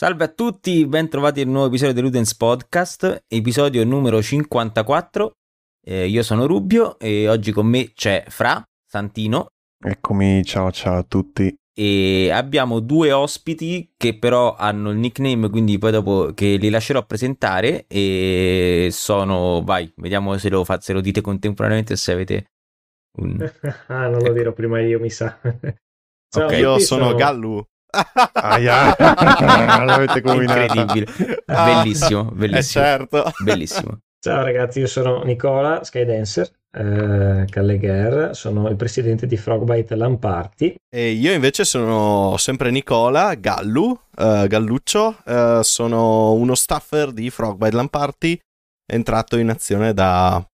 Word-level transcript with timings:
Salve 0.00 0.24
a 0.24 0.28
tutti, 0.28 0.86
ben 0.86 1.10
trovati 1.10 1.42
al 1.42 1.48
nuovo 1.48 1.66
episodio 1.66 1.92
di 1.92 2.00
Ludens 2.00 2.34
Podcast, 2.34 3.24
episodio 3.28 3.84
numero 3.84 4.22
54. 4.22 5.32
Eh, 5.86 6.08
io 6.08 6.22
sono 6.22 6.46
Rubio 6.46 6.98
e 6.98 7.28
oggi 7.28 7.52
con 7.52 7.66
me 7.66 7.92
c'è 7.92 8.24
Fra 8.28 8.64
Santino. 8.82 9.48
Eccomi, 9.78 10.42
ciao 10.42 10.72
ciao 10.72 10.96
a 10.96 11.02
tutti. 11.02 11.54
E 11.74 12.30
abbiamo 12.32 12.80
due 12.80 13.12
ospiti 13.12 13.92
che 13.94 14.18
però 14.18 14.54
hanno 14.54 14.88
il 14.88 14.96
nickname, 14.96 15.50
quindi 15.50 15.76
poi 15.76 15.90
dopo 15.90 16.32
che 16.32 16.56
li 16.56 16.70
lascerò 16.70 17.04
presentare 17.04 17.84
e 17.86 18.88
sono, 18.92 19.60
vai, 19.62 19.92
vediamo 19.96 20.38
se 20.38 20.48
lo, 20.48 20.64
fa, 20.64 20.80
se 20.80 20.94
lo 20.94 21.02
dite 21.02 21.20
contemporaneamente 21.20 21.96
se 21.96 22.12
avete 22.12 22.44
un... 23.18 23.36
ah, 23.88 24.08
non 24.08 24.20
lo 24.20 24.24
ecco. 24.24 24.32
dirò 24.32 24.52
prima 24.54 24.80
io, 24.80 24.98
mi 24.98 25.10
sa. 25.10 25.38
Ciao, 26.32 26.46
ok, 26.46 26.52
io 26.52 26.78
sono, 26.78 27.04
sono 27.04 27.14
Gallu. 27.14 27.62
Aia, 28.32 28.94
l'avete 29.84 30.20
combinato. 30.20 30.60
Incredibile, 30.60 31.42
bellissimo, 31.46 32.24
bellissimo. 32.24 32.58
Eh 32.58 32.62
certo. 32.62 33.32
Bellissimo. 33.42 33.98
Ciao 34.18 34.42
ragazzi, 34.42 34.80
io 34.80 34.86
sono 34.86 35.22
Nicola 35.22 35.82
Skydancer 35.82 36.50
eh, 36.72 37.46
Callegher, 37.48 38.34
sono 38.34 38.68
il 38.68 38.76
presidente 38.76 39.26
di 39.26 39.36
Frogbite 39.36 39.94
Lamparty. 39.96 40.74
E 40.88 41.10
io 41.10 41.32
invece 41.32 41.64
sono 41.64 42.36
sempre 42.36 42.70
Nicola 42.70 43.34
Gallu, 43.34 43.98
eh, 44.16 44.46
Galluccio, 44.48 45.16
eh, 45.24 45.60
sono 45.62 46.32
uno 46.32 46.54
staffer 46.54 47.12
di 47.12 47.30
Frogbite 47.30 47.74
Lamparty, 47.74 48.38
entrato 48.86 49.36
in 49.36 49.50
azione 49.50 49.92
da 49.92 50.44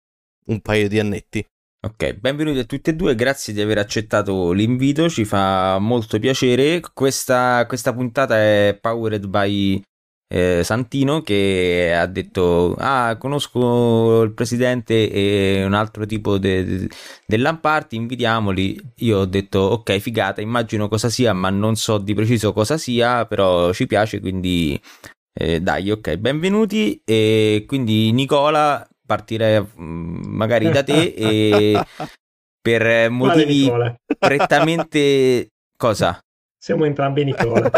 un 0.46 0.60
paio 0.60 0.88
di 0.88 0.98
annetti. 0.98 1.44
Ok, 1.86 2.14
benvenuti 2.14 2.58
a 2.58 2.64
tutti 2.64 2.90
e 2.90 2.96
due, 2.96 3.14
grazie 3.14 3.52
di 3.52 3.60
aver 3.60 3.78
accettato 3.78 4.50
l'invito, 4.50 5.08
ci 5.08 5.24
fa 5.24 5.78
molto 5.78 6.18
piacere. 6.18 6.80
Questa, 6.92 7.64
questa 7.68 7.92
puntata 7.94 8.36
è 8.36 8.76
powered 8.80 9.28
by 9.28 9.80
eh, 10.26 10.62
Santino 10.64 11.20
che 11.22 11.94
ha 11.96 12.06
detto 12.06 12.74
ah 12.76 13.16
conosco 13.16 14.22
il 14.22 14.32
presidente 14.32 15.08
e 15.08 15.62
un 15.64 15.74
altro 15.74 16.06
tipo 16.06 16.38
de, 16.38 16.64
de, 16.64 16.88
dell'Amparti 17.24 17.94
invitiamoli 17.94 18.76
io 18.96 19.18
ho 19.18 19.24
detto 19.26 19.60
ok 19.60 19.98
figata 19.98 20.40
immagino 20.40 20.88
cosa 20.88 21.08
sia 21.08 21.32
ma 21.32 21.50
non 21.50 21.76
so 21.76 21.98
di 21.98 22.14
preciso 22.14 22.52
cosa 22.52 22.76
sia 22.76 23.24
però 23.26 23.72
ci 23.72 23.86
piace 23.86 24.18
quindi 24.18 24.80
eh, 25.32 25.60
dai 25.60 25.92
ok 25.92 26.16
benvenuti 26.16 27.00
e 27.04 27.64
quindi 27.68 28.10
Nicola 28.10 28.84
partirei 29.06 29.60
mm, 29.60 30.22
magari 30.26 30.68
da 30.70 30.82
te 30.82 31.14
e 31.16 31.80
per 32.60 33.10
motivi 33.10 33.70
prettamente 34.18 35.48
cosa? 35.76 36.18
Siamo 36.58 36.84
entrambi 36.84 37.24
Nicola. 37.24 37.70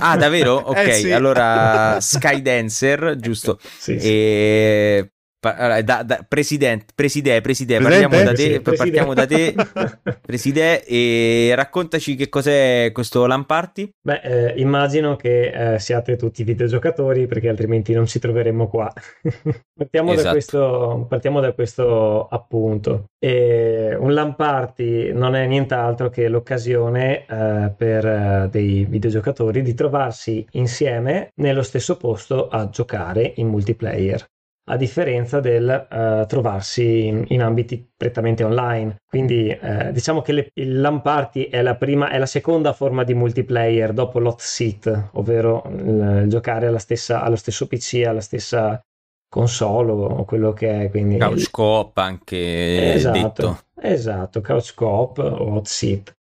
ah, 0.00 0.16
davvero? 0.16 0.56
Ok, 0.74 0.76
eh 0.76 0.92
sì. 0.92 1.12
allora 1.12 2.00
Skydancer, 2.00 3.16
giusto? 3.18 3.58
Sì, 3.60 4.00
sì. 4.00 4.08
E 4.08 5.10
da, 5.52 6.02
da, 6.02 6.24
presidente, 6.26 6.86
preside, 6.94 7.40
preside, 7.40 7.78
parliamo 7.78 8.22
da 8.22 8.32
te, 8.32 8.60
partiamo 8.60 9.14
da 9.14 9.26
te, 9.26 9.54
preside, 10.22 10.84
e 10.84 11.52
raccontaci 11.54 12.14
che 12.16 12.28
cos'è 12.28 12.90
questo 12.92 13.26
LAN 13.26 13.44
Party. 13.44 13.90
Beh, 14.00 14.20
eh, 14.22 14.54
immagino 14.56 15.16
che 15.16 15.74
eh, 15.74 15.78
siate 15.78 16.16
tutti 16.16 16.44
videogiocatori 16.44 17.26
perché 17.26 17.48
altrimenti 17.48 17.92
non 17.92 18.06
ci 18.06 18.18
troveremmo 18.18 18.68
qua. 18.68 18.92
partiamo, 19.76 20.12
esatto. 20.12 20.24
da 20.24 20.32
questo, 20.32 21.06
partiamo 21.08 21.40
da 21.40 21.52
questo 21.52 22.26
appunto. 22.28 23.04
E 23.18 23.96
un 23.98 24.12
LAN 24.12 24.36
Party 24.36 25.12
non 25.12 25.34
è 25.34 25.46
nient'altro 25.46 26.10
che 26.10 26.28
l'occasione 26.28 27.24
eh, 27.26 27.72
per 27.76 28.06
eh, 28.06 28.48
dei 28.50 28.84
videogiocatori 28.84 29.62
di 29.62 29.74
trovarsi 29.74 30.46
insieme 30.52 31.30
nello 31.36 31.62
stesso 31.62 31.96
posto 31.96 32.48
a 32.48 32.68
giocare 32.68 33.32
in 33.36 33.48
multiplayer 33.48 34.24
a 34.66 34.76
differenza 34.76 35.40
del 35.40 35.86
uh, 35.90 36.26
trovarsi 36.26 37.06
in, 37.06 37.24
in, 37.28 37.42
ambiti 37.42 37.86
prettamente 37.94 38.44
online. 38.44 38.96
Quindi 39.06 39.56
uh, 39.60 39.90
diciamo 39.92 40.22
che 40.22 40.32
le, 40.32 40.50
il 40.54 40.80
LAN 40.80 41.02
Party 41.02 41.44
è 41.44 41.60
la, 41.60 41.74
prima, 41.74 42.08
è 42.08 42.18
la 42.18 42.26
seconda 42.26 42.72
forma 42.72 43.04
di 43.04 43.14
multiplayer 43.14 43.92
dopo 43.92 44.18
l'hot 44.18 44.40
seat, 44.40 45.10
ovvero 45.12 45.64
il, 45.68 46.24
giocare 46.28 46.76
stessa, 46.78 47.22
allo 47.22 47.36
stesso 47.36 47.66
PC, 47.66 48.04
alla 48.06 48.22
stessa 48.22 48.80
console 49.28 49.90
o 49.90 50.24
quello 50.24 50.52
che 50.52 50.84
è. 50.84 50.90
Quindi 50.90 51.18
couch 51.18 51.50
co-op 51.50 51.98
anche 51.98 52.94
esatto, 52.94 53.18
detto. 53.18 53.58
Esatto, 53.80 54.40
couch 54.40 54.74
co-op 54.74 55.18
o 55.18 55.56
hot 55.56 55.66
seat. 55.66 56.12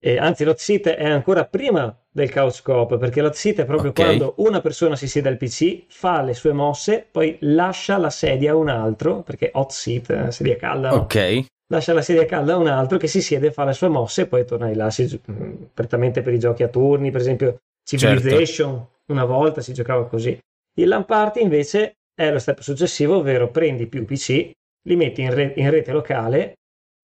E 0.00 0.18
anzi, 0.18 0.44
l'hot 0.44 0.58
seat 0.58 0.88
è 0.88 1.08
ancora 1.08 1.44
prima 1.46 1.92
del 2.18 2.32
couch 2.32 2.62
co-op 2.62 2.98
perché 2.98 3.22
l'hot 3.22 3.34
seat 3.34 3.60
è 3.60 3.64
proprio 3.64 3.90
okay. 3.90 4.04
quando 4.04 4.34
una 4.38 4.60
persona 4.60 4.96
si 4.96 5.08
siede 5.08 5.28
al 5.28 5.36
PC, 5.36 5.84
fa 5.88 6.22
le 6.22 6.34
sue 6.34 6.52
mosse, 6.52 7.06
poi 7.10 7.36
lascia 7.40 7.96
la 7.96 8.10
sedia 8.10 8.52
a 8.52 8.56
un 8.56 8.68
altro, 8.68 9.22
perché 9.22 9.50
hot 9.54 9.70
seat, 9.70 10.10
eh, 10.10 10.30
sedia 10.30 10.56
calda. 10.56 10.94
Ok. 10.94 11.44
Lascia 11.70 11.92
la 11.92 12.02
sedia 12.02 12.24
calda 12.24 12.54
a 12.54 12.56
un 12.56 12.66
altro 12.66 12.98
che 12.98 13.06
si 13.06 13.20
siede, 13.20 13.52
fa 13.52 13.64
le 13.64 13.72
sue 13.72 13.88
mosse 13.88 14.22
e 14.22 14.26
poi 14.26 14.44
torna 14.44 14.74
là. 14.74 14.90
Si, 14.90 15.20
mm, 15.30 15.52
prettamente 15.74 16.22
per 16.22 16.32
i 16.32 16.38
giochi 16.38 16.62
a 16.62 16.68
turni, 16.68 17.10
per 17.10 17.20
esempio 17.20 17.58
Civilization, 17.84 18.70
certo. 18.70 19.12
una 19.12 19.24
volta 19.24 19.60
si 19.60 19.72
giocava 19.72 20.06
così. 20.06 20.38
Il 20.78 20.88
LAN 20.88 21.04
party 21.04 21.42
invece 21.42 21.94
è 22.14 22.30
lo 22.30 22.38
step 22.38 22.60
successivo, 22.60 23.18
ovvero 23.18 23.50
prendi 23.50 23.86
più 23.86 24.04
PC, 24.04 24.50
li 24.88 24.96
metti 24.96 25.22
in, 25.22 25.32
re- 25.32 25.52
in 25.56 25.70
rete 25.70 25.92
locale 25.92 26.54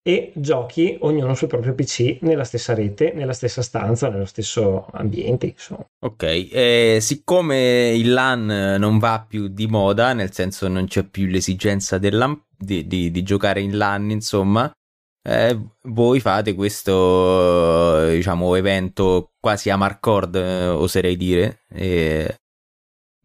e 0.06 0.32
giochi 0.34 0.98
ognuno 1.00 1.34
sul 1.34 1.48
proprio 1.48 1.74
PC 1.74 2.18
nella 2.20 2.44
stessa 2.44 2.74
rete, 2.74 3.12
nella 3.14 3.32
stessa 3.32 3.62
stanza, 3.62 4.10
nello 4.10 4.26
stesso 4.26 4.86
ambiente. 4.92 5.46
Insomma. 5.46 5.86
Ok, 6.04 6.22
eh, 6.52 6.98
siccome 7.00 7.94
il 7.94 8.12
LAN 8.12 8.76
non 8.78 8.98
va 8.98 9.24
più 9.26 9.48
di 9.48 9.66
moda, 9.66 10.12
nel 10.12 10.30
senso 10.30 10.68
non 10.68 10.86
c'è 10.86 11.04
più 11.04 11.26
l'esigenza 11.26 11.96
di, 11.96 12.10
di, 12.86 13.10
di, 13.10 13.22
giocare 13.22 13.62
in 13.62 13.78
LAN, 13.78 14.10
insomma, 14.10 14.70
eh, 15.26 15.58
voi 15.84 16.20
fate 16.20 16.54
questo 16.54 18.10
diciamo 18.10 18.56
evento 18.56 19.30
quasi 19.40 19.70
a 19.70 19.76
Marcord, 19.76 20.34
eh, 20.34 20.66
oserei 20.68 21.16
dire, 21.16 21.60
eh, 21.70 22.36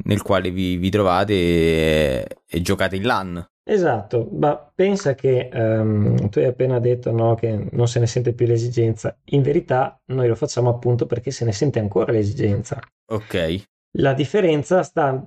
nel 0.06 0.22
quale 0.22 0.50
vi, 0.50 0.78
vi 0.78 0.90
trovate 0.90 1.34
e, 1.34 2.28
e 2.48 2.62
giocate 2.62 2.96
in 2.96 3.04
LAN. 3.04 3.46
Esatto, 3.72 4.28
ma 4.32 4.56
pensa 4.74 5.14
che 5.14 5.48
um, 5.54 6.28
tu 6.30 6.40
hai 6.40 6.46
appena 6.46 6.80
detto 6.80 7.12
no, 7.12 7.36
che 7.36 7.68
non 7.72 7.88
se 7.88 8.00
ne 8.00 8.08
sente 8.08 8.34
più 8.34 8.48
l'esigenza. 8.48 9.16
In 9.26 9.44
verità 9.44 9.96
noi 10.06 10.28
lo 10.28 10.34
facciamo 10.34 10.72
appunto 10.72 11.06
perché 11.06 11.30
se 11.30 11.46
ne 11.46 11.52
sente 11.52 11.78
ancora 11.78 12.12
l'esigenza. 12.12 12.80
Ok. 13.12 13.64
La 13.98 14.14
differenza 14.14 14.82
sta, 14.82 15.24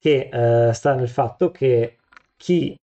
che, 0.00 0.28
uh, 0.32 0.72
sta 0.72 0.94
nel 0.94 1.08
fatto 1.08 1.52
che 1.52 1.98
chi 2.36 2.76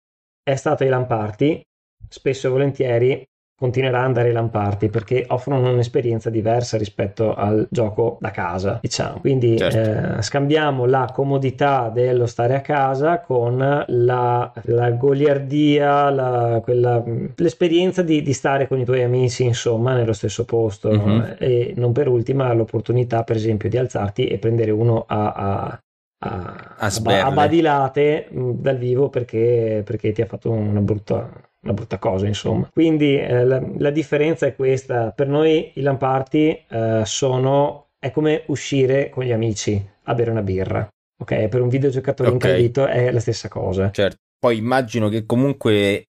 è 0.43 0.55
stato 0.55 0.83
ai 0.83 0.89
lamparti 0.89 1.63
spesso 2.07 2.45
e 2.45 2.51
volentieri 2.51 3.25
continuerà 3.61 3.99
ad 3.99 4.05
andare 4.05 4.29
ai 4.29 4.33
lamparti 4.33 4.89
perché 4.89 5.23
offrono 5.27 5.71
un'esperienza 5.71 6.31
diversa 6.31 6.77
rispetto 6.77 7.35
al 7.35 7.67
gioco 7.69 8.17
da 8.19 8.31
casa, 8.31 8.79
diciamo. 8.81 9.19
Quindi 9.19 9.55
certo. 9.59 10.17
eh, 10.17 10.21
scambiamo 10.23 10.87
la 10.87 11.11
comodità 11.13 11.91
dello 11.93 12.25
stare 12.25 12.55
a 12.55 12.61
casa 12.61 13.19
con 13.19 13.57
la, 13.85 14.51
la 14.63 14.91
goliardia, 14.93 16.09
la, 16.09 16.59
quella, 16.63 17.03
l'esperienza 17.35 18.01
di, 18.01 18.23
di, 18.23 18.33
stare 18.33 18.67
con 18.67 18.79
i 18.79 18.83
tuoi 18.83 19.03
amici, 19.03 19.43
insomma, 19.43 19.93
nello 19.93 20.13
stesso 20.13 20.43
posto. 20.43 20.89
Mm-hmm. 20.89 21.21
E 21.37 21.73
non 21.75 21.91
per 21.91 22.07
ultima 22.07 22.51
l'opportunità, 22.53 23.23
per 23.23 23.35
esempio, 23.35 23.69
di 23.69 23.77
alzarti 23.77 24.25
e 24.25 24.39
prendere 24.39 24.71
uno 24.71 25.05
a, 25.07 25.33
a 25.33 25.79
a, 26.23 26.75
a, 26.77 27.25
a, 27.25 27.31
badilate 27.31 28.27
dal 28.31 28.77
vivo 28.77 29.09
perché, 29.09 29.81
perché 29.83 30.11
ti 30.11 30.21
ha 30.21 30.27
fatto 30.27 30.51
una 30.51 30.79
brutta 30.79 31.50
una 31.63 31.73
brutta 31.73 31.97
cosa, 31.99 32.27
insomma. 32.27 32.69
Quindi 32.71 33.17
eh, 33.17 33.45
la, 33.45 33.61
la, 33.77 33.89
differenza 33.91 34.45
è 34.45 34.55
questa: 34.55 35.11
per 35.11 35.27
noi 35.27 35.71
i 35.75 35.81
lamparti 35.81 36.65
eh, 36.67 37.01
sono 37.05 37.89
è 37.99 38.11
come 38.11 38.43
uscire 38.47 39.09
con 39.09 39.23
gli 39.23 39.31
amici 39.31 39.83
a 40.03 40.13
bere 40.13 40.31
una 40.31 40.41
birra. 40.41 40.87
Ok, 41.21 41.47
per 41.49 41.61
un 41.61 41.69
videogiocatore 41.69 42.29
okay. 42.29 42.49
incallito 42.49 42.87
è 42.87 43.11
la 43.11 43.19
stessa 43.19 43.47
cosa. 43.47 43.91
Certo. 43.91 44.17
Poi 44.39 44.57
immagino 44.57 45.07
che 45.07 45.25
comunque 45.25 46.07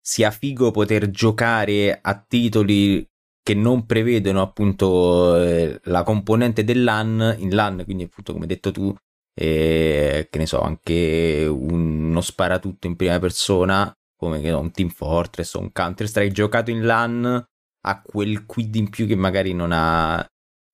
sia 0.00 0.30
figo 0.30 0.70
poter 0.70 1.10
giocare 1.10 1.98
a 2.00 2.24
titoli 2.26 3.06
che 3.42 3.54
non 3.54 3.84
prevedono 3.84 4.40
appunto 4.40 5.36
eh, 5.36 5.78
la 5.84 6.02
componente 6.04 6.64
del 6.64 6.82
LAN 6.82 7.36
in 7.38 7.54
LAN, 7.54 7.82
quindi 7.84 8.04
appunto 8.04 8.32
come 8.32 8.44
hai 8.44 8.50
detto 8.50 8.70
tu, 8.70 8.94
eh, 9.34 10.28
che 10.30 10.38
ne 10.38 10.46
so, 10.46 10.62
anche 10.62 11.46
uno 11.46 12.20
sparatutto 12.22 12.86
in 12.86 12.96
prima 12.96 13.18
persona 13.18 13.94
come 14.20 14.40
che 14.40 14.50
no, 14.50 14.60
un 14.60 14.70
Team 14.70 14.90
Fortress 14.90 15.54
o 15.54 15.60
un 15.60 15.72
Counter 15.72 16.06
Strike 16.06 16.32
giocato 16.32 16.70
in 16.70 16.84
LAN 16.84 17.44
ha 17.82 18.02
quel 18.02 18.44
quid 18.44 18.74
in 18.74 18.90
più 18.90 19.06
che 19.06 19.16
magari 19.16 19.54
non 19.54 19.70
ha 19.72 20.22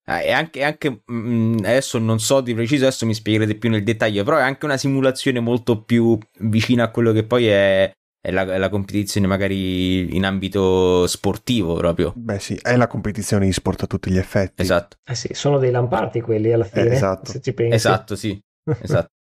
eh, 0.08 0.26
e 0.26 0.32
anche, 0.32 0.64
anche 0.64 1.02
mh, 1.04 1.58
adesso 1.60 1.98
non 1.98 2.18
so 2.18 2.40
di 2.40 2.54
preciso 2.54 2.84
adesso 2.84 3.06
mi 3.06 3.14
spiegherete 3.14 3.54
più 3.54 3.70
nel 3.70 3.84
dettaglio 3.84 4.24
però 4.24 4.38
è 4.38 4.42
anche 4.42 4.64
una 4.64 4.76
simulazione 4.76 5.38
molto 5.38 5.82
più 5.82 6.18
vicina 6.40 6.84
a 6.84 6.90
quello 6.90 7.12
che 7.12 7.24
poi 7.24 7.46
è, 7.46 7.90
è 8.20 8.30
la, 8.32 8.42
è 8.42 8.58
la, 8.58 8.68
competizione 8.68 9.28
magari 9.28 10.16
in 10.16 10.24
ambito 10.24 11.06
sportivo 11.06 11.74
proprio. 11.74 12.12
Beh 12.16 12.40
sì, 12.40 12.58
è 12.60 12.74
la 12.74 12.88
competizione 12.88 13.46
e-sport 13.46 13.84
a 13.84 13.86
tutti 13.86 14.10
gli 14.10 14.18
effetti. 14.18 14.62
Esatto. 14.62 14.96
Eh 15.04 15.14
sì, 15.14 15.28
sono 15.32 15.58
dei 15.58 15.70
lamparti 15.70 16.20
quelli 16.20 16.52
alla 16.52 16.64
fine, 16.64 16.88
eh, 16.88 16.94
esatto. 16.94 17.30
se 17.30 17.40
ci 17.40 17.52
pensi. 17.52 17.74
Esatto, 17.74 18.16
sì, 18.16 18.36
esatto. 18.82 19.14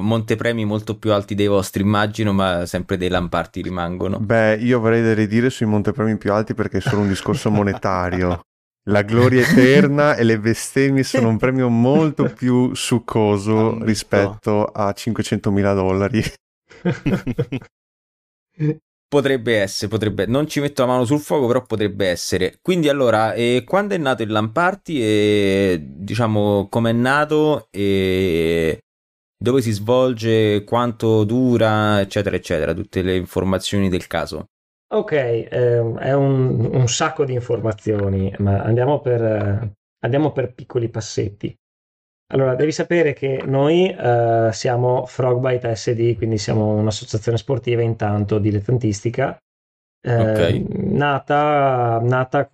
Montepremi 0.00 0.64
molto 0.64 0.96
più 0.96 1.12
alti 1.12 1.34
dei 1.34 1.48
vostri 1.48 1.82
immagino, 1.82 2.32
ma 2.32 2.64
sempre 2.64 2.96
dei 2.96 3.10
lamparti 3.10 3.60
rimangono. 3.60 4.18
Beh, 4.18 4.56
io 4.56 4.78
avrei 4.78 5.02
da 5.02 5.12
ridire 5.12 5.50
sui 5.50 5.66
montepremi 5.66 6.16
più 6.16 6.32
alti 6.32 6.54
perché 6.54 6.78
è 6.78 6.80
solo 6.80 7.02
un 7.02 7.08
discorso 7.08 7.50
monetario. 7.52 8.40
La 8.86 9.02
gloria 9.02 9.46
eterna 9.46 10.16
e 10.16 10.24
le 10.24 10.40
bestemmie 10.40 11.04
sono 11.04 11.28
un 11.28 11.36
premio 11.36 11.68
molto 11.68 12.24
più 12.34 12.74
succoso 12.74 13.82
rispetto 13.84 14.64
a 14.64 14.88
500.000 14.88 15.74
dollari. 15.74 16.22
Potrebbe 19.12 19.60
essere, 19.60 19.90
potrebbe. 19.90 20.24
Non 20.24 20.48
ci 20.48 20.60
metto 20.60 20.80
la 20.80 20.92
mano 20.92 21.04
sul 21.04 21.20
fuoco, 21.20 21.46
però 21.46 21.62
potrebbe 21.66 22.06
essere. 22.06 22.58
Quindi, 22.62 22.88
allora, 22.88 23.34
eh, 23.34 23.62
quando 23.66 23.94
è 23.94 23.98
nato 23.98 24.22
il 24.22 24.30
Lamparty 24.30 25.02
e 25.02 25.84
diciamo 25.84 26.66
come 26.70 26.88
è 26.88 26.94
nato 26.94 27.68
e 27.70 28.80
dove 29.42 29.60
si 29.60 29.72
svolge, 29.72 30.62
quanto 30.62 31.24
dura, 31.24 32.00
eccetera, 32.00 32.36
eccetera, 32.36 32.72
tutte 32.72 33.02
le 33.02 33.16
informazioni 33.16 33.88
del 33.88 34.06
caso. 34.06 34.46
Ok, 34.92 35.12
eh, 35.12 35.48
è 35.98 36.12
un, 36.12 36.70
un, 36.72 36.88
sacco 36.88 37.24
di 37.24 37.32
informazioni, 37.32 38.32
ma 38.38 38.62
andiamo 38.62 39.00
per, 39.00 39.72
andiamo 40.00 40.30
per 40.30 40.54
piccoli 40.54 40.88
passetti. 40.88 41.52
Allora, 42.32 42.54
devi 42.54 42.72
sapere 42.72 43.14
che 43.14 43.42
noi 43.44 43.90
eh, 43.90 44.50
siamo 44.52 45.06
Frogbite 45.06 45.74
SD, 45.74 46.16
quindi 46.16 46.38
siamo 46.38 46.74
un'associazione 46.74 47.36
sportiva 47.36 47.82
intanto 47.82 48.38
dilettantistica, 48.38 49.36
eh, 50.04 50.30
okay. 50.30 50.66
nata, 50.68 52.00
nata, 52.00 52.48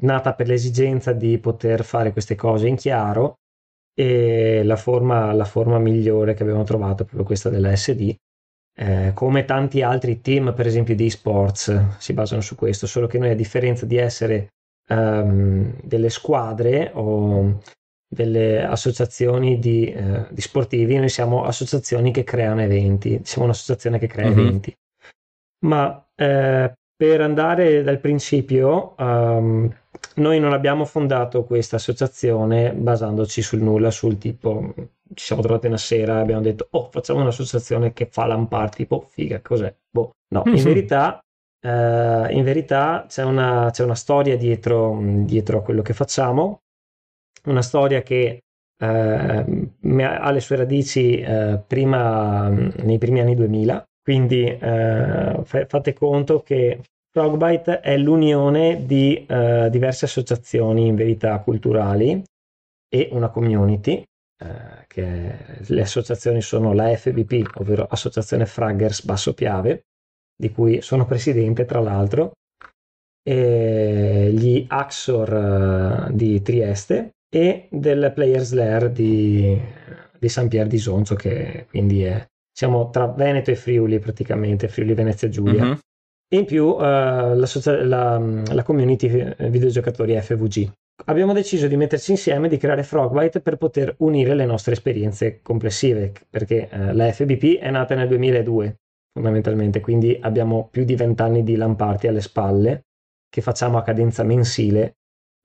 nata, 0.00 0.34
per 0.34 0.46
l'esigenza 0.46 1.12
di 1.12 1.38
poter 1.38 1.84
fare 1.84 2.12
queste 2.12 2.36
cose 2.36 2.68
in 2.68 2.76
chiaro 2.76 3.38
e 3.98 4.62
la 4.62 4.76
forma, 4.76 5.32
la 5.32 5.46
forma 5.46 5.78
migliore 5.78 6.34
che 6.34 6.42
abbiamo 6.42 6.64
trovato 6.64 7.02
è 7.02 7.06
proprio 7.06 7.24
questa 7.24 7.48
dell'SD. 7.48 8.14
Eh, 8.78 9.12
come 9.14 9.46
tanti 9.46 9.80
altri 9.80 10.20
team, 10.20 10.52
per 10.54 10.66
esempio 10.66 10.94
di 10.94 11.06
esports, 11.06 11.96
si 11.96 12.12
basano 12.12 12.42
su 12.42 12.56
questo, 12.56 12.86
solo 12.86 13.06
che 13.06 13.18
noi 13.18 13.30
a 13.30 13.34
differenza 13.34 13.86
di 13.86 13.96
essere 13.96 14.48
um, 14.88 15.74
delle 15.82 16.10
squadre 16.10 16.90
o 16.92 17.58
delle 18.06 18.62
associazioni 18.64 19.58
di, 19.58 19.90
eh, 19.90 20.26
di, 20.30 20.40
sportivi, 20.42 20.96
noi 20.96 21.08
siamo 21.08 21.44
associazioni 21.44 22.12
che 22.12 22.22
creano 22.22 22.60
eventi, 22.60 23.20
siamo 23.24 23.44
un'associazione 23.44 23.98
che 23.98 24.06
crea 24.08 24.28
mm-hmm. 24.28 24.38
eventi. 24.38 24.76
Ma 25.64 26.06
eh, 26.14 26.72
per 26.94 27.20
andare 27.22 27.82
dal 27.82 27.98
principio, 27.98 28.94
um, 28.98 29.74
noi 30.14 30.40
non 30.40 30.52
abbiamo 30.52 30.84
fondato 30.84 31.44
questa 31.44 31.76
associazione 31.76 32.72
basandoci 32.72 33.42
sul 33.42 33.60
nulla, 33.60 33.90
sul 33.90 34.18
tipo, 34.18 34.74
ci 35.14 35.24
siamo 35.24 35.42
trovati 35.42 35.66
una 35.66 35.76
sera 35.76 36.18
e 36.18 36.20
abbiamo 36.20 36.42
detto, 36.42 36.68
oh, 36.70 36.88
facciamo 36.90 37.20
un'associazione 37.20 37.92
che 37.92 38.06
fa 38.06 38.26
lampar, 38.26 38.70
tipo, 38.70 39.06
figa, 39.08 39.40
cos'è? 39.40 39.74
Boh. 39.90 40.12
No, 40.28 40.42
in 40.46 40.62
verità 40.62 41.20
Uh, 41.58 42.30
in 42.30 42.44
verità 42.44 43.06
c'è 43.08 43.24
una, 43.24 43.70
c'è 43.72 43.82
una 43.82 43.96
storia 43.96 44.36
dietro, 44.36 45.00
dietro, 45.02 45.58
a 45.58 45.62
quello 45.62 45.82
che 45.82 45.94
facciamo 45.94 46.60
una 47.46 47.62
storia 47.62 48.02
che 48.02 48.42
eh, 48.78 50.04
ha 50.04 50.30
le 50.30 50.40
sue 50.40 50.56
radici 50.56 51.18
eh, 51.18 51.60
prima, 51.66 52.48
nei 52.48 52.98
primi 52.98 53.20
anni 53.20 53.34
2000, 53.34 53.84
quindi 54.02 54.56
fate 54.60 55.92
conto 55.94 56.40
che 56.42 56.82
Frogbite 57.16 57.80
è 57.80 57.96
l'unione 57.96 58.84
di 58.84 59.24
eh, 59.26 59.70
diverse 59.70 60.04
associazioni 60.04 60.86
in 60.86 60.96
verità 60.96 61.38
culturali 61.38 62.22
e 62.90 63.08
una 63.12 63.30
community, 63.30 64.02
eh, 64.44 64.84
che 64.86 65.34
le 65.66 65.80
associazioni 65.80 66.42
sono 66.42 66.74
la 66.74 66.94
FBP, 66.94 67.56
ovvero 67.56 67.86
Associazione 67.88 68.44
Fraggers 68.44 69.02
Basso 69.02 69.32
Piave, 69.32 69.84
di 70.36 70.50
cui 70.50 70.82
sono 70.82 71.06
presidente 71.06 71.64
tra 71.64 71.80
l'altro, 71.80 72.32
gli 73.22 74.66
Axor 74.68 75.32
eh, 76.10 76.14
di 76.14 76.42
Trieste, 76.42 77.12
e 77.34 77.68
del 77.70 78.12
Players 78.14 78.52
Lair 78.52 78.90
di, 78.90 79.58
di 80.18 80.28
San 80.28 80.48
Pier 80.48 80.66
di 80.66 80.78
Sonzo, 80.78 81.14
che 81.14 81.64
quindi 81.70 82.02
è, 82.02 82.26
siamo 82.52 82.90
tra 82.90 83.06
Veneto 83.06 83.50
e 83.50 83.56
Friuli 83.56 84.00
praticamente, 84.00 84.68
Friuli 84.68 84.92
Venezia 84.92 85.30
Giulia. 85.30 85.64
Mm-hmm. 85.64 85.78
E 86.28 86.36
in 86.38 86.44
più 86.44 86.66
uh, 86.66 86.78
la, 86.80 87.46
la, 87.82 88.18
la, 88.52 88.62
community 88.64 89.08
videogiocatori 89.48 90.20
FVG. 90.20 90.70
Abbiamo 91.04 91.32
deciso 91.32 91.68
di 91.68 91.76
metterci 91.76 92.10
insieme, 92.10 92.48
di 92.48 92.56
creare 92.56 92.82
Frogbyte 92.82 93.40
per 93.40 93.56
poter 93.56 93.94
unire 93.98 94.34
le 94.34 94.44
nostre 94.44 94.72
esperienze 94.72 95.40
complessive, 95.42 96.12
perché 96.28 96.68
uh, 96.72 96.92
la 96.92 97.12
FBP 97.12 97.60
è 97.60 97.70
nata 97.70 97.94
nel 97.94 98.08
2002 98.08 98.76
fondamentalmente, 99.16 99.80
quindi 99.80 100.18
abbiamo 100.20 100.68
più 100.70 100.84
di 100.84 100.94
vent'anni 100.94 101.42
di 101.42 101.56
lamparti 101.56 102.06
alle 102.06 102.20
spalle 102.20 102.84
che 103.30 103.40
facciamo 103.40 103.78
a 103.78 103.82
cadenza 103.82 104.22
mensile 104.24 104.96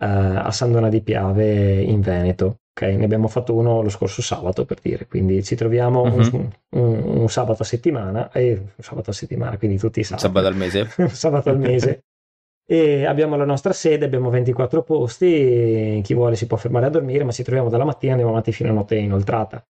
eh, 0.01 0.05
a 0.05 0.51
Sandona 0.51 0.89
di 0.89 1.01
Piave 1.01 1.81
in 1.81 2.01
Veneto. 2.01 2.60
Okay, 2.73 2.95
ne 2.95 3.03
abbiamo 3.03 3.27
fatto 3.27 3.53
uno 3.53 3.81
lo 3.81 3.89
scorso 3.89 4.21
sabato 4.21 4.63
per 4.63 4.79
dire, 4.81 5.05
quindi 5.05 5.43
ci 5.43 5.55
troviamo 5.55 6.03
uh-huh. 6.03 6.15
un, 6.15 6.49
un, 6.69 7.17
un, 7.17 7.29
sabato 7.29 7.63
a 7.63 7.65
settimana, 7.65 8.31
eh, 8.31 8.53
un 8.53 8.83
sabato 8.83 9.09
a 9.09 9.13
settimana, 9.13 9.57
quindi 9.57 9.77
tutti 9.77 9.99
i 9.99 10.03
sabati. 10.03 10.25
Sabato 10.25 10.47
al 10.47 10.55
mese. 10.55 10.89
sabato 11.11 11.49
al 11.49 11.59
mese. 11.59 12.05
e 12.65 13.05
abbiamo 13.05 13.35
la 13.35 13.43
nostra 13.43 13.73
sede, 13.73 14.05
abbiamo 14.05 14.29
24 14.29 14.83
posti, 14.83 15.99
chi 16.01 16.13
vuole 16.13 16.35
si 16.35 16.47
può 16.47 16.55
fermare 16.55 16.85
a 16.85 16.89
dormire, 16.89 17.25
ma 17.25 17.33
ci 17.33 17.43
troviamo 17.43 17.67
dalla 17.67 17.83
mattina, 17.83 18.13
andiamo 18.13 18.31
avanti 18.31 18.53
fino 18.53 18.69
a 18.69 18.73
notte 18.73 18.95
inoltrata. 18.95 19.61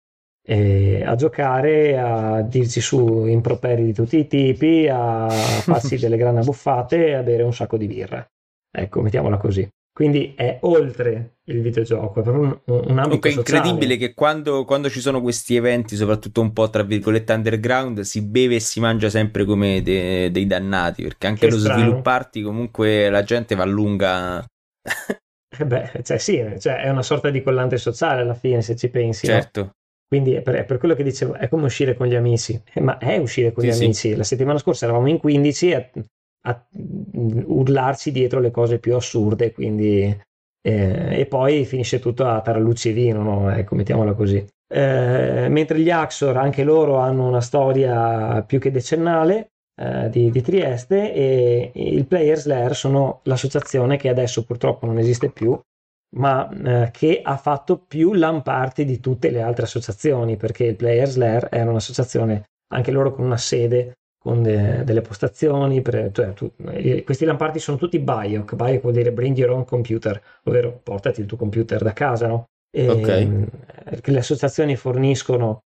E 0.44 1.03
a 1.03 1.15
giocare, 1.15 1.98
a 1.98 2.42
dirci 2.42 2.81
su 2.81 3.25
improperi 3.25 3.83
di 3.83 3.94
tutti 3.94 4.18
i 4.18 4.27
tipi, 4.27 4.88
a 4.88 5.27
farsi 5.27 5.98
delle 6.00 6.18
grandi 6.18 6.45
buffate 6.45 7.07
e 7.07 7.13
a 7.13 7.24
bere 7.24 7.42
un 7.42 7.53
sacco 7.53 7.77
di 7.77 7.88
birra. 7.88 8.24
Ecco, 8.71 9.01
mettiamola 9.01 9.38
così. 9.38 9.68
Quindi 10.01 10.33
è 10.36 10.57
oltre 10.62 11.36
il 11.44 11.62
videogioco, 11.62 12.21
è 12.21 12.24
proprio 12.24 12.42
un, 12.42 12.59
un 12.88 12.98
ambito 12.98 13.27
okay, 13.27 13.33
incredibile 13.33 13.98
che 13.98 14.15
quando, 14.15 14.65
quando, 14.65 14.89
ci 14.89 15.00
sono 15.00 15.21
questi 15.21 15.56
eventi, 15.56 15.95
soprattutto 15.95 16.42
un 16.42 16.53
po' 16.53 16.71
tra 16.71 16.81
virgolette 16.81 17.33
underground, 17.33 18.00
si 18.00 18.24
beve 18.24 18.56
e 18.56 18.59
si 18.62 18.80
mangia 18.80 19.12
sempre 19.12 19.45
come 19.45 19.83
de, 19.83 20.31
dei 20.31 20.48
dannati, 20.48 21.03
perché 21.03 21.27
anche 21.27 21.45
che 21.45 21.51
lo 21.51 21.59
strano. 21.59 21.81
svilupparti 21.81 22.42
comunque 22.42 23.12
la 23.12 23.21
gente 23.21 23.53
va 23.53 23.63
lunga. 23.63 24.44
eh 25.59 25.65
beh, 25.68 26.01
cioè 26.01 26.18
sì, 26.18 26.44
cioè 26.57 26.77
è 26.77 26.89
una 26.89 27.03
sorta 27.03 27.30
di 27.30 27.44
collante 27.44 27.77
sociale 27.77 28.21
alla 28.21 28.33
fine 28.33 28.63
se 28.63 28.75
ci 28.75 28.89
pensi. 28.89 29.27
Certo. 29.27 29.62
No? 29.62 29.71
Quindi 30.07 30.33
è 30.33 30.42
per, 30.42 30.56
è 30.56 30.65
per, 30.65 30.80
quello 30.80 30.95
che 30.95 31.03
dicevo, 31.03 31.36
è 31.36 31.48
come 31.48 31.65
uscire 31.65 31.96
con 31.96 32.08
gli 32.08 32.15
amici, 32.15 32.60
eh, 32.74 32.81
ma 32.81 32.98
è 32.98 33.17
uscire 33.17 33.51
con 33.51 33.63
sì, 33.63 33.70
gli 33.70 33.84
amici. 33.84 34.15
La 34.15 34.24
settimana 34.24 34.58
scorsa 34.58 34.86
eravamo 34.86 35.10
in 35.10 35.20
15 35.20 35.70
e 35.70 35.75
a 36.43 36.67
urlarsi 36.74 38.12
dietro 38.12 38.39
le 38.39 38.51
cose 38.51 38.79
più 38.79 38.95
assurde, 38.95 39.51
quindi 39.51 40.17
eh, 40.63 41.19
e 41.19 41.25
poi 41.25 41.65
finisce 41.65 42.00
tutto 42.00 42.25
a 42.25 42.41
tarallucci 42.41 42.89
e 42.89 42.93
vino, 42.93 43.24
no? 43.24 43.51
ecco, 43.51 43.75
mettiamola 43.75 44.13
così. 44.13 44.45
Eh, 44.74 45.48
mentre 45.50 45.79
gli 45.79 45.89
Axor, 45.89 46.38
anche 46.38 46.63
loro 46.63 46.98
hanno 46.98 47.27
una 47.27 47.41
storia 47.41 48.41
più 48.43 48.60
che 48.60 48.71
decennale 48.71 49.51
eh, 49.75 50.10
di, 50.10 50.31
di, 50.31 50.41
Trieste 50.41 51.13
e 51.13 51.71
il 51.74 52.05
Players 52.05 52.45
Lair 52.45 52.75
sono 52.75 53.19
l'associazione 53.24 53.98
che 53.98 54.07
adesso 54.07 54.45
purtroppo 54.45 54.86
non 54.86 54.98
esiste 54.98 55.29
più, 55.29 55.60
ma 56.15 56.50
eh, 56.50 56.91
che 56.91 57.21
ha 57.24 57.36
fatto 57.38 57.79
più 57.79 58.13
lamparti 58.13 58.86
di 58.86 59.00
tutte 59.00 59.29
le 59.29 59.41
altre 59.41 59.65
associazioni, 59.65 60.38
perché 60.38 60.65
il 60.65 60.75
Players 60.75 61.15
Lair 61.17 61.48
era 61.51 61.69
un'associazione 61.69 62.43
anche 62.74 62.91
loro 62.91 63.12
con 63.12 63.25
una 63.25 63.38
sede 63.38 63.95
con 64.22 64.44
de, 64.44 64.84
delle 64.84 65.01
postazioni. 65.01 65.82
Per, 65.82 66.12
cioè, 66.13 66.34
tu, 66.34 66.51
questi 67.04 67.25
lamparti 67.25 67.60
sono 67.60 67.78
tutti 67.78 68.00
BIOC. 68.00 68.56
BIOC 68.56 68.82
vuol 68.82 68.94
dire 68.94 69.12
bring 69.12 69.36
your 69.36 69.51
own 69.51 69.66
computer, 69.66 70.22
ovvero 70.44 70.80
portati 70.84 71.22
il 71.22 71.25
tuo 71.25 71.38
computer 71.38 71.82
da 71.82 71.94
casa, 71.94 72.28
no? 72.28 72.46
E, 72.70 72.90
okay. 72.90 73.46
Le 74.04 74.18
associazioni 74.18 74.75
forniscono 74.75 75.63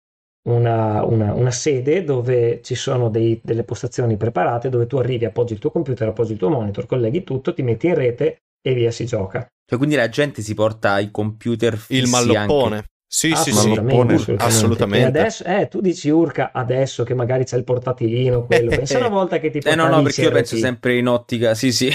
una, 0.48 1.04
una, 1.04 1.34
una, 1.34 1.50
sede 1.50 2.02
dove 2.04 2.60
ci 2.62 2.74
sono 2.74 3.10
dei, 3.10 3.40
delle 3.42 3.64
postazioni 3.64 4.16
preparate 4.16 4.68
dove 4.68 4.86
tu 4.86 4.96
arrivi, 4.96 5.24
appoggi 5.24 5.52
il 5.52 5.58
tuo 5.58 5.70
computer, 5.70 6.08
appoggi 6.08 6.32
il 6.32 6.38
tuo 6.38 6.48
monitor, 6.48 6.86
colleghi 6.86 7.22
tutto, 7.22 7.52
ti 7.52 7.62
metti 7.62 7.86
in 7.86 7.94
rete 7.94 8.38
e 8.60 8.74
via 8.74 8.90
si 8.90 9.04
gioca. 9.04 9.46
Cioè, 9.64 9.78
quindi 9.78 9.96
la 9.96 10.08
gente 10.08 10.40
si 10.40 10.54
porta 10.54 10.98
i 10.98 11.10
computer 11.10 11.78
il 11.88 12.08
malloppone. 12.08 12.76
Anche. 12.76 12.88
Sì, 13.10 13.34
sì, 13.34 13.52
sì, 13.52 13.58
assolutamente. 13.58 14.34
assolutamente. 14.36 15.06
adesso, 15.18 15.42
eh, 15.44 15.66
tu 15.68 15.80
dici 15.80 16.10
Urca 16.10 16.50
adesso 16.52 17.04
che 17.04 17.14
magari 17.14 17.44
c'è 17.44 17.56
il 17.56 17.64
portatilino, 17.64 18.44
quello. 18.44 18.68
Pensa 18.68 18.98
una 18.98 19.08
volta 19.08 19.38
che 19.38 19.48
ti 19.48 19.58
Eh 19.64 19.74
no, 19.74 19.88
no, 19.88 20.02
perché 20.02 20.20
io 20.22 20.30
penso 20.30 20.56
sempre 20.58 20.98
in 20.98 21.06
ottica, 21.08 21.54
sì, 21.54 21.72
sì. 21.72 21.90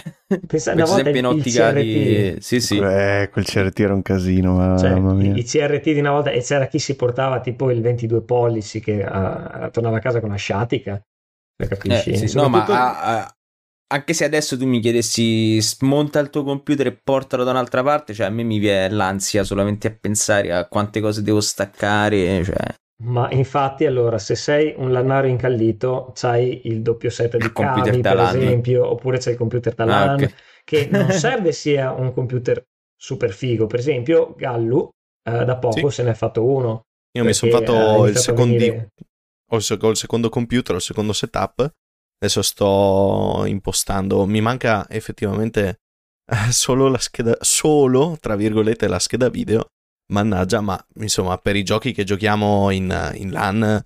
Pensa 0.48 0.72
una 0.74 0.86
volta 0.86 1.04
sempre 1.04 1.20
in 1.20 1.26
ottica 1.28 1.72
di... 1.72 2.36
Sì, 2.40 2.60
sì. 2.60 2.80
Eh, 2.80 3.30
quel 3.32 3.46
CRT 3.46 3.80
era 3.82 3.94
un 3.94 4.02
casino, 4.02 4.56
ma... 4.56 4.76
cioè, 4.76 4.90
mamma 4.90 5.14
mia. 5.14 5.36
I 5.36 5.44
CRT 5.44 5.84
di 5.92 6.00
una 6.00 6.10
volta, 6.12 6.32
e 6.32 6.42
c'era 6.42 6.66
chi 6.66 6.80
si 6.80 6.96
portava 6.96 7.40
tipo 7.42 7.70
il 7.70 7.82
22 7.82 8.24
pollici 8.24 8.80
che 8.80 9.04
uh, 9.04 9.70
tornava 9.70 9.98
a 9.98 10.00
casa 10.00 10.20
con 10.20 10.30
una 10.30 10.38
sciatica. 10.40 11.00
Se 11.56 11.68
capisci? 11.68 12.10
Eh, 12.10 12.18
sì, 12.18 12.28
Soprattutto- 12.28 12.72
No, 12.72 12.78
ma 12.80 12.90
a- 12.90 13.20
a- 13.22 13.36
anche 13.94 14.14
se 14.14 14.26
adesso 14.26 14.58
tu 14.58 14.66
mi 14.66 14.80
chiedessi 14.80 15.62
smonta 15.62 16.20
il 16.20 16.30
tuo 16.30 16.44
computer 16.44 16.88
e 16.88 16.94
portalo 17.02 17.44
da 17.44 17.52
un'altra 17.52 17.84
parte, 17.84 18.14
cioè 18.14 18.26
a 18.28 18.30
me 18.30 18.44
mi 18.44 18.58
viene 18.60 18.94
l'ansia 18.94 19.44
solamente 19.44 19.88
a 19.88 19.98
pensare 20.00 20.52
a 20.52 20.68
quante 20.68 21.00
cose 21.00 21.22
devo 21.22 21.40
staccare, 21.42 22.44
cioè 22.44 22.76
Ma 23.04 23.30
infatti, 23.32 23.86
allora, 23.86 24.18
se 24.18 24.36
sei 24.36 24.74
un 24.78 24.92
lannario 24.92 25.30
incallito, 25.30 26.12
c'hai 26.16 26.62
il 26.68 26.82
doppio 26.82 27.10
set 27.10 27.38
di 27.38 27.46
Il 27.46 27.52
computer 27.52 27.92
cavi, 27.92 28.02
per 28.02 28.20
esempio, 28.20 28.90
oppure 28.90 29.18
c'hai 29.18 29.34
il 29.34 29.40
computer 29.40 29.74
da 29.74 29.86
Ah, 29.86 30.06
LAN, 30.06 30.24
ok. 30.24 30.34
che 30.64 30.88
non 30.92 31.12
serve 31.12 31.52
sia 31.52 31.92
un 31.92 32.14
computer 32.14 32.64
super 32.96 33.32
figo. 33.32 33.68
Per 33.68 33.80
esempio, 33.80 34.34
Gallu 34.36 34.90
eh, 35.24 35.44
da 35.44 35.58
poco 35.58 35.90
Sì. 35.90 35.96
se 35.96 36.04
ne 36.04 36.12
è 36.12 36.14
fatto 36.14 36.46
uno. 36.46 36.82
Io 37.16 37.24
mi 37.24 37.34
sono 37.34 37.52
fatto 37.52 38.06
il 38.08 38.18
secondo, 38.18 38.90
ho 39.50 39.56
il 39.90 39.98
secondo 39.98 40.30
computer, 40.30 40.74
ho 40.74 40.78
il 40.78 40.82
secondo 40.82 41.14
setup. 41.14 41.72
Adesso 42.24 42.42
sto 42.42 43.44
impostando. 43.46 44.26
Mi 44.26 44.40
manca 44.40 44.88
effettivamente 44.90 45.82
eh, 46.26 46.52
solo 46.54 46.88
la 46.88 46.98
scheda, 46.98 47.36
solo 47.42 48.18
tra 48.18 48.38
virgolette 48.38 48.88
la 48.88 48.98
scheda 48.98 49.28
video. 49.28 49.66
Mannaggia, 50.14 50.62
ma 50.62 50.82
insomma, 51.00 51.38
per 51.38 51.58
i 51.58 51.64
giochi 51.64 51.92
che 51.92 52.06
giochiamo 52.06 52.70
in, 52.70 53.12
in 53.16 53.32
LAN, 53.32 53.84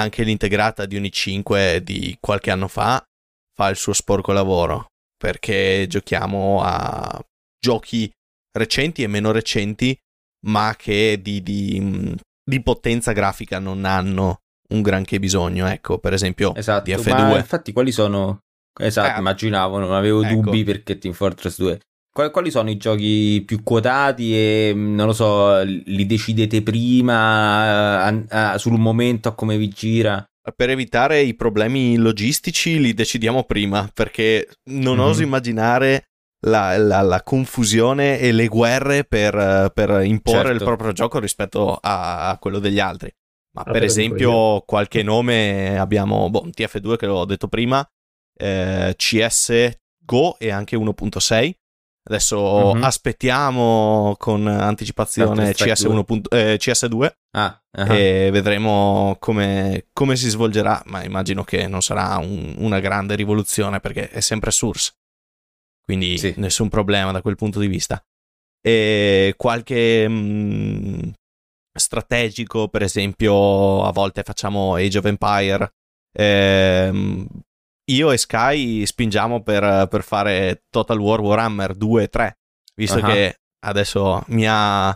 anche 0.00 0.22
l'integrata 0.22 0.86
di 0.86 0.96
Uni 0.96 1.12
5 1.12 1.82
di 1.84 2.16
qualche 2.20 2.50
anno 2.50 2.68
fa 2.68 3.04
fa 3.52 3.68
il 3.68 3.76
suo 3.76 3.92
sporco 3.92 4.32
lavoro. 4.32 4.86
Perché 5.14 5.84
giochiamo 5.86 6.62
a 6.62 7.22
giochi 7.58 8.10
recenti 8.56 9.02
e 9.02 9.08
meno 9.08 9.30
recenti, 9.30 9.94
ma 10.46 10.74
che 10.74 11.20
di, 11.20 11.42
di, 11.42 12.16
di 12.42 12.62
potenza 12.62 13.12
grafica 13.12 13.58
non 13.58 13.84
hanno 13.84 14.38
un 14.70 14.82
granché 14.82 15.18
bisogno. 15.18 15.66
Ecco, 15.66 15.98
per 15.98 16.12
esempio, 16.12 16.54
esatto. 16.54 16.84
di 16.84 16.92
Ma 16.92 16.98
F2. 17.32 17.36
infatti 17.36 17.72
quali 17.72 17.92
sono 17.92 18.38
Esatto, 18.76 19.14
Eh, 19.14 19.18
immaginavo, 19.20 19.78
non 19.78 19.92
avevo 19.92 20.22
ecco. 20.24 20.40
dubbi 20.40 20.64
perché 20.64 20.98
Team 20.98 21.14
Fortress 21.14 21.58
2. 21.58 21.80
Quali, 22.12 22.50
sono 22.50 22.70
i 22.70 22.76
giochi 22.76 23.42
più 23.46 23.62
quotati 23.62 24.36
e 24.36 24.72
mh, 24.74 24.94
non 24.94 25.06
lo 25.06 25.12
so, 25.12 25.62
li 25.62 26.06
decidete 26.06 26.62
prima 26.62 28.08
eh, 28.08 28.24
a- 28.30 28.52
a- 28.52 28.58
sul 28.58 28.78
momento 28.78 29.28
a 29.28 29.34
come 29.34 29.56
vi 29.56 29.68
gira? 29.68 30.24
Per 30.56 30.70
evitare 30.70 31.20
i 31.20 31.34
problemi 31.34 31.96
logistici 31.96 32.78
li 32.80 32.94
decidiamo 32.94 33.44
prima, 33.44 33.88
perché 33.94 34.48
non 34.70 34.96
Mhm. 34.96 35.02
oso 35.04 35.22
immaginare 35.22 36.04
la, 36.46 36.76
la- 36.76 37.00
la 37.02 37.22
confusione 37.22 38.18
e 38.18 38.32
le 38.32 38.46
guerre 38.48 39.04
per, 39.04 39.70
per 39.72 40.02
imporre 40.04 40.38
Certo. 40.48 40.52
il 40.52 40.62
proprio 40.64 40.92
gioco 40.92 41.18
rispetto 41.18 41.78
a, 41.80 42.28
a 42.28 42.38
quello 42.38 42.58
degli 42.58 42.78
altri. 42.80 43.10
Ma 43.54 43.62
Ah, 43.62 43.70
per 43.70 43.82
esempio, 43.84 44.30
io. 44.30 44.60
qualche 44.62 45.02
nome 45.02 45.78
abbiamo 45.78 46.28
boh, 46.28 46.48
TF2 46.50 46.96
che 46.96 47.06
l'ho 47.06 47.24
detto 47.24 47.46
prima, 47.48 47.86
eh, 48.36 48.94
CS 48.96 49.70
Go 50.04 50.36
e 50.38 50.50
anche 50.50 50.76
1.6. 50.76 51.56
Adesso 52.06 52.72
Mhm. 52.74 52.82
aspettiamo 52.82 54.14
con 54.18 54.46
anticipazione 54.46 55.54
CS, 55.54 55.82
1. 55.84 56.04
eh, 56.30 56.56
CS2 56.58 57.16
Ah, 57.30 57.62
ah. 57.70 57.94
e 57.94 58.28
vedremo 58.30 59.16
come, 59.18 59.86
come 59.92 60.16
si 60.16 60.28
svolgerà, 60.28 60.82
ma 60.86 61.02
immagino 61.04 61.44
che 61.44 61.66
non 61.66 61.80
sarà 61.80 62.18
un- 62.18 62.54
una 62.58 62.80
grande 62.80 63.14
rivoluzione 63.14 63.80
perché 63.80 64.10
è 64.10 64.20
sempre 64.20 64.50
Source, 64.50 64.92
quindi 65.82 66.18
Sì. 66.18 66.34
nessun 66.36 66.68
problema 66.68 67.10
da 67.12 67.22
quel 67.22 67.36
punto 67.36 67.58
di 67.58 67.68
vista. 67.68 68.04
E 68.60 69.32
qualche 69.38 70.06
mh, 70.06 71.12
strategico, 71.78 72.68
per 72.68 72.82
esempio, 72.82 73.82
a 73.84 73.90
volte 73.92 74.22
facciamo 74.22 74.74
Age 74.76 74.98
of 74.98 75.04
Empire. 75.06 75.72
ehm, 76.16 77.26
io 77.90 78.10
e 78.12 78.16
Sky 78.16 78.86
spingiamo 78.86 79.42
per, 79.42 79.88
per 79.88 80.02
fare 80.04 80.64
Total 80.70 80.98
War 80.98 81.20
Warhammer 81.20 81.74
2 81.74 82.02
e 82.04 82.08
3, 82.08 82.38
visto 82.76 82.98
Ah. 83.00 83.06
che 83.10 83.40
adesso 83.66 84.22
mi 84.28 84.46
ha, 84.48 84.88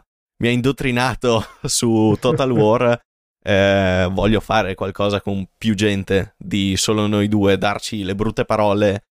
mi 0.42 0.48
ha 0.48 0.50
indottrinato 0.52 1.44
su 1.64 2.16
Total 2.20 2.50
War. 2.50 2.98
eh, 3.44 4.08
voglio 4.10 4.40
fare 4.40 4.74
qualcosa 4.74 5.20
con 5.20 5.46
più 5.56 5.74
gente 5.74 6.34
di 6.38 6.76
solo 6.76 7.06
noi 7.06 7.28
due, 7.28 7.56
darci 7.58 8.02
le 8.04 8.14
brutte 8.14 8.44
parole 8.44 9.04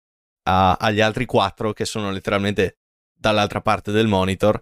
a- 0.43 0.73
agli 0.79 1.01
altri 1.01 1.25
quattro 1.25 1.73
che 1.73 1.85
sono 1.85 2.11
letteralmente 2.11 2.77
dall'altra 3.19 3.61
parte 3.61 3.91
del 3.91 4.07
monitor. 4.07 4.61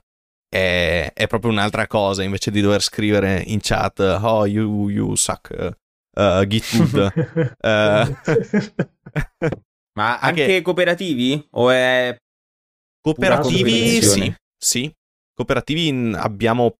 È, 0.55 1.11
è 1.13 1.27
proprio 1.27 1.51
un'altra 1.51 1.85
cosa 1.87 2.23
invece 2.23 2.49
di 2.51 2.61
dover 2.61 2.81
scrivere 2.81 3.41
in 3.47 3.59
chat 3.61 3.99
oh 3.99 4.45
you, 4.45 4.89
you 4.89 5.15
suck 5.15 5.49
uh, 6.17 6.45
git 6.47 6.63
good 6.77 7.13
Eh, 7.59 8.15
Ma 9.97 10.19
anche- 10.19 10.41
anche 10.43 10.61
cooperativi? 10.61 11.47
O 11.51 11.69
è 11.69 12.15
Cooperativi, 13.01 14.01
sì, 14.01 14.33
sì. 14.57 14.91
Cooperativi 15.33 15.87
in- 15.87 16.15
abbiamo, 16.17 16.73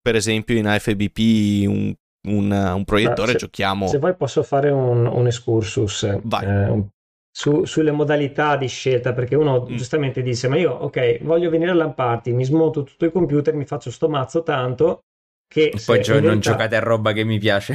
per 0.00 0.14
esempio, 0.16 0.56
in 0.56 0.66
AFBP 0.66 1.66
un, 1.66 1.94
un- 2.28 2.50
un 2.50 2.84
proiettore, 2.84 3.32
se- 3.32 3.38
giochiamo. 3.38 3.86
Se 3.88 3.98
vuoi 3.98 4.14
posso 4.16 4.42
fare 4.42 4.70
un, 4.70 5.06
un 5.06 5.26
excursus 5.26 6.18
Vai. 6.24 6.44
eh, 6.44 6.68
un- 6.68 6.88
su- 7.36 7.66
sulle 7.66 7.90
modalità 7.92 8.56
di 8.56 8.66
scelta, 8.66 9.12
perché 9.12 9.34
uno 9.34 9.66
Mm. 9.68 9.76
giustamente 9.76 10.22
dice, 10.22 10.48
ma 10.48 10.56
io 10.56 10.72
ok, 10.72 11.18
voglio 11.22 11.50
venire 11.50 11.70
alla 11.70 11.90
party, 11.90 12.32
mi 12.32 12.44
smonto 12.44 12.82
tutto 12.82 13.04
il 13.04 13.12
computer, 13.12 13.52
mi 13.54 13.66
faccio 13.66 13.90
sto 13.90 14.08
mazzo 14.08 14.42
tanto 14.42 15.00
che... 15.46 15.70
Poi 15.84 16.00
gio- 16.00 16.16
in 16.16 16.24
non 16.24 16.40
giocate 16.40 16.76
a 16.76 16.78
roba 16.80 17.12
che 17.12 17.24
mi 17.24 17.38
piace. 17.38 17.74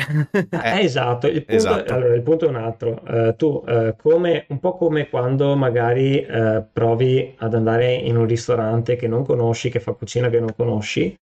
Eh, 0.50 0.82
esatto, 0.82 1.28
il 1.28 1.46
punto, 1.46 1.56
esatto. 1.56 1.94
allora, 1.94 2.16
il 2.16 2.24
punto 2.24 2.46
è 2.46 2.50
un 2.50 2.56
altro. 2.56 3.04
Eh, 3.06 3.36
tu, 3.36 3.64
eh, 3.68 3.96
come, 4.02 4.46
un 4.50 4.60
po' 4.60 4.76
come 4.76 5.08
quando 5.10 5.56
magari 5.56 6.20
eh, 6.22 6.66
provi 6.74 7.36
ad 7.38 7.54
andare 7.54 7.94
in 7.94 8.18
un 8.18 8.26
ristorante 8.26 8.96
che 8.96 9.08
non 9.08 9.24
conosci, 9.24 9.70
che 9.70 9.80
fa 9.80 9.94
cucina 9.94 10.30
che 10.30 10.40
non 10.40 10.54
conosci, 10.56 11.16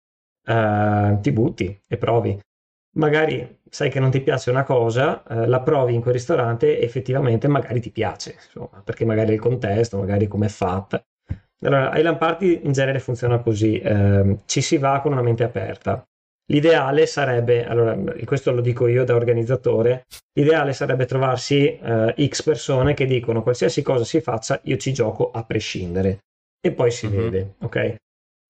ti 1.21 1.33
butti 1.33 1.78
e 1.87 1.97
provi. 1.99 2.38
Magari 2.97 3.58
sai 3.70 3.90
che 3.90 4.00
non 4.00 4.10
ti 4.10 4.20
piace 4.20 4.50
una 4.50 4.62
cosa, 4.64 5.22
eh, 5.28 5.46
la 5.46 5.60
provi 5.60 5.94
in 5.94 6.00
quel 6.00 6.14
ristorante 6.14 6.78
e 6.78 6.84
effettivamente 6.84 7.48
magari 7.48 7.80
ti 7.80 7.90
piace, 7.90 8.34
insomma, 8.34 8.82
perché 8.84 9.04
magari 9.04 9.32
il 9.34 9.40
contesto, 9.40 9.98
magari 9.98 10.26
come 10.26 10.46
è 10.46 10.48
fatta. 10.48 11.02
Allora, 11.62 11.90
ai 11.90 12.02
Lamparty 12.02 12.60
in 12.64 12.72
genere 12.72 13.00
funziona 13.00 13.38
così, 13.38 13.78
ehm, 13.78 14.42
ci 14.46 14.60
si 14.60 14.78
va 14.78 15.00
con 15.00 15.12
una 15.12 15.22
mente 15.22 15.42
aperta. 15.42 16.02
L'ideale 16.50 17.04
sarebbe, 17.06 17.66
allora, 17.66 17.96
questo 18.25 18.52
lo 18.52 18.60
dico 18.60 18.87
io 18.87 19.04
da 19.04 19.14
organizzatore, 19.14 20.04
l'ideale 20.32 20.72
sarebbe 20.72 21.04
trovarsi 21.04 21.76
eh, 21.78 22.14
X 22.26 22.42
persone 22.42 22.94
che 22.94 23.04
dicono 23.06 23.42
qualsiasi 23.42 23.82
cosa 23.82 24.04
si 24.04 24.20
faccia, 24.20 24.58
io 24.64 24.76
ci 24.76 24.92
gioco 24.92 25.30
a 25.30 25.44
prescindere. 25.44 26.20
E 26.60 26.72
poi 26.72 26.90
si 26.90 27.06
Mhm. 27.08 27.14
vede, 27.16 27.54
ok? 27.60 27.94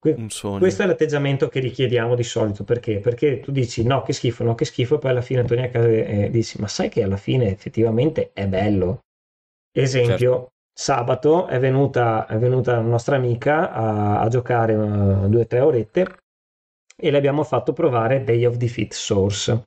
Que- 0.00 0.14
questo 0.59 0.83
è 0.83 0.87
l'atteggiamento 0.87 1.49
che 1.49 1.59
richiediamo 1.59 2.14
di 2.14 2.23
solito, 2.23 2.62
perché? 2.62 3.00
Perché 3.00 3.40
tu 3.40 3.50
dici 3.50 3.83
no, 3.85 4.02
che 4.02 4.12
schifo, 4.12 4.45
no, 4.45 4.55
che 4.55 4.64
schifo, 4.64 4.95
e 4.95 4.99
poi 4.99 5.11
alla 5.11 5.23
fine 5.23 5.45
torni 5.45 5.64
a 5.64 5.71
casa 5.71 5.88
e 5.88 6.31
dici, 6.31 6.61
ma 6.61 6.69
sai 6.69 6.88
che 6.88 7.02
alla 7.02 7.17
fine 7.17 7.50
effettivamente 7.50 8.31
è 8.33 8.47
bello. 8.47 9.00
Esempio, 9.73 10.52
sabato 10.73 11.47
è 11.47 11.59
venuta, 11.59 12.26
è 12.26 12.38
venuta 12.38 12.78
una 12.78 12.88
nostra 12.88 13.17
amica 13.17 13.73
a, 13.73 14.21
a 14.21 14.28
giocare 14.28 14.75
uh, 14.75 15.28
due 15.28 15.40
o 15.40 15.47
tre 15.47 15.61
orette 15.61 16.17
e 16.97 17.11
le 17.11 17.17
abbiamo 17.17 17.43
fatto 17.43 17.73
provare 17.73 18.23
Day 18.23 18.45
of 18.45 18.57
Defeat 18.57 18.93
Source. 18.93 19.62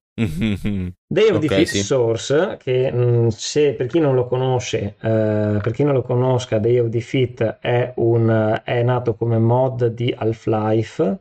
Day 1.08 1.30
of 1.30 1.40
Ok, 1.40 1.40
Defeat 1.40 1.68
sì. 1.68 1.84
Source, 1.84 2.58
che 2.58 2.92
mh, 2.92 3.28
se 3.30 3.74
per 3.74 3.88
chi 3.88 4.00
non 4.00 4.16
lo 4.16 4.28
conosce, 4.28 4.96
eh, 5.00 5.60
per 5.62 5.72
chi 5.74 5.84
non 5.84 5.94
lo 5.94 6.02
conosca, 6.04 6.58
Day 6.60 6.78
of 6.80 6.88
Defeat 6.88 7.58
è, 7.60 7.94
un, 7.98 8.62
è 8.64 8.84
nato 8.84 9.16
come 9.16 9.38
mod 9.38 9.88
di 9.88 10.14
Half-Life, 10.18 11.20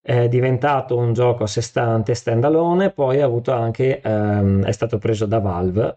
è 0.00 0.28
diventato 0.28 0.96
un 0.96 1.12
gioco 1.12 1.44
a 1.44 1.46
sé 1.46 1.60
stante, 1.60 2.14
standalone, 2.14 2.90
poi 2.90 3.20
ha 3.20 3.24
avuto 3.26 3.52
anche, 3.52 4.00
ehm, 4.00 4.64
è 4.64 4.72
stato 4.72 4.98
preso 4.98 5.26
da 5.26 5.38
Valve 5.38 5.94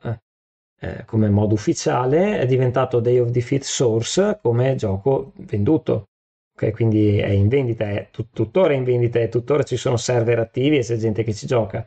eh, 0.79 1.03
come 1.05 1.29
mod 1.29 1.51
ufficiale, 1.51 2.39
è 2.39 2.45
diventato 2.45 2.99
Day 2.99 3.19
of 3.19 3.29
Defeat 3.29 3.63
Source 3.63 4.39
come 4.41 4.75
gioco 4.75 5.31
venduto. 5.37 6.05
Ok, 6.53 6.71
quindi 6.71 7.17
è 7.17 7.29
in 7.29 7.47
vendita, 7.47 7.89
è 7.89 8.09
tut- 8.11 8.33
tuttora 8.33 8.73
in 8.73 8.83
vendita 8.83 9.19
e 9.19 9.29
tuttora 9.29 9.63
ci 9.63 9.77
sono 9.77 9.95
server 9.97 10.39
attivi 10.39 10.77
e 10.77 10.81
c'è 10.81 10.97
gente 10.97 11.23
che 11.23 11.33
ci 11.33 11.47
gioca 11.47 11.85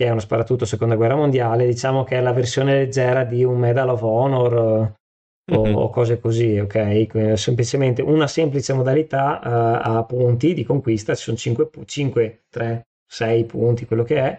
che 0.00 0.06
è 0.06 0.10
uno 0.10 0.20
sparatutto 0.20 0.64
seconda 0.64 0.94
guerra 0.94 1.14
mondiale, 1.14 1.66
diciamo 1.66 2.04
che 2.04 2.16
è 2.16 2.22
la 2.22 2.32
versione 2.32 2.72
leggera 2.72 3.22
di 3.24 3.44
un 3.44 3.58
Medal 3.58 3.90
of 3.90 4.00
Honor 4.00 4.54
eh, 5.50 5.54
o, 5.54 5.66
Mhm. 5.66 5.74
o 5.76 5.90
cose 5.90 6.18
così, 6.18 6.58
ok? 6.58 7.06
Quindi 7.06 7.36
Semplicemente 7.36 8.00
una 8.00 8.26
semplice 8.26 8.72
modalità 8.72 9.40
eh, 9.42 9.90
a 9.98 10.02
punti 10.04 10.54
di 10.54 10.64
conquista, 10.64 11.14
ci 11.14 11.24
sono 11.24 11.36
5, 11.36 11.68
5 11.84 12.44
3, 12.48 12.86
6 13.06 13.44
punti, 13.44 13.84
quello 13.84 14.02
che 14.02 14.16
è. 14.16 14.38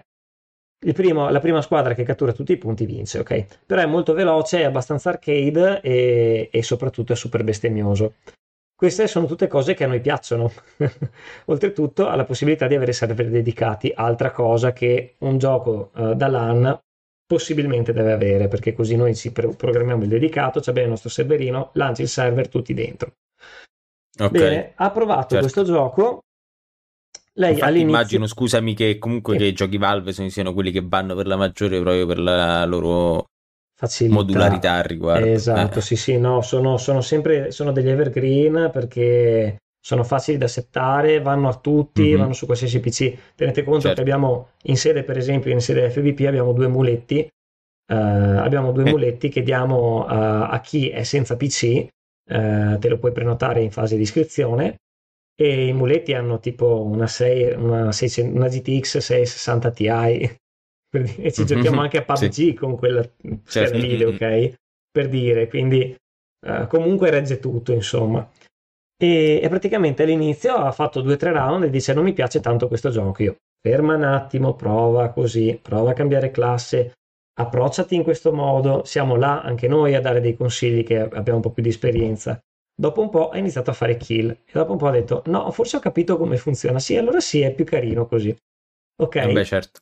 Il 0.84 0.94
primo- 0.96 1.30
la 1.30 1.40
prima 1.40 1.62
squadra 1.62 1.94
che 1.94 2.02
cattura 2.04 2.32
tutti 2.34 2.54
i 2.54 2.58
punti 2.58 2.88
vince, 2.88 3.20
ok? 3.20 3.46
Però 3.68 3.80
è 3.82 3.86
molto 3.86 4.14
veloce, 4.14 4.62
è 4.62 4.64
abbastanza 4.64 5.10
arcade 5.12 5.80
e, 5.82 6.50
e 6.52 6.64
soprattutto 6.64 7.14
è 7.14 7.16
super 7.16 7.44
bestemmioso. 7.44 8.16
Queste 8.82 9.06
sono 9.06 9.28
tutte 9.28 9.46
cose 9.46 9.76
che 9.76 9.84
a 9.84 9.88
noi 9.88 10.02
piacciono. 10.02 10.52
Oltretutto 11.46 12.08
ha 12.08 12.16
la 12.16 12.24
possibilità 12.24 12.66
di 12.66 12.74
avere 12.74 12.94
server 12.94 13.30
dedicati, 13.30 13.92
altra 13.96 14.32
cosa 14.32 14.74
che 14.74 15.18
un 15.20 15.38
gioco 15.38 15.92
eh, 15.96 16.16
da 16.16 16.28
LAN 16.28 16.82
possibilmente 17.28 17.94
deve 17.94 18.12
avere, 18.12 18.48
perché 18.48 18.74
così 18.74 18.96
noi 18.96 19.16
ci 19.16 19.32
programmiamo 19.32 20.02
il 20.02 20.10
dedicato, 20.10 20.58
abbiamo 20.58 20.82
il 20.82 20.90
nostro 20.90 21.10
serverino, 21.10 21.70
lanci 21.74 22.02
il 22.02 22.08
server 22.08 22.50
tutti 22.50 22.74
dentro. 22.74 23.18
Okay. 24.18 24.32
Bene, 24.32 24.72
ha 24.74 24.90
provato 24.90 25.36
certo. 25.36 25.42
questo 25.42 25.64
gioco. 25.64 26.24
Lei 27.34 27.52
Infatti 27.52 27.70
all'inizio... 27.70 27.96
immagino, 27.96 28.26
scusami, 28.26 28.74
che 28.74 28.98
comunque 28.98 29.38
che 29.38 29.46
i 29.46 29.54
giochi 29.54 29.78
Valve 29.78 30.12
siano 30.12 30.54
quelli 30.54 30.72
che 30.72 30.82
vanno 30.84 31.14
per 31.14 31.28
la 31.28 31.36
maggiore 31.36 31.80
proprio 31.80 32.08
per 32.08 32.18
la 32.18 32.66
loro 32.66 33.28
Facilità. 33.82 34.16
modularità 34.16 34.74
al 34.74 34.84
riguardo. 34.84 35.26
Esatto, 35.26 35.80
eh. 35.80 35.82
sì, 35.82 35.96
sì, 35.96 36.20
no, 36.20 36.42
sono, 36.42 36.78
sono 36.78 37.02
sempre 37.02 37.50
sono 37.50 37.72
degli 37.72 37.90
evergreen 37.90 38.70
perché 38.72 39.56
sono 39.84 40.04
facili 40.04 40.38
da 40.38 40.48
settare, 40.48 41.20
vanno 41.20 41.48
a 41.48 41.56
tutti, 41.56 42.04
mm-hmm. 42.04 42.20
vanno 42.20 42.34
su 42.34 42.46
qualsiasi 42.46 42.80
PC. 42.80 43.34
Tenete 43.34 43.64
conto 43.64 43.82
certo. 43.82 43.96
che 43.96 44.02
abbiamo 44.02 44.50
in 44.66 44.78
sede, 44.78 45.04
per 45.04 45.18
esempio, 45.18 45.52
in 45.52 45.62
sede 45.62 45.90
FVP 45.90 46.28
abbiamo 46.28 46.54
due 46.54 46.68
muletti, 46.68 47.28
uh, 47.92 47.96
abbiamo 47.96 48.72
due 48.72 48.84
eh. 48.86 48.92
muletti 48.92 49.30
che 49.30 49.42
diamo 49.42 50.06
a, 50.06 50.50
a 50.50 50.62
chi 50.62 50.90
è 50.90 51.02
senza 51.02 51.36
PC, 51.36 51.64
eh, 51.64 52.78
te 52.80 52.88
lo 52.88 53.00
puoi 53.00 53.12
prenotare 53.12 53.64
in 53.64 53.72
fase 53.72 53.96
di 53.96 54.04
iscrizione 54.04 54.76
e 55.36 55.66
i 55.66 55.74
muletti 55.74 56.14
hanno 56.14 56.40
tipo 56.40 56.84
una, 56.84 57.08
6, 57.08 57.54
una, 57.54 57.92
600, 57.92 58.38
una 58.38 58.48
GTX 58.48 58.98
660 59.00 59.72
Ti 59.72 59.88
e 60.92 61.32
ci 61.32 61.46
giochiamo 61.46 61.82
anche 61.82 61.98
a 61.98 62.04
PUBG 62.04 62.32
sì. 62.32 62.54
con 62.54 62.78
quella 62.78 63.08
certo. 63.46 63.78
lì, 63.78 64.04
ok? 64.04 64.54
Per 64.92 65.08
dire, 65.08 65.48
quindi 65.48 65.96
uh, 66.46 66.68
comunque 66.68 67.10
regge 67.10 67.40
tutto, 67.40 67.72
insomma. 67.72 68.30
E, 69.02 69.40
e, 69.42 69.50
praticamente 69.50 70.04
all'inizio 70.04 70.54
ha 70.56 70.72
fatto 70.72 71.02
due 71.02 71.14
o 71.14 71.18
tre 71.18 71.32
round 71.32 71.64
e 71.64 71.70
dice 71.70 71.94
non 71.94 72.04
mi 72.04 72.14
piace 72.14 72.40
tanto 72.40 72.68
questo 72.68 72.90
gioco. 72.90 73.24
Io 73.24 73.36
ferma 73.62 73.96
un 73.96 74.04
attimo, 74.04 74.54
prova 74.56 75.10
così, 75.10 75.58
prova 75.62 75.92
a 75.92 75.94
cambiare 75.94 76.30
classe, 76.30 76.94
approcciati 77.40 77.96
in 77.96 78.04
questo 78.04 78.34
modo. 78.34 78.84
Siamo 78.84 79.16
là 79.16 79.42
anche 79.42 79.68
noi 79.68 79.96
a 79.96 80.02
dare 80.02 80.20
dei 80.20 80.36
consigli 80.36 80.84
che 80.84 81.00
abbiamo 81.00 81.38
un 81.38 81.42
po' 81.42 81.52
più 81.52 81.64
di 81.64 81.70
esperienza. 81.70 82.40
Dopo 82.74 83.02
un 83.02 83.10
po' 83.10 83.30
ha 83.30 83.38
iniziato 83.38 83.70
a 83.70 83.74
fare 83.74 83.96
kill 83.96 84.30
e 84.30 84.52
dopo 84.52 84.74
un 84.74 84.78
po' 84.78 84.88
ha 84.88 84.92
detto 84.92 85.24
no, 85.28 85.50
forse 85.52 85.78
ho 85.78 85.80
capito 85.80 86.18
come 86.18 86.36
funziona. 86.38 86.80
Sì, 86.80 86.98
allora 86.98 87.22
sì, 87.22 87.42
è 87.42 87.54
più 87.54 87.64
carino 87.64 88.06
così. 88.06 88.36
Ok. 89.02 89.16
Eh 89.16 89.32
beh, 89.32 89.46
certo. 89.46 89.80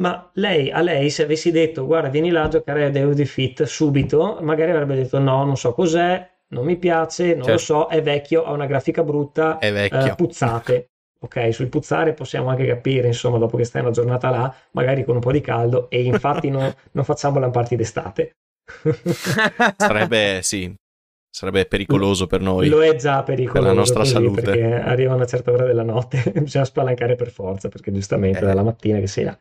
Ma 0.00 0.30
lei, 0.34 0.70
a 0.70 0.80
lei, 0.80 1.10
se 1.10 1.24
avessi 1.24 1.50
detto 1.50 1.84
guarda, 1.84 2.08
vieni 2.08 2.30
là 2.30 2.44
a 2.44 2.48
giocare 2.48 2.86
a 2.86 2.90
Day 2.90 3.12
Defeat 3.12 3.64
subito, 3.64 4.38
magari 4.40 4.70
avrebbe 4.70 4.94
detto 4.94 5.18
no, 5.18 5.44
non 5.44 5.56
so 5.56 5.74
cos'è, 5.74 6.26
non 6.48 6.64
mi 6.64 6.76
piace, 6.78 7.34
non 7.34 7.44
certo. 7.44 7.50
lo 7.52 7.58
so, 7.58 7.86
è 7.88 8.00
vecchio, 8.02 8.44
ha 8.44 8.52
una 8.52 8.66
grafica 8.66 9.04
brutta, 9.04 9.58
è 9.58 9.70
vecchio. 9.70 10.06
Eh, 10.06 10.14
puzzate. 10.14 10.86
ok, 11.20 11.52
sul 11.52 11.68
puzzare 11.68 12.14
possiamo 12.14 12.48
anche 12.48 12.66
capire, 12.66 13.08
insomma, 13.08 13.36
dopo 13.36 13.58
che 13.58 13.64
stai 13.64 13.82
una 13.82 13.90
giornata 13.90 14.30
là, 14.30 14.54
magari 14.72 15.04
con 15.04 15.16
un 15.16 15.20
po' 15.20 15.32
di 15.32 15.42
caldo, 15.42 15.90
e 15.90 16.02
infatti 16.02 16.48
no, 16.50 16.74
non 16.92 17.04
facciamo 17.04 17.38
lamparti 17.38 17.76
d'estate. 17.76 18.32
sarebbe, 19.76 20.40
sì, 20.42 20.74
sarebbe 21.30 21.66
pericoloso 21.66 22.26
per 22.26 22.40
noi. 22.40 22.68
Lo 22.68 22.82
è 22.82 22.94
già 22.94 23.22
pericoloso 23.22 23.66
per 23.66 23.74
la 23.74 23.78
nostra 23.78 24.04
salute. 24.04 24.40
Perché 24.40 24.80
arriva 24.80 25.14
una 25.14 25.26
certa 25.26 25.52
ora 25.52 25.66
della 25.66 25.82
notte 25.82 26.32
bisogna 26.40 26.64
spalancare 26.64 27.16
per 27.16 27.30
forza, 27.30 27.68
perché 27.68 27.92
giustamente 27.92 28.38
eh. 28.38 28.46
dalla 28.46 28.62
mattina 28.62 28.98
che 28.98 29.06
sei 29.06 29.24
là. 29.24 29.38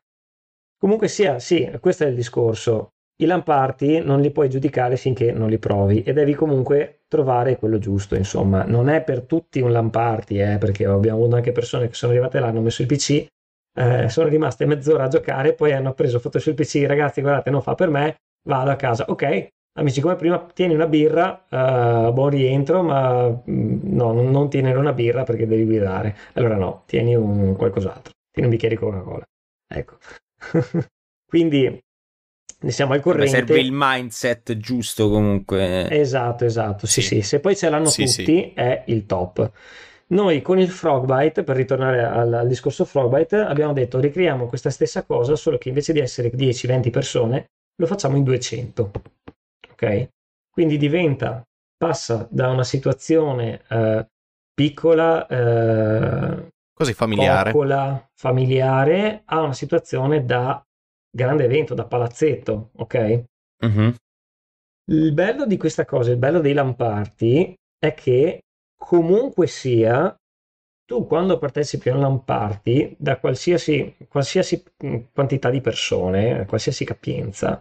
Comunque 0.79 1.09
sia, 1.09 1.39
sì, 1.39 1.69
questo 1.81 2.05
è 2.05 2.07
il 2.07 2.15
discorso. 2.15 2.93
I 3.21 3.25
lamparti 3.25 3.99
non 3.99 4.21
li 4.21 4.31
puoi 4.31 4.47
giudicare 4.49 4.95
finché 4.95 5.33
non 5.33 5.49
li 5.49 5.59
provi 5.59 6.03
e 6.03 6.13
devi 6.13 6.33
comunque 6.33 7.01
trovare 7.09 7.57
quello 7.57 7.79
giusto, 7.79 8.15
insomma. 8.15 8.63
Non 8.63 8.87
è 8.87 9.03
per 9.03 9.23
tutti 9.23 9.59
un 9.59 9.73
lamparti, 9.73 10.37
eh, 10.39 10.57
perché 10.57 10.85
abbiamo 10.85 11.19
avuto 11.19 11.35
anche 11.35 11.51
persone 11.51 11.89
che 11.89 11.95
sono 11.95 12.13
arrivate 12.13 12.39
là, 12.39 12.47
hanno 12.47 12.61
messo 12.61 12.81
il 12.81 12.87
PC, 12.87 13.27
eh, 13.77 14.07
sono 14.07 14.29
rimaste 14.29 14.65
mezz'ora 14.65 15.03
a 15.03 15.07
giocare, 15.09 15.53
poi 15.53 15.73
hanno 15.73 15.93
preso 15.93 16.17
foto 16.19 16.39
sul 16.39 16.53
PC, 16.53 16.85
ragazzi 16.87 17.19
guardate 17.21 17.49
non 17.49 17.61
fa 17.61 17.75
per 17.75 17.89
me, 17.89 18.15
vado 18.47 18.71
a 18.71 18.75
casa. 18.77 19.03
Ok, 19.09 19.47
amici 19.77 19.99
come 19.99 20.15
prima, 20.15 20.39
tieni 20.53 20.75
una 20.75 20.87
birra, 20.87 21.43
uh, 21.49 22.13
buon 22.13 22.29
rientro, 22.29 22.83
ma 22.83 23.27
mm, 23.27 23.79
no, 23.83 24.13
non, 24.13 24.31
non 24.31 24.49
tieni 24.49 24.71
una 24.73 24.93
birra 24.93 25.23
perché 25.23 25.45
devi 25.45 25.65
guidare. 25.65 26.15
Allora 26.35 26.55
no, 26.55 26.83
tieni 26.85 27.15
un 27.15 27.55
qualcos'altro, 27.57 28.13
tieni 28.31 28.47
un 28.47 28.55
bicchiere 28.55 28.75
di 28.75 28.81
Coca-Cola. 28.81 29.25
Ecco. 29.67 29.97
Quindi 31.25 31.79
ne 32.61 32.71
siamo 32.71 32.93
al 32.93 33.01
corrente. 33.01 33.29
serve 33.29 33.59
il 33.59 33.71
mindset 33.71 34.57
giusto 34.57 35.09
comunque. 35.09 35.89
Esatto, 35.89 36.45
esatto. 36.45 36.85
Sì, 36.87 37.01
sì. 37.01 37.15
sì. 37.15 37.21
Se 37.21 37.39
poi 37.39 37.55
ce 37.55 37.69
l'hanno 37.69 37.85
sì, 37.85 38.05
tutti 38.05 38.23
sì. 38.23 38.51
è 38.53 38.83
il 38.87 39.05
top. 39.05 39.51
Noi 40.07 40.41
con 40.41 40.59
il 40.59 40.69
Frogbite, 40.69 41.43
per 41.43 41.55
ritornare 41.55 42.03
al, 42.03 42.33
al, 42.33 42.47
discorso 42.47 42.83
Frogbite, 42.83 43.37
abbiamo 43.37 43.73
detto 43.73 43.99
ricriamo 43.99 44.47
questa 44.47 44.71
stessa 44.71 45.03
cosa, 45.03 45.35
solo 45.35 45.57
che 45.59 45.69
invece 45.69 45.93
di 45.93 45.99
essere 45.99 46.31
10-20 46.31 46.89
persone, 46.89 47.45
lo 47.75 47.85
facciamo 47.85 48.17
in 48.17 48.23
200. 48.23 48.91
Ok? 49.71 50.09
Quindi 50.49 50.77
diventa, 50.77 51.43
passa 51.77 52.27
da 52.31 52.49
una 52.49 52.63
situazione 52.63 53.61
eh, 53.69 54.07
piccola, 54.51 55.27
eh, 55.27 56.47
così 56.79 56.93
familiare. 56.93 57.51
Piccola, 57.51 58.09
familiare, 58.15 59.23
a 59.25 59.41
una 59.41 59.53
situazione 59.53 60.23
da 60.23 60.63
grande 61.11 61.43
evento, 61.43 61.73
da 61.73 61.85
palazzetto, 61.85 62.69
ok? 62.77 63.23
Uh-huh. 63.63 63.93
Il 64.85 65.13
bello 65.13 65.45
di 65.45 65.57
questa 65.57 65.83
cosa, 65.83 66.11
il 66.11 66.17
bello 66.17 66.39
dei 66.39 66.53
lamparti 66.53 67.53
è 67.77 67.93
che 67.93 68.39
comunque 68.77 69.47
sia, 69.47 70.15
tu 70.85 71.05
quando 71.05 71.37
partecipi 71.37 71.89
a 71.89 71.95
un 71.95 71.99
lamparti, 71.99 72.95
da 72.97 73.19
qualsiasi, 73.19 73.97
qualsiasi 74.07 74.63
mm, 74.85 74.95
quantità 75.13 75.49
di 75.49 75.59
persone, 75.59 76.45
qualsiasi 76.45 76.85
capienza, 76.85 77.59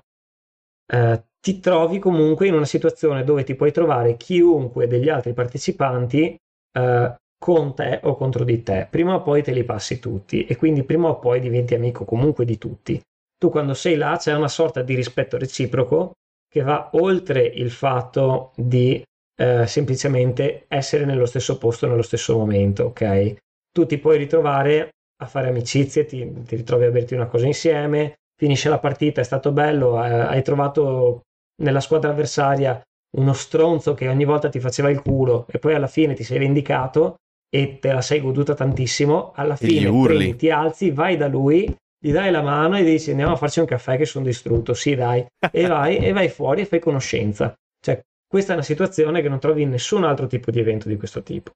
eh, 0.91 1.25
ti 1.41 1.59
trovi 1.59 1.99
comunque 1.99 2.47
in 2.47 2.55
una 2.55 2.65
situazione 2.65 3.25
dove 3.25 3.43
ti 3.43 3.57
puoi 3.57 3.73
trovare 3.73 4.17
chiunque 4.17 4.87
degli 4.87 5.09
altri 5.09 5.33
partecipanti 5.33 6.37
eh, 6.73 7.17
con 7.39 7.75
te 7.75 8.01
o 8.03 8.17
contro 8.17 8.45
di 8.45 8.63
te. 8.63 8.87
Prima 8.91 9.15
o 9.15 9.23
poi 9.23 9.43
te 9.43 9.53
li 9.53 9.65
passi 9.65 9.99
tutti 9.99 10.45
e 10.45 10.57
quindi 10.57 10.83
prima 10.83 11.09
o 11.09 11.19
poi 11.19 11.41
diventi 11.41 11.75
amico 11.75 12.05
comunque 12.05 12.45
di 12.45 12.59
tutti 12.59 13.01
tu 13.39 13.51
quando 13.51 13.73
sei 13.73 13.97
là 13.97 14.17
c'è 14.19 14.35
una 14.35 14.49
sorta 14.49 14.83
di 14.83 14.95
rispetto 14.95 15.39
reciproco 15.39 16.13
che 16.49 16.63
va 16.63 16.91
oltre 16.95 17.43
il 17.47 17.71
fatto 17.71 18.53
di 18.57 19.01
eh, 19.41 19.67
semplicemente 19.67 20.65
essere 20.67 21.05
nello 21.05 21.27
stesso 21.27 21.57
posto 21.57 21.87
nello 21.87 22.03
stesso 22.03 22.37
momento, 22.37 22.87
ok? 22.87 23.37
Tu 23.71 23.87
ti 23.87 23.99
puoi 23.99 24.19
ritrovare 24.19 24.89
a 25.21 25.27
fare 25.27 25.49
amicizie, 25.49 26.05
ti, 26.05 26.43
ti 26.43 26.57
ritrovi 26.57 26.87
a 26.87 26.91
berti 26.91 27.15
una 27.15 27.27
cosa 27.27 27.47
insieme, 27.47 28.15
finisce 28.37 28.69
la 28.69 28.79
partita, 28.79 29.21
è 29.21 29.25
stato 29.25 29.53
bello, 29.53 30.03
eh, 30.03 30.11
hai 30.11 30.43
trovato 30.43 31.23
nella 31.63 31.81
squadra 31.81 32.11
avversaria 32.11 32.81
uno 33.17 33.33
stronzo 33.33 33.95
che 33.95 34.09
ogni 34.09 34.25
volta 34.25 34.49
ti 34.49 34.59
faceva 34.59 34.91
il 34.91 35.01
culo 35.01 35.47
e 35.49 35.59
poi 35.59 35.75
alla 35.75 35.87
fine 35.87 36.15
ti 36.15 36.25
sei 36.25 36.39
vendicato 36.39 37.17
e 37.49 37.79
te 37.79 37.93
la 37.93 38.03
sei 38.03 38.21
goduta 38.21 38.55
tantissimo, 38.55 39.33
alla 39.35 39.57
fine 39.57 39.91
prendi, 39.91 40.37
ti 40.37 40.51
alzi, 40.51 40.91
vai 40.91 41.17
da 41.17 41.29
lui 41.29 41.75
gli 42.01 42.13
dai 42.13 42.31
la 42.31 42.43
mano 42.43 42.77
e 42.77 42.85
dici 42.85 43.11
andiamo 43.11 43.33
a 43.33 43.37
farci 43.37 43.59
un 43.59 43.67
caffè 43.67 43.97
che 43.97 44.05
sono 44.05 44.25
distrutto, 44.25 44.73
sì 44.73 44.95
dai, 44.95 45.27
e 45.51 45.67
vai, 45.67 45.97
e 45.97 46.13
vai 46.13 46.29
fuori 46.29 46.63
e 46.63 46.67
fai 46.67 46.79
conoscenza. 46.79 47.53
Cioè, 47.81 48.01
questa 48.27 48.53
è 48.53 48.55
una 48.55 48.65
situazione 48.65 49.21
che 49.21 49.29
non 49.29 49.41
trovi 49.41 49.63
in 49.63 49.71
nessun 49.71 50.05
altro 50.05 50.27
tipo 50.27 50.51
di 50.51 50.61
evento 50.61 50.89
di 50.89 50.97
questo 50.97 51.23
tipo. 51.23 51.51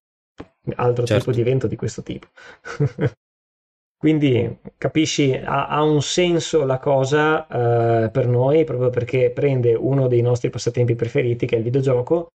Altro 0.77 1.05
certo. 1.05 1.25
tipo 1.25 1.37
di 1.37 1.41
evento 1.41 1.67
di 1.67 1.77
questo 1.77 2.03
tipo. 2.03 2.27
Quindi 4.03 4.59
capisci, 4.79 5.33
ha, 5.33 5.69
ha, 5.69 5.83
un 5.83 6.03
senso 6.03 6.65
la 6.65 6.81
cosa 6.81 7.47
uh, 7.47 8.11
per 8.11 8.27
noi 8.27 8.65
proprio 8.65 8.91
perché 8.91 9.31
prende 9.31 9.75
uno 9.75 10.09
dei 10.09 10.23
nostri 10.23 10.51
passatempi 10.51 10.97
preferiti, 10.97 11.47
che 11.47 11.55
è 11.55 11.59
il 11.59 11.65
videogioco, 11.65 12.31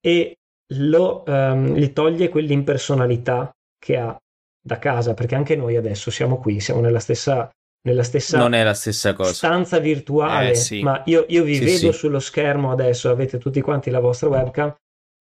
e 0.00 0.36
lo, 0.74 1.22
um, 1.26 1.74
gli 1.74 1.92
toglie 1.92 2.28
quell'impersonalità 2.28 3.50
che 3.78 3.96
ha 3.96 4.16
da 4.64 4.78
casa, 4.78 5.14
perché 5.14 5.34
anche 5.34 5.56
noi 5.56 5.76
adesso 5.76 6.10
siamo 6.10 6.38
qui, 6.38 6.60
siamo 6.60 6.80
nella 6.80 7.00
stessa, 7.00 7.50
nella 7.86 8.04
stessa, 8.04 8.38
non 8.38 8.54
è 8.54 8.62
la 8.62 8.74
stessa 8.74 9.12
cosa. 9.12 9.32
stanza 9.32 9.78
virtuale, 9.78 10.50
eh, 10.50 10.54
sì. 10.54 10.82
ma 10.82 11.02
io, 11.06 11.24
io 11.28 11.42
vi 11.42 11.56
sì, 11.56 11.64
vedo 11.64 11.92
sì. 11.92 11.98
sullo 11.98 12.20
schermo 12.20 12.70
adesso, 12.70 13.10
avete 13.10 13.38
tutti 13.38 13.60
quanti 13.60 13.90
la 13.90 14.00
vostra 14.00 14.28
webcam, 14.28 14.72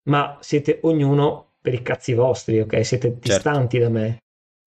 ma 0.10 0.38
siete 0.41 0.80
ognuno 0.84 1.54
per 1.60 1.73
i 1.73 1.82
cazzi 1.82 2.13
vostri, 2.13 2.60
ok? 2.60 2.86
Siete 2.86 3.08
certo. 3.08 3.19
distanti 3.19 3.80
da 3.80 3.89
me. 3.89 4.17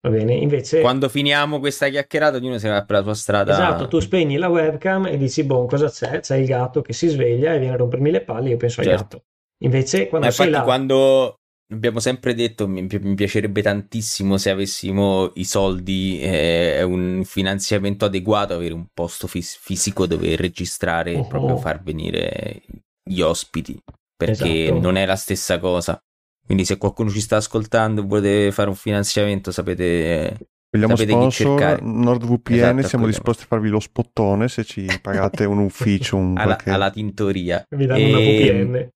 Va 0.04 0.10
bene, 0.10 0.34
invece... 0.34 0.80
Quando 0.80 1.08
finiamo 1.08 1.60
questa 1.60 1.88
chiacchierata, 1.88 2.36
ognuno 2.36 2.58
si 2.58 2.68
va 2.68 2.84
per 2.84 2.98
la 2.98 3.02
sua 3.02 3.14
strada. 3.14 3.52
Esatto, 3.52 3.88
tu 3.88 4.00
spegni 4.00 4.36
la 4.36 4.48
webcam 4.48 5.06
e 5.06 5.16
dici, 5.16 5.44
boh, 5.44 5.64
cosa 5.66 5.88
c'è? 5.88 6.20
C'è 6.20 6.36
il 6.36 6.46
gatto 6.46 6.82
che 6.82 6.92
si 6.92 7.08
sveglia 7.08 7.54
e 7.54 7.58
viene 7.58 7.74
a 7.74 7.76
rompermi 7.78 8.10
le 8.10 8.20
palle, 8.20 8.50
io 8.50 8.56
penso 8.56 8.82
certo. 8.82 8.90
al 8.90 8.98
gatto. 8.98 9.22
Invece, 9.58 10.08
quando 10.08 10.26
Ma 10.26 10.32
sei 10.32 10.50
là... 10.50 10.62
quando 10.62 11.36
abbiamo 11.72 11.98
sempre 11.98 12.34
detto 12.34 12.68
mi, 12.68 12.86
mi, 12.86 13.14
piacerebbe 13.14 13.62
tantissimo 13.62 14.36
se 14.36 14.50
avessimo 14.50 15.32
i 15.34 15.44
soldi 15.44 16.20
e 16.20 16.76
eh, 16.78 16.82
un 16.82 17.22
finanziamento 17.24 18.04
adeguato 18.04 18.54
avere 18.54 18.74
un 18.74 18.86
posto 18.92 19.26
fis- 19.26 19.56
fisico 19.58 20.06
dove 20.06 20.36
registrare 20.36 21.12
e 21.12 21.18
oh, 21.18 21.26
proprio 21.26 21.56
far 21.56 21.82
venire 21.82 22.62
gli 23.02 23.20
ospiti 23.20 23.78
perché 24.14 24.64
esatto. 24.64 24.80
non 24.80 24.96
è 24.96 25.06
la 25.06 25.16
stessa 25.16 25.58
cosa 25.58 25.98
quindi 26.44 26.66
se 26.66 26.76
qualcuno 26.76 27.08
ci 27.08 27.20
sta 27.20 27.36
ascoltando 27.36 28.02
e 28.02 28.04
vuole 28.04 28.52
fare 28.52 28.68
un 28.68 28.76
finanziamento 28.76 29.50
sapete 29.50 30.36
Vogliamo 30.74 30.96
Sapete 30.96 31.12
chi 31.12 31.30
sponsor 31.30 31.58
cercare. 31.58 31.82
NordVPN, 31.82 32.52
Esatto, 32.52 32.88
siamo 32.88 33.06
disposti 33.06 33.44
a 33.44 33.46
farvi 33.46 33.68
lo 33.68 33.78
spottone 33.78 34.48
se 34.48 34.64
ci 34.64 34.86
pagate 35.00 35.44
un 35.44 35.58
ufficio, 35.58 36.16
un 36.16 36.36
alla, 36.36 36.56
qualche... 36.56 36.70
alla 36.70 36.90
tintoria. 36.90 37.64
Vi 37.68 37.86
danno 37.86 38.08
una 38.08 38.18
E- 38.18 38.64
VPN. 38.64 38.88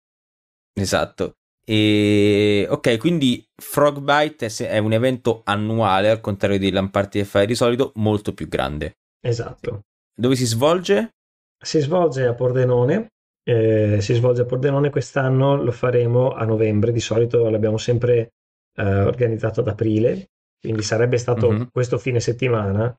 Esatto. 0.80 1.34
E... 1.64 2.66
Ok, 2.70 2.96
quindi 2.98 3.44
Frogbyte 3.54 4.48
è, 4.68 4.78
un 4.78 4.92
evento 4.92 5.42
annuale, 5.44 6.10
al 6.10 6.20
contrario 6.20 6.58
di 6.58 6.70
Lamparty 6.70 7.18
che 7.20 7.24
fai 7.24 7.46
di 7.46 7.54
solito, 7.54 7.92
molto 7.96 8.32
più 8.32 8.48
grande. 8.48 8.96
Esatto. 9.20 9.82
Dove 10.14 10.34
si 10.34 10.46
svolge? 10.46 11.10
Si 11.62 11.80
svolge 11.80 12.26
a 12.26 12.34
Pordenone. 12.34 13.08
eh, 13.48 14.02
si 14.02 14.12
svolge 14.12 14.42
a 14.42 14.44
Pordenone 14.44 14.90
quest'anno, 14.90 15.56
lo 15.56 15.72
faremo 15.72 16.32
a 16.32 16.44
novembre. 16.44 16.92
Di 16.92 17.00
solito 17.00 17.48
l'abbiamo 17.48 17.78
sempre 17.78 18.32
eh, 18.76 19.00
organizzato 19.00 19.60
ad 19.60 19.68
aprile, 19.68 20.28
quindi 20.60 20.82
sarebbe 20.82 21.16
stato 21.16 21.50
Mhm. 21.50 21.68
questo 21.72 21.96
fine 21.98 22.20
settimana 22.20 22.94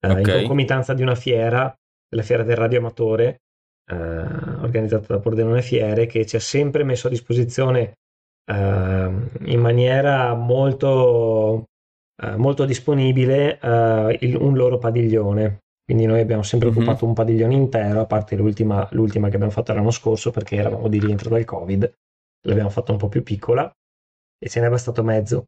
eh, 0.00 0.08
Ok. 0.10 0.18
in 0.18 0.24
concomitanza 0.24 0.94
di 0.94 1.02
una 1.02 1.16
fiera, 1.16 1.74
la 2.14 2.22
fiera 2.22 2.42
del 2.44 2.56
radioamatore, 2.56 3.40
eh, 3.86 3.94
organizzata 3.96 5.14
da 5.14 5.20
Pordenone 5.20 5.62
Fiere, 5.62 6.06
che 6.06 6.26
ci 6.26 6.36
ha 6.36 6.40
sempre 6.40 6.84
messo 6.84 7.06
a 7.06 7.10
disposizione 7.10 7.94
eh, 8.50 8.54
in 9.44 9.60
maniera 9.60 10.34
molto, 10.34 11.66
eh, 12.22 12.36
molto 12.36 12.64
disponibile 12.64 13.58
eh, 13.60 14.18
il- 14.22 14.36
un 14.36 14.54
loro 14.56 14.78
padiglione. 14.78 15.58
Quindi 15.84 16.06
noi 16.06 16.20
abbiamo 16.20 16.42
sempre 16.42 16.68
Mhm. 16.70 16.76
occupato 16.76 17.04
un 17.04 17.14
padiglione 17.14 17.54
intero, 17.54 18.00
a 18.00 18.06
parte 18.06 18.36
l'ultima, 18.36 18.88
l'ultima 18.92 19.28
che 19.28 19.34
abbiamo 19.34 19.52
fatto 19.52 19.72
l'anno 19.72 19.90
scorso 19.90 20.30
perché 20.30 20.56
eravamo 20.56 20.88
di 20.88 20.98
rientro 21.00 21.28
dal 21.30 21.44
Covid, 21.44 21.92
l'abbiamo 22.46 22.70
fatta 22.70 22.92
un 22.92 22.98
po' 22.98 23.08
più 23.08 23.22
piccola 23.22 23.70
e 24.38 24.48
ce 24.48 24.60
n'è 24.60 24.68
bastato 24.68 25.02
mezzo. 25.02 25.44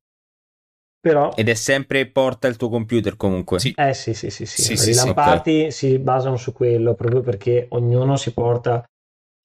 Però 1.02 1.34
Ed 1.34 1.48
è 1.48 1.54
sempre 1.54 2.06
porta 2.06 2.46
il 2.46 2.56
tuo 2.56 2.68
computer 2.68 3.16
comunque. 3.16 3.58
Sì. 3.58 3.74
eh 3.76 3.92
sì, 3.92 4.14
sì, 4.14 4.30
sì, 4.30 4.46
sì. 4.46 4.62
Sì, 4.62 4.72
I 4.74 4.76
sì, 4.76 4.92
sì, 4.92 4.94
Lamparty 4.94 5.70
si 5.72 5.98
basano 5.98 6.36
su 6.36 6.52
quello 6.52 6.94
proprio 6.94 7.22
perché 7.22 7.66
ognuno 7.70 8.16
si 8.16 8.32
porta 8.32 8.84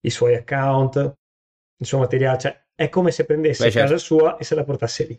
i 0.01 0.09
suoi 0.11 0.35
account, 0.35 0.97
il 1.79 1.85
suo 1.87 1.97
materiale, 1.97 2.37
cioè 2.37 2.63
è 2.75 2.89
come 2.89 3.09
se 3.09 3.25
prendesse 3.25 3.63
Beh, 3.65 3.71
certo. 3.71 3.89
casa 3.89 3.97
sua 4.03 4.37
e 4.37 4.43
se 4.43 4.53
la 4.53 4.63
portasse 4.63 5.05
lì. 5.05 5.17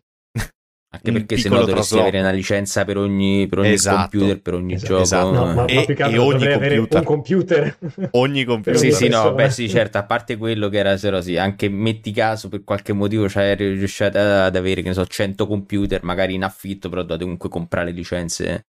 Anche 0.91 1.13
perché 1.13 1.37
se 1.37 1.49
no 1.51 1.57
dovresti 1.57 1.75
trasloco. 1.75 2.03
avere 2.09 2.21
una 2.21 2.31
licenza 2.31 2.85
per 2.85 2.97
ogni, 2.97 3.47
per 3.47 3.59
ogni 3.59 3.73
Esatto. 3.73 3.97
computer, 4.19 4.41
per 4.41 4.55
ogni 4.55 4.73
Esatto, 4.75 4.93
gioco. 4.93 5.03
esatto. 5.03 5.31
No, 5.33 5.53
ma, 5.53 5.65
E- 5.67 5.75
ma 5.75 5.85
più 5.85 5.95
che 5.95 6.03
e 6.05 6.19
ogni 6.19 6.49
computer. 6.49 6.99
un 6.99 7.05
computer. 7.05 7.79
Ogni 8.13 8.45
computer. 8.45 8.79
Sì, 8.79 8.93
sì, 8.93 9.09
no, 9.09 9.35
beh, 9.35 9.51
sì, 9.51 9.69
certo, 9.69 9.99
a 9.99 10.05
parte 10.05 10.37
quello 10.39 10.69
che 10.71 10.79
era 10.79 10.97
solo 10.97 11.21
sì, 11.21 11.37
anche 11.37 11.69
metti 11.69 12.11
caso 12.13 12.49
per 12.49 12.65
qualche 12.65 12.95
motivo 12.95 13.29
cioè, 13.29 13.55
riuscite 13.55 14.19
ad 14.19 14.57
avere, 14.57 14.81
che 14.83 14.89
ne 14.89 14.95
so, 14.95 15.05
100 15.07 15.47
computer, 15.47 16.03
magari 16.05 16.35
in 16.35 16.43
affitto, 16.45 16.89
però 16.89 17.03
dovete 17.03 17.23
comunque 17.23 17.49
comprare 17.51 17.91
licenze. 17.91 18.67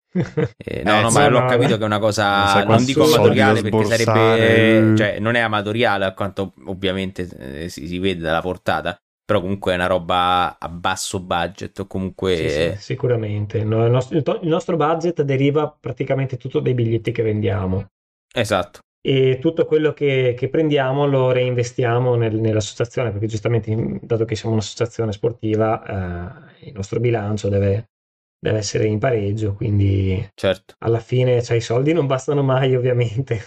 Eh, 0.56 0.82
no, 0.84 0.92
Eh, 0.98 1.02
no, 1.02 1.10
ma 1.10 1.28
l'ho 1.28 1.40
no, 1.40 1.46
capito 1.46 1.76
che 1.76 1.82
è 1.82 1.86
una 1.86 1.98
Non 1.98 2.00
cosa, 2.00 2.54
non 2.54 2.64
quanti 2.64 2.84
dico 2.86 3.04
amatoriale 3.04 3.60
perché 3.60 3.84
sarebbe, 3.84 4.96
cioè, 4.96 5.18
non 5.20 5.34
è 5.34 5.40
amatoriale 5.40 6.04
a 6.06 6.12
quanto 6.14 6.54
ovviamente 6.66 7.28
eh, 7.64 7.68
si, 7.68 7.86
si 7.86 7.98
vede 7.98 8.20
dalla 8.22 8.40
portata, 8.40 8.98
però 9.26 9.40
comunque 9.40 9.72
è 9.72 9.74
una 9.74 9.86
roba 9.86 10.56
a 10.58 10.68
basso 10.68 11.20
budget 11.20 11.78
o 11.80 11.86
comunque... 11.86 12.36
Sì, 12.36 12.48
sì, 12.48 12.74
sicuramente. 12.78 13.58
Il, 13.58 13.66
nostro, 13.66 14.16
il 14.40 14.48
nostro 14.48 14.76
budget 14.76 15.22
deriva 15.22 15.68
praticamente 15.78 16.38
tutto 16.38 16.60
dai 16.60 16.72
biglietti 16.72 17.12
che 17.12 17.22
vendiamo 17.22 17.88
Esatto, 18.32 18.80
e 19.06 19.38
tutto 19.40 19.64
quello 19.66 19.92
che, 19.92 20.34
che 20.36 20.48
prendiamo 20.48 21.06
lo 21.06 21.30
reinvestiamo 21.30 22.16
nel- 22.16 22.40
nell'associazione 22.40 23.12
perché 23.12 23.26
giustamente, 23.26 24.00
dato 24.02 24.24
che 24.24 24.34
siamo 24.34 24.54
un'associazione 24.54 25.12
sportiva, 25.12 26.50
eh, 26.58 26.66
il 26.66 26.72
nostro 26.74 26.98
bilancio 26.98 27.48
deve, 27.48 27.90
deve 28.38 28.58
essere 28.58 28.86
in 28.86 28.98
pareggio, 28.98 29.54
quindi 29.54 30.26
certo. 30.34 30.74
alla 30.78 31.00
fine 31.00 31.42
cioè, 31.42 31.56
i 31.56 31.60
soldi 31.60 31.92
non 31.92 32.06
bastano 32.06 32.42
mai 32.42 32.74
ovviamente. 32.76 33.40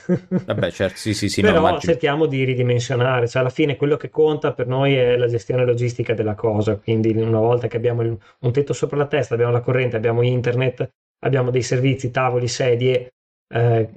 Vabbè, 0.48 0.72
certo, 0.72 0.98
sì, 0.98 1.14
sì, 1.14 1.30
sì, 1.30 1.42
no, 1.42 1.52
Però 1.52 1.60
immagino. 1.60 1.80
cerchiamo 1.80 2.26
di 2.26 2.44
ridimensionare, 2.44 3.28
cioè 3.28 3.42
alla 3.42 3.50
fine 3.50 3.78
quello 3.78 3.96
che 3.96 4.10
conta 4.10 4.54
per 4.54 4.68
noi 4.68 4.96
è 4.96 5.16
la 5.16 5.28
gestione 5.28 5.64
logistica 5.66 6.14
della 6.14 6.36
cosa, 6.36 6.76
quindi 6.78 7.12
una 7.12 7.40
volta 7.40 7.68
che 7.68 7.78
abbiamo 7.78 8.02
il- 8.02 8.18
un 8.42 8.52
tetto 8.52 8.74
sopra 8.74 8.98
la 8.98 9.08
testa, 9.08 9.36
abbiamo 9.36 9.54
la 9.54 9.62
corrente, 9.62 9.96
abbiamo 9.96 10.22
internet, 10.22 10.90
abbiamo 11.20 11.50
dei 11.50 11.62
servizi, 11.62 12.12
tavoli, 12.12 12.48
sedie, 12.50 13.14
eh, 13.54 13.90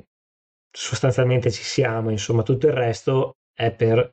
sostanzialmente 0.70 1.50
ci 1.50 1.62
siamo, 1.64 2.10
insomma 2.10 2.42
tutto 2.42 2.66
il 2.68 2.72
resto 2.74 3.32
è 3.52 3.72
per 3.72 4.08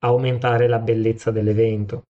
aumentare 0.00 0.66
la 0.66 0.78
bellezza 0.80 1.30
dell'evento. 1.30 2.02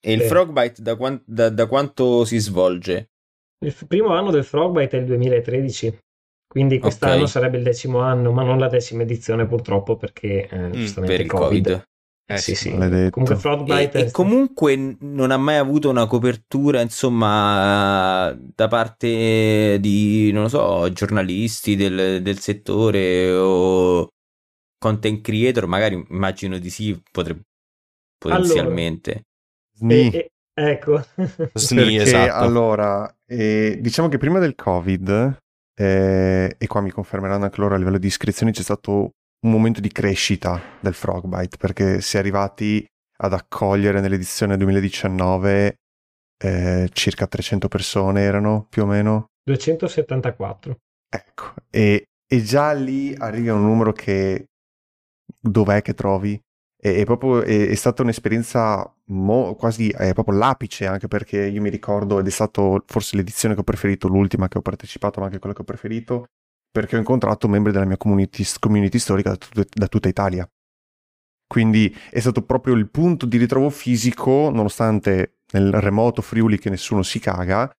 E 0.00 0.12
il 0.12 0.20
Sì. 0.22 0.28
Frogbyte 0.28 0.82
da, 0.82 0.96
da- 1.26 1.50
da 1.50 1.66
quanto 1.66 2.24
si 2.24 2.38
svolge? 2.38 3.10
Il 3.60 3.74
primo 3.88 4.14
anno 4.14 4.30
del 4.30 4.44
Frogbyte 4.44 4.96
è 4.96 5.00
il 5.00 5.06
2013, 5.06 5.96
quindi 6.46 6.78
quest'anno 6.78 7.24
Ok. 7.24 7.28
sarebbe 7.30 7.56
il 7.58 7.62
decimo 7.62 8.00
anno, 8.00 8.32
ma 8.32 8.42
non 8.42 8.58
la 8.58 8.68
decima 8.68 9.02
edizione 9.02 9.46
purtroppo 9.46 9.96
perché 9.96 10.48
eh, 10.48 10.70
giustamente 10.70 11.14
Per 11.16 11.20
il 11.22 11.26
Covid. 11.30 11.84
Eh, 12.26 12.36
sì, 12.38 12.54
sì, 12.54 12.70
maledetto. 12.70 13.10
Comunque 13.10 13.36
E, 13.36 13.40
Frostbite 13.40 13.98
e 13.98 14.10
comunque 14.10 14.96
non 15.00 15.30
ha 15.30 15.36
mai 15.36 15.56
avuto 15.56 15.88
una 15.90 16.06
copertura, 16.06 16.80
insomma, 16.80 18.34
da 18.38 18.68
parte 18.68 19.78
di, 19.80 20.30
non 20.32 20.42
lo 20.44 20.48
so, 20.48 20.90
giornalisti 20.92 21.76
del, 21.76 22.22
del 22.22 22.38
settore 22.38 23.30
o 23.32 24.08
content 24.78 25.20
creator, 25.22 25.66
magari 25.66 26.04
immagino 26.10 26.58
di 26.58 26.70
sì, 26.70 27.00
potrebbe 27.10 27.42
potenzialmente. 28.18 29.24
E- 29.88 30.10
e- 30.12 30.30
ecco, 30.54 31.04
Sni, 31.54 31.96
Perché 31.98 32.02
esatto. 32.02 32.34
allora, 32.34 33.16
eh, 33.26 33.78
diciamo 33.80 34.08
che 34.08 34.18
prima 34.18 34.38
del 34.38 34.54
Covid, 34.54 35.36
eh, 35.76 36.56
e 36.56 36.66
qua 36.66 36.80
mi 36.80 36.90
confermeranno 36.90 37.44
anche 37.44 37.60
loro 37.60 37.74
a 37.74 37.78
livello 37.78 37.98
di 37.98 38.06
iscrizioni, 38.06 38.52
c'è 38.52 38.62
stato 38.62 39.10
un 39.44 39.50
momento 39.50 39.80
di 39.80 39.90
crescita 39.90 40.60
del 40.80 40.94
Frogbyte, 40.94 41.56
perché 41.56 42.00
si 42.00 42.16
è 42.16 42.20
arrivati 42.20 42.86
ad 43.18 43.32
accogliere 43.32 44.00
nell'edizione 44.00 44.56
2019 44.56 45.76
eh, 46.44 46.90
circa 46.92 47.26
300 47.26 47.68
persone 47.68 48.22
erano 48.22 48.66
più 48.68 48.82
o 48.82 48.86
meno. 48.86 49.26
274. 49.44 50.76
Ecco, 51.08 51.54
e, 51.70 52.04
e 52.26 52.42
già 52.42 52.72
lì 52.72 53.14
arriva 53.14 53.54
un 53.54 53.62
numero 53.62 53.92
che 53.92 54.46
dov'è 55.38 55.82
che 55.82 55.94
trovi? 55.94 56.38
E, 56.84 56.96
è 56.96 57.04
proprio, 57.04 57.42
è, 57.42 57.68
è 57.68 57.74
stata 57.74 58.02
un'esperienza 58.02 58.94
mo- 59.06 59.54
quasi, 59.54 59.88
è 59.88 60.12
proprio 60.12 60.36
l'apice, 60.36 60.86
anche 60.86 61.08
perché 61.08 61.46
io 61.46 61.62
mi 61.62 61.70
ricordo, 61.70 62.18
ed 62.18 62.26
è 62.26 62.30
stato 62.30 62.82
forse 62.86 63.16
l'edizione 63.16 63.54
che 63.54 63.60
ho 63.60 63.64
preferito, 63.64 64.08
l'ultima 64.08 64.48
che 64.48 64.58
ho 64.58 64.62
partecipato, 64.62 65.20
ma 65.20 65.26
anche 65.26 65.38
quella 65.38 65.54
che 65.54 65.62
ho 65.62 65.64
preferito, 65.64 66.26
perché 66.70 66.96
ho 66.96 66.98
incontrato 66.98 67.48
membri 67.48 67.72
della 67.72 67.86
mia 67.86 67.96
community, 67.96 68.44
community 68.58 68.98
storica 68.98 69.30
da, 69.30 69.36
tut- 69.36 69.74
da 69.74 69.88
tutta 69.88 70.08
Italia. 70.08 70.46
Quindi 71.46 71.94
è 72.10 72.20
stato 72.20 72.42
proprio 72.42 72.74
il 72.74 72.90
punto 72.90 73.26
di 73.26 73.38
ritrovo 73.38 73.70
fisico, 73.70 74.50
nonostante 74.50 75.38
nel 75.52 75.72
remoto 75.72 76.20
Friuli 76.20 76.58
che 76.58 76.68
nessuno 76.68 77.02
si 77.02 77.18
caga, 77.18 77.70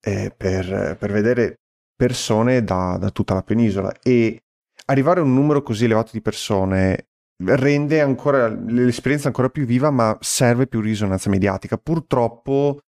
eh, 0.00 0.32
per, 0.34 0.96
per 0.98 1.12
vedere 1.12 1.56
persone 1.94 2.62
da, 2.62 2.96
da 2.98 3.10
tutta 3.10 3.34
la 3.34 3.42
penisola 3.42 3.92
e 4.02 4.38
arrivare 4.86 5.20
a 5.20 5.24
un 5.24 5.34
numero 5.34 5.62
così 5.62 5.86
elevato 5.86 6.10
di 6.12 6.20
persone 6.20 7.08
rende 7.44 8.00
ancora 8.00 8.48
l'esperienza 8.48 9.28
ancora 9.28 9.48
più 9.48 9.64
viva 9.64 9.90
ma 9.90 10.16
serve 10.20 10.66
più 10.66 10.80
risonanza 10.80 11.30
mediatica. 11.30 11.76
Purtroppo 11.76 12.80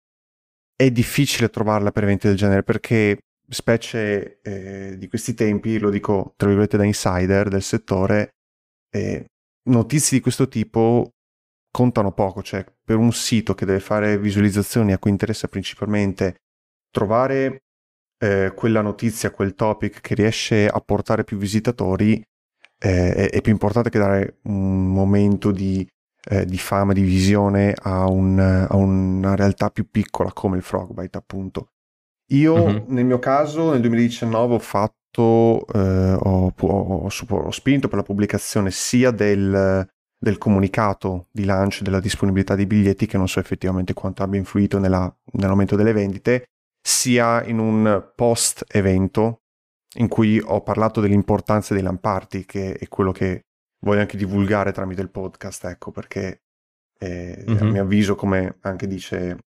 è 0.76 0.90
difficile 0.92 1.50
trovarla 1.50 1.92
per 1.92 2.04
eventi 2.04 2.28
del 2.28 2.38
genere 2.38 2.64
perché 2.64 3.18
specie 3.50 4.40
eh, 4.42 4.98
di 4.98 5.08
questi 5.08 5.34
tempi 5.34 5.80
lo 5.80 5.90
dico 5.90 6.34
tra 6.36 6.48
virgolette 6.48 6.78
da 6.78 6.84
insider 6.84 7.48
del 7.48 7.64
settore 7.64 8.32
eh, 8.94 9.26
notizie 9.70 10.18
di 10.18 10.24
questo 10.24 10.48
tipo 10.48 11.12
contano 11.72 12.12
poco. 12.14 12.42
Cioè 12.42 12.66
per 12.84 12.98
un 12.98 13.12
sito 13.12 13.54
che 13.54 13.66
deve 13.66 13.80
fare 13.80 14.18
visualizzazioni 14.18 14.94
a 14.94 14.98
cui 14.98 15.12
interessa 15.12 15.48
principalmente 15.48 16.38
trovare 16.90 17.64
eh, 18.20 18.54
quella 18.56 18.82
notizia, 18.82 19.32
quel 19.32 19.54
topic 19.56 20.02
che 20.02 20.16
riesce 20.16 20.68
a 20.68 20.80
portare 20.80 21.24
più 21.24 21.38
visitatori 21.38 22.24
eh, 22.80 23.14
è, 23.14 23.30
è 23.30 23.42
più 23.42 23.52
importante 23.52 23.90
che 23.90 24.00
dare 24.00 24.38
un 24.44 24.88
momento 24.92 25.52
di, 25.52 25.88
eh, 26.30 26.46
di 26.46 26.58
fama, 26.58 26.94
di 26.94 27.02
visione 27.02 27.74
a, 27.78 28.08
un- 28.08 28.40
a 28.40 28.76
una 28.76 29.36
realtà 29.36 29.70
più 29.70 29.90
piccola 29.90 30.32
come 30.34 30.58
il 30.58 30.64
Frogbyte, 30.64 31.18
appunto. 31.18 31.70
Io 32.32 32.56
Mhm. 32.68 32.84
nel 32.88 33.06
mio 33.06 33.20
caso 33.20 33.72
nel 33.72 33.82
2019 33.82 34.56
ho 34.56 34.60
fatto, 34.60 35.66
eh, 35.74 36.14
ho, 36.14 36.54
ho- 36.60 37.10
ho 37.10 37.52
spinto 37.52 37.88
per 37.88 37.98
la 37.98 38.04
pubblicazione 38.04 38.70
sia 38.72 39.12
del, 39.12 39.88
del 40.20 40.38
comunicato 40.38 41.28
di 41.32 41.46
lancio 41.46 41.84
della 41.84 42.00
disponibilità 42.02 42.56
dei 42.56 42.66
biglietti, 42.66 43.06
che 43.06 43.18
non 43.18 43.28
so 43.30 43.40
effettivamente 43.40 43.94
quanto 43.94 44.24
abbia 44.24 44.40
influito 44.40 44.78
nella- 44.80 45.14
nell'aumento 45.34 45.76
delle 45.78 45.94
vendite, 45.94 46.46
sia 46.82 47.44
in 47.46 47.60
un 47.60 48.12
post 48.16 48.66
evento 48.68 49.42
in 49.96 50.08
cui 50.08 50.40
ho 50.44 50.62
parlato 50.62 51.02
dell'importanza 51.02 51.74
dei 51.74 51.84
lamparti, 51.84 52.46
che 52.46 52.74
è 52.74 52.88
quello 52.88 53.12
che 53.12 53.42
voglio 53.86 54.02
anche 54.02 54.18
divulgare 54.18 54.72
tramite 54.72 55.02
il 55.02 55.10
podcast, 55.10 55.66
ecco, 55.66 55.92
perché 55.92 56.42
eh, 57.00 57.44
Mhm. 57.48 57.58
a 57.58 57.64
mio 57.64 57.82
avviso, 57.84 58.16
come 58.16 58.58
anche 58.62 58.88
dice 58.88 59.38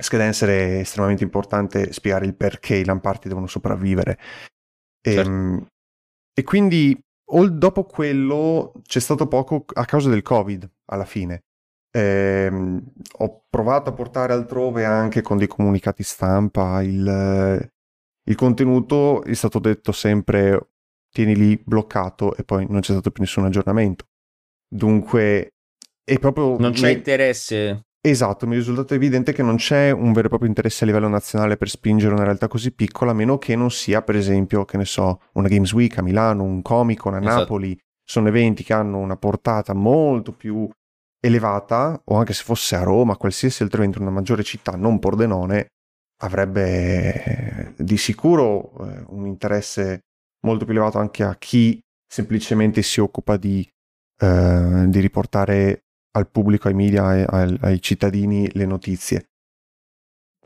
Skydancer 0.00 0.48
è 0.48 0.78
estremamente 0.78 1.22
importante 1.24 1.92
spiegare 1.92 2.24
il 2.24 2.34
perché 2.34 2.76
i 2.76 2.84
lamparti 2.86 3.28
devono 3.28 3.46
sopravvivere. 3.46 4.18
E, 5.02 5.12
Certo. 5.12 5.30
ehm, 5.30 5.66
e 6.32 6.42
quindi 6.42 6.98
o- 7.32 7.48
dopo 7.50 7.84
quello 7.84 8.72
c'è 8.82 8.98
stato 8.98 9.28
poco 9.28 9.64
a 9.74 9.84
causa 9.84 10.08
del 10.08 10.22
Covid 10.22 10.68
alla 10.86 11.04
fine. 11.04 11.40
Ehm, 11.92 12.82
ho 13.18 13.42
provato 13.50 13.90
a 13.90 13.92
portare 13.92 14.32
altrove 14.32 14.84
anche 14.86 15.20
con 15.20 15.36
dei 15.36 15.48
comunicati 15.48 16.02
stampa 16.02 16.82
il, 16.82 17.70
il 18.30 18.36
contenuto, 18.36 19.24
è 19.24 19.34
stato 19.34 19.58
detto 19.58 19.90
sempre 19.92 20.68
tieni 21.10 21.34
lì 21.34 21.60
bloccato 21.62 22.36
e 22.36 22.44
poi 22.44 22.64
non 22.68 22.80
c'è 22.80 22.92
stato 22.92 23.10
più 23.10 23.22
nessun 23.22 23.44
aggiornamento. 23.44 24.06
Dunque 24.68 25.54
è 26.04 26.18
proprio... 26.18 26.56
Non 26.56 26.72
c'è 26.72 26.90
mi- 26.90 26.92
interesse. 26.92 27.86
Esatto, 28.00 28.46
mi 28.46 28.54
è 28.54 28.56
risultato 28.56 28.94
evidente 28.94 29.32
che 29.32 29.42
non 29.42 29.56
c'è 29.56 29.90
un 29.90 30.12
vero 30.12 30.26
e 30.26 30.28
proprio 30.28 30.48
interesse 30.48 30.84
a 30.84 30.86
livello 30.86 31.08
nazionale 31.08 31.58
per 31.58 31.68
spingere 31.68 32.14
una 32.14 32.22
realtà 32.22 32.48
così 32.48 32.72
piccola, 32.72 33.10
a 33.10 33.14
meno 33.14 33.36
che 33.36 33.56
non 33.56 33.70
sia, 33.70 34.00
per 34.00 34.16
esempio, 34.16 34.64
che 34.64 34.78
ne 34.78 34.86
so, 34.86 35.20
una 35.34 35.48
Games 35.48 35.72
Week 35.72 35.98
a 35.98 36.02
Milano, 36.02 36.44
un 36.44 36.62
Comic 36.62 37.00
Con 37.00 37.14
a 37.14 37.18
Esatto. 37.18 37.38
Napoli. 37.40 37.78
Sono 38.02 38.28
eventi 38.28 38.62
che 38.62 38.72
hanno 38.72 38.98
una 38.98 39.16
portata 39.16 39.74
molto 39.74 40.32
più 40.32 40.66
elevata, 41.20 42.00
o 42.04 42.16
anche 42.16 42.32
se 42.32 42.42
fosse 42.44 42.76
a 42.76 42.82
Roma, 42.82 43.16
qualsiasi 43.16 43.62
altro 43.62 43.78
evento 43.80 43.98
in 43.98 44.04
una 44.04 44.14
maggiore 44.14 44.44
città, 44.44 44.72
non 44.76 44.98
Pordenone, 44.98 45.66
avrebbe 46.22 47.74
di 47.78 47.96
sicuro 47.96 48.72
eh, 48.86 49.04
un 49.08 49.26
interesse 49.26 50.00
molto 50.46 50.64
più 50.64 50.74
elevato 50.74 50.98
anche 50.98 51.22
a 51.22 51.34
chi 51.36 51.80
semplicemente 52.06 52.82
si 52.82 53.00
occupa 53.00 53.36
di, 53.36 53.66
eh, 54.18 54.84
di 54.88 55.00
riportare 55.00 55.84
al 56.12 56.28
pubblico, 56.28 56.68
ai 56.68 56.74
media, 56.74 57.04
ai, 57.06 57.24
ai- 57.26 57.58
ai 57.60 57.82
cittadini 57.82 58.50
le 58.52 58.66
notizie. 58.66 59.28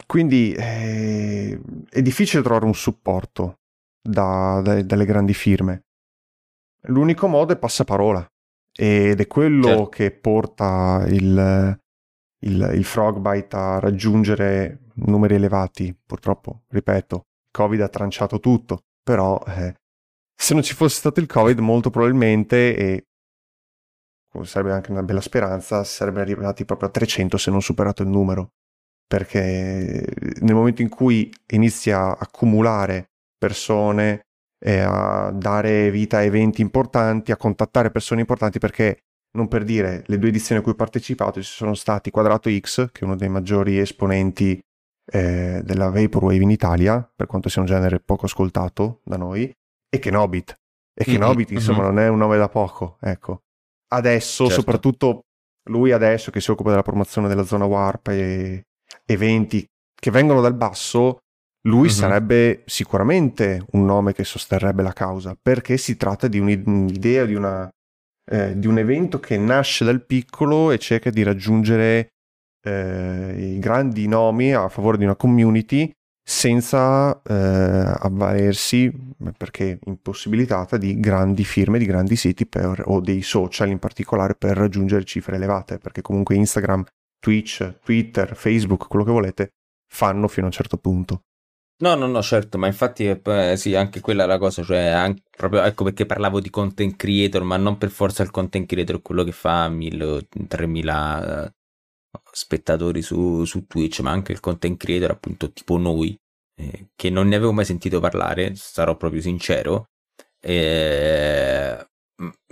Quindi 0.06 0.52
eh, 0.52 1.58
è 1.88 2.02
difficile 2.02 2.42
trovare 2.42 2.66
un 2.66 2.74
supporto 2.74 3.60
da- 4.02 4.60
da- 4.62 4.82
dalle 4.82 5.04
grandi 5.04 5.32
firme. 5.34 5.82
L'unico 6.88 7.26
modo 7.28 7.52
è 7.52 7.56
passaparola 7.58 8.26
ed 8.76 9.20
è 9.20 9.26
quello 9.26 9.66
Certo. 9.68 9.88
che 9.88 10.10
porta 10.10 11.04
il, 11.08 11.78
il, 12.40 12.70
il 12.74 12.84
Frogbyte 12.84 13.56
a 13.56 13.78
raggiungere 13.78 14.80
numeri 14.94 15.34
elevati. 15.34 15.96
Purtroppo, 16.04 16.62
ripeto, 16.68 17.16
il 17.16 17.50
Covid 17.50 17.80
ha 17.80 17.88
tranciato 17.88 18.40
tutto, 18.40 18.84
però 19.02 19.42
eh, 19.46 19.74
se 20.34 20.54
non 20.54 20.62
ci 20.62 20.74
fosse 20.74 20.98
stato 20.98 21.20
il 21.20 21.26
Covid 21.26 21.58
molto 21.58 21.90
probabilmente, 21.90 22.76
e 22.76 23.06
sarebbe 24.42 24.72
anche 24.72 24.90
una 24.90 25.02
bella 25.02 25.20
speranza, 25.20 25.84
sarebbero 25.84 26.22
arrivati 26.22 26.64
proprio 26.64 26.88
a 26.88 26.92
300 26.92 27.36
se 27.36 27.50
non 27.50 27.62
superato 27.62 28.02
il 28.02 28.08
numero. 28.08 28.52
Perché 29.06 30.06
nel 30.40 30.54
momento 30.54 30.82
in 30.82 30.88
cui 30.88 31.32
inizi 31.52 31.90
a 31.90 32.12
accumulare 32.12 33.10
persone 33.36 34.22
a 34.64 35.30
dare 35.30 35.90
vita 35.90 36.18
a 36.18 36.22
eventi 36.22 36.62
importanti, 36.62 37.32
a 37.32 37.36
contattare 37.36 37.90
persone 37.90 38.20
importanti, 38.20 38.58
perché 38.58 39.00
non 39.36 39.46
per 39.46 39.64
dire 39.64 40.04
le 40.06 40.18
due 40.18 40.30
edizioni 40.30 40.60
a 40.60 40.64
cui 40.64 40.72
ho 40.72 40.76
partecipato 40.76 41.42
ci 41.42 41.52
sono 41.52 41.74
stati 41.74 42.10
Quadrato 42.10 42.48
X, 42.50 42.90
che 42.90 43.00
è 43.00 43.04
uno 43.04 43.16
dei 43.16 43.28
maggiori 43.28 43.78
esponenti 43.78 44.58
eh, 45.06 45.60
della 45.64 45.90
Vaporwave 45.90 46.42
in 46.42 46.50
Italia, 46.50 47.08
per 47.14 47.26
quanto 47.26 47.48
sia 47.48 47.60
un 47.60 47.66
genere 47.66 48.00
poco 48.00 48.26
ascoltato 48.26 49.00
da 49.04 49.16
noi, 49.16 49.52
e 49.88 49.98
Kenobit. 49.98 50.54
E 50.96 51.04
Kenobit, 51.04 51.50
insomma, 51.50 51.80
mhm. 51.80 51.84
non 51.86 51.98
è 51.98 52.08
un 52.08 52.18
nome 52.18 52.36
da 52.36 52.48
poco, 52.48 52.98
ecco. 53.00 53.40
Adesso, 53.92 54.46
Certo. 54.46 54.60
soprattutto 54.60 55.20
lui 55.70 55.92
adesso 55.92 56.30
che 56.30 56.40
si 56.40 56.50
occupa 56.50 56.70
della 56.70 56.82
promozione 56.82 57.28
della 57.28 57.44
zona 57.44 57.64
Warp 57.64 58.08
e 58.08 58.64
eventi 59.06 59.64
che 59.94 60.10
vengono 60.10 60.40
dal 60.40 60.54
basso, 60.54 61.18
lui 61.66 61.88
Mhm. 61.88 61.94
sarebbe 61.94 62.62
sicuramente 62.66 63.64
un 63.72 63.84
nome 63.84 64.12
che 64.12 64.24
sosterrebbe 64.24 64.82
la 64.82 64.92
causa, 64.92 65.36
perché 65.40 65.76
si 65.78 65.96
tratta 65.96 66.28
di 66.28 66.38
un'i- 66.38 66.62
un'idea, 66.64 67.24
di, 67.24 67.34
una, 67.34 67.68
eh, 68.30 68.58
di 68.58 68.66
un 68.66 68.78
evento 68.78 69.18
che 69.20 69.38
nasce 69.38 69.84
dal 69.84 70.04
piccolo 70.04 70.70
e 70.70 70.78
cerca 70.78 71.10
di 71.10 71.22
raggiungere 71.22 72.08
eh, 72.64 73.54
i 73.54 73.58
grandi 73.58 74.08
nomi 74.08 74.52
a 74.52 74.68
favore 74.68 74.96
di 74.96 75.04
una 75.04 75.16
community 75.16 75.92
senza 76.26 77.20
eh, 77.22 77.34
avvalersi, 77.34 78.90
perché 79.36 79.78
impossibilitata, 79.84 80.78
di 80.78 80.98
grandi 80.98 81.44
firme, 81.44 81.78
di 81.78 81.84
grandi 81.84 82.16
siti 82.16 82.46
per- 82.46 82.82
o 82.86 83.00
dei 83.00 83.20
social 83.20 83.68
in 83.68 83.78
particolare 83.78 84.34
per 84.34 84.56
raggiungere 84.56 85.04
cifre 85.04 85.36
elevate, 85.36 85.78
perché 85.78 86.00
comunque 86.00 86.34
Instagram, 86.34 86.82
Twitch, 87.20 87.78
Twitter, 87.84 88.34
Facebook, 88.34 88.88
quello 88.88 89.04
che 89.04 89.10
volete, 89.10 89.50
fanno 89.86 90.26
fino 90.26 90.46
a 90.46 90.48
un 90.48 90.54
certo 90.54 90.78
punto. 90.78 91.24
No, 91.82 91.94
no, 91.96 92.06
no, 92.06 92.22
certo, 92.22 92.56
ma 92.56 92.68
infatti 92.68 93.06
eh, 93.06 93.56
sì, 93.56 93.74
anche 93.74 94.00
quella 94.00 94.24
è 94.24 94.26
la 94.26 94.38
cosa, 94.38 94.62
cioè 94.62 94.86
anche, 94.86 95.22
proprio 95.36 95.62
ecco 95.62 95.84
perché 95.84 96.06
parlavo 96.06 96.40
di 96.40 96.48
content 96.48 96.96
creator, 96.96 97.42
ma 97.42 97.56
non 97.56 97.76
per 97.76 97.90
forza 97.90 98.22
il 98.22 98.30
content 98.30 98.66
creator 98.66 99.02
quello 99.02 99.24
che 99.24 99.32
fa 99.32 99.68
1000, 99.68 100.28
3000 100.48 101.46
eh, 101.46 101.52
spettatori 102.30 103.02
su, 103.02 103.44
su 103.44 103.66
Twitch, 103.66 104.00
ma 104.00 104.10
anche 104.10 104.32
il 104.32 104.40
content 104.40 104.78
creator 104.78 105.10
appunto 105.10 105.52
tipo 105.52 105.76
noi, 105.76 106.16
eh, 106.56 106.88
che 106.94 107.10
non 107.10 107.28
ne 107.28 107.36
avevo 107.36 107.52
mai 107.52 107.64
sentito 107.64 108.00
parlare, 108.00 108.54
sarò 108.56 108.96
proprio 108.96 109.20
sincero, 109.20 109.86
eh, 110.40 111.86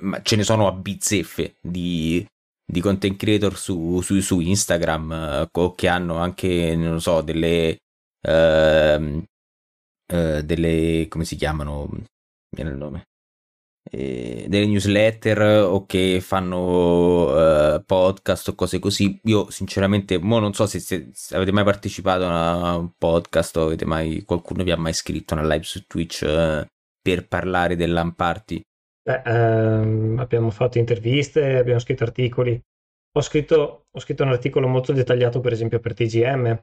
ma 0.03 0.23
ce 0.23 0.37
ne 0.37 0.43
sono 0.43 0.67
a 0.67 0.73
bizzeffe 0.73 1.57
di, 1.61 2.27
di 2.65 2.81
content 2.81 3.17
creator 3.17 3.57
su, 3.57 4.01
su, 4.01 4.21
su 4.21 4.41
Instagram 4.41 5.13
eh, 5.53 5.73
che 5.75 5.89
hanno 5.89 6.17
anche, 6.17 6.75
non 6.77 7.01
so, 7.01 7.21
delle 7.23 7.79
ehm, 8.23 9.25
eh, 10.13 10.45
delle 10.45 11.07
come 11.09 11.25
si 11.25 11.37
chiamano? 11.37 11.89
Mi 11.91 12.05
viene 12.51 12.71
il 12.71 12.77
nome 12.77 13.07
Eh, 13.95 14.47
delle 14.49 14.65
newsletter 14.65 15.65
o 15.65 15.85
che 15.85 16.21
fanno 16.23 17.75
eh, 17.77 17.83
podcast 17.85 18.49
o 18.49 18.55
cose 18.55 18.79
così. 18.79 19.21
Io 19.25 19.51
sinceramente 19.51 20.17
mo 20.19 20.39
non 20.39 20.55
so 20.55 20.65
se, 20.65 20.81
se- 20.81 21.11
se 21.13 21.37
avete 21.37 21.53
mai 21.53 21.65
partecipato 21.65 22.25
a 22.27 22.75
un 22.77 22.93
podcast 22.97 23.55
o 23.59 23.65
avete 23.67 23.85
mai 23.85 24.23
qualcuno 24.25 24.65
vi 24.65 24.71
ha 24.71 24.79
mai 24.79 24.95
scritto 24.95 25.35
una 25.35 25.43
live 25.47 25.65
su 25.65 25.85
Twitch 25.87 26.23
eh, 26.23 26.67
per 27.03 27.29
parlare 27.29 27.77
del 27.77 27.93
LAN 27.93 28.15
party? 28.15 28.63
Beh, 29.03 29.23
ehm, 29.27 30.19
abbiamo 30.19 30.51
fatto 30.51 30.79
interviste, 30.79 31.57
abbiamo 31.57 31.81
scritto 31.81 32.05
articoli. 32.05 32.59
Ho 33.15 33.21
scritto, 33.21 33.89
ho 33.91 34.01
scritto 34.01 34.23
un 34.23 34.31
articolo 34.31 34.69
molto 34.69 34.93
dettagliato, 34.95 35.41
per 35.41 35.53
esempio, 35.53 35.81
per 35.81 35.93
TGM, 35.93 36.59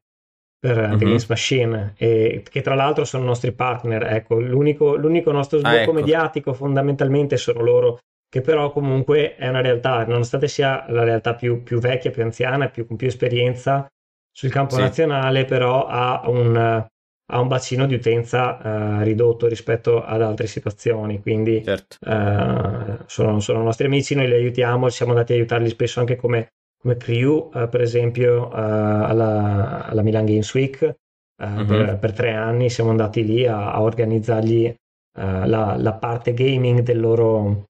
per 0.59 0.77
eh, 0.77 0.89
The. 0.89 1.05
Games 1.05 1.27
Machine, 1.29 1.93
e 1.97 2.43
che 2.49 2.61
tra 2.61 2.75
l'altro 2.75 3.05
sono 3.05 3.23
nostri 3.23 3.51
partner. 3.53 4.03
Ecco, 4.13 4.39
l'unico, 4.39 4.95
l'unico 4.95 5.31
nostro 5.31 5.57
Ah, 5.57 5.61
sbocco 5.61 5.81
ecco. 5.81 5.93
mediatico 5.93 6.53
fondamentalmente 6.53 7.37
sono 7.37 7.61
loro, 7.61 7.99
che 8.27 8.41
però 8.41 8.71
comunque 8.71 9.35
è 9.35 9.47
una 9.47 9.61
realtà, 9.61 10.05
nonostante 10.05 10.47
sia 10.47 10.85
la 10.89 11.03
realtà 11.03 11.33
più, 11.33 11.63
più 11.63 11.79
vecchia, 11.79 12.11
più 12.11 12.23
anziana, 12.23 12.69
più, 12.69 12.85
con 12.85 12.97
più 12.97 13.07
esperienza 13.07 13.87
sul 14.31 14.49
campo 14.51 14.75
Sì. 14.75 14.81
nazionale, 14.81 15.45
però 15.45 15.85
ha 15.87 16.23
un, 16.29 16.55
ha 16.55 17.39
un 17.39 17.47
bacino 17.47 17.85
di 17.85 17.95
utenza 17.95 18.99
eh, 18.99 19.03
ridotto 19.03 19.47
rispetto 19.47 20.03
ad 20.03 20.21
altre 20.21 20.47
situazioni. 20.47 21.21
Quindi 21.21 21.63
certo 21.63 21.97
eh, 22.05 22.97
sono, 23.05 23.39
sono 23.39 23.63
nostri 23.63 23.85
amici, 23.85 24.13
noi 24.15 24.27
li 24.27 24.33
aiutiamo, 24.33 24.89
siamo 24.89 25.11
andati 25.13 25.33
a 25.33 25.35
aiutarli 25.35 25.69
spesso 25.69 25.99
anche 25.99 26.15
come, 26.15 26.49
come 26.79 26.97
crew, 26.97 27.51
eh, 27.53 27.67
per 27.67 27.81
esempio 27.81 28.51
eh, 28.51 28.55
alla, 28.59 29.85
alla 29.85 30.01
Milan 30.01 30.25
Games 30.25 30.53
Week, 30.53 30.81
eh, 30.81 30.95
Mhm. 31.37 31.65
per, 31.67 31.97
per 31.99 32.13
tre 32.13 32.31
anni 32.33 32.69
siamo 32.69 32.89
andati 32.91 33.23
lì 33.25 33.45
a, 33.45 33.71
a 33.73 33.81
organizzargli 33.81 34.73
la, 35.11 35.75
la 35.77 35.93
parte 35.95 36.33
gaming 36.33 36.79
del 36.81 36.99
loro, 36.99 37.65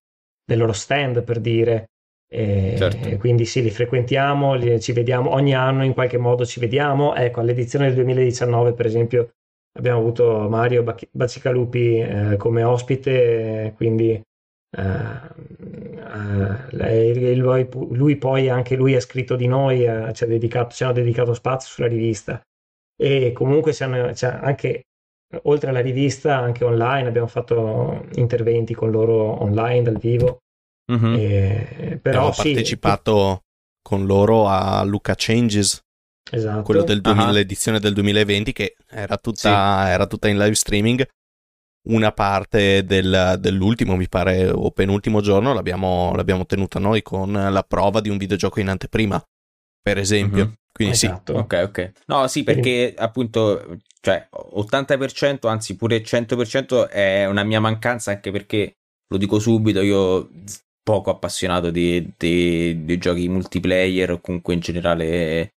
del 0.45 0.57
loro 0.59 0.73
stand, 0.73 1.23
per 1.23 1.39
dire. 1.39 1.87
E, 2.31 2.75
Certo. 2.77 3.09
e 3.09 3.17
quindi 3.17 3.45
sì, 3.45 3.61
li 3.63 3.71
frequentiamo, 3.71 4.53
li- 4.53 4.79
ci 4.79 4.91
vediamo 4.91 5.31
ogni 5.31 5.55
anno 5.55 5.83
in 5.83 5.93
qualche 5.93 6.17
modo 6.17 6.45
ci 6.45 6.59
vediamo. 6.59 7.15
Ecco, 7.15 7.39
all'edizione 7.39 7.85
del 7.87 7.95
2019, 7.95 8.73
per 8.73 8.85
esempio, 8.85 9.31
abbiamo 9.77 9.99
avuto 9.99 10.47
Mario 10.47 10.83
Bac- 10.83 11.07
Bazzicalupi 11.11 11.99
eh, 11.99 12.35
come 12.37 12.63
ospite, 12.63 13.73
quindi 13.75 14.21
lei- 16.71 17.35
lui, 17.35 18.17
poi 18.17 18.49
anche 18.49 18.75
lui 18.75 18.95
ha 18.95 19.01
scritto 19.01 19.35
di 19.35 19.47
noi, 19.47 19.85
eh, 19.85 20.13
ci 20.13 20.23
ha 20.23 20.27
dedicato, 20.27 20.75
ci 20.75 20.83
hanno 20.83 20.93
dedicato 20.93 21.33
spazio 21.33 21.69
sulla 21.69 21.87
rivista 21.87 22.41
e 22.95 23.31
comunque 23.33 23.75
hanno- 23.79 24.11
anche 24.41 24.83
oltre 25.43 25.69
alla 25.69 25.81
rivista, 25.81 26.37
anche 26.37 26.63
online 26.63 27.07
abbiamo 27.07 27.27
fatto 27.27 28.07
interventi 28.15 28.73
con 28.73 28.91
loro 28.91 29.41
online 29.41 29.83
dal 29.83 29.97
vivo. 29.97 30.39
Mhm. 30.91 31.15
E, 31.17 31.99
però 32.01 32.27
Abbiamo 32.27 32.31
sì, 32.31 32.41
partecipato 32.53 33.41
con 33.81 34.05
loro 34.05 34.47
a 34.47 34.83
Luca 34.83 35.13
Changes, 35.15 35.81
esatto. 36.31 36.63
quello 36.63 36.83
del 36.83 37.01
2000 37.01 37.31
l'edizione 37.31 37.79
del 37.79 37.93
2020 37.93 38.53
che 38.53 38.75
era 38.87 39.17
tutta, 39.17 39.89
era 39.89 40.07
tutta 40.07 40.27
in 40.27 40.37
live 40.37 40.55
streaming. 40.55 41.07
Una 41.87 42.11
parte 42.11 42.83
del- 42.83 43.37
dell'ultimo, 43.39 43.95
mi 43.95 44.07
pare, 44.09 44.49
o 44.49 44.69
penultimo 44.71 45.21
giorno 45.21 45.53
l'abbiamo, 45.53 46.13
l'abbiamo 46.15 46.45
tenuta 46.45 46.77
noi 46.77 47.01
con 47.01 47.31
la 47.31 47.63
prova 47.63 48.01
di 48.01 48.09
un 48.09 48.17
videogioco 48.17 48.59
in 48.59 48.69
anteprima. 48.69 49.21
per 49.81 49.97
esempio. 49.97 50.45
Mhm. 50.45 50.53
Quindi 50.73 50.93
Esatto. 50.93 51.33
Ok, 51.33 51.61
ok. 51.67 51.91
No, 52.07 52.27
sì, 52.27 52.43
perché 52.43 52.93
appunto, 52.95 53.77
cioè, 54.01 54.27
80%, 54.29 55.47
anzi 55.47 55.75
pure 55.77 56.03
100% 56.03 56.89
è 56.89 57.25
una 57.25 57.43
mia 57.43 57.59
mancanza, 57.59 58.11
anche 58.11 58.29
perché, 58.29 58.75
lo 59.07 59.17
dico 59.17 59.39
subito, 59.39 59.81
io 59.81 60.29
poco 60.83 61.09
appassionato 61.09 61.71
di, 61.71 62.11
di- 62.15 62.83
di 62.83 62.97
giochi 62.97 63.27
multiplayer 63.29 64.11
o 64.11 64.19
comunque 64.21 64.53
in 64.53 64.59
generale, 64.59 65.53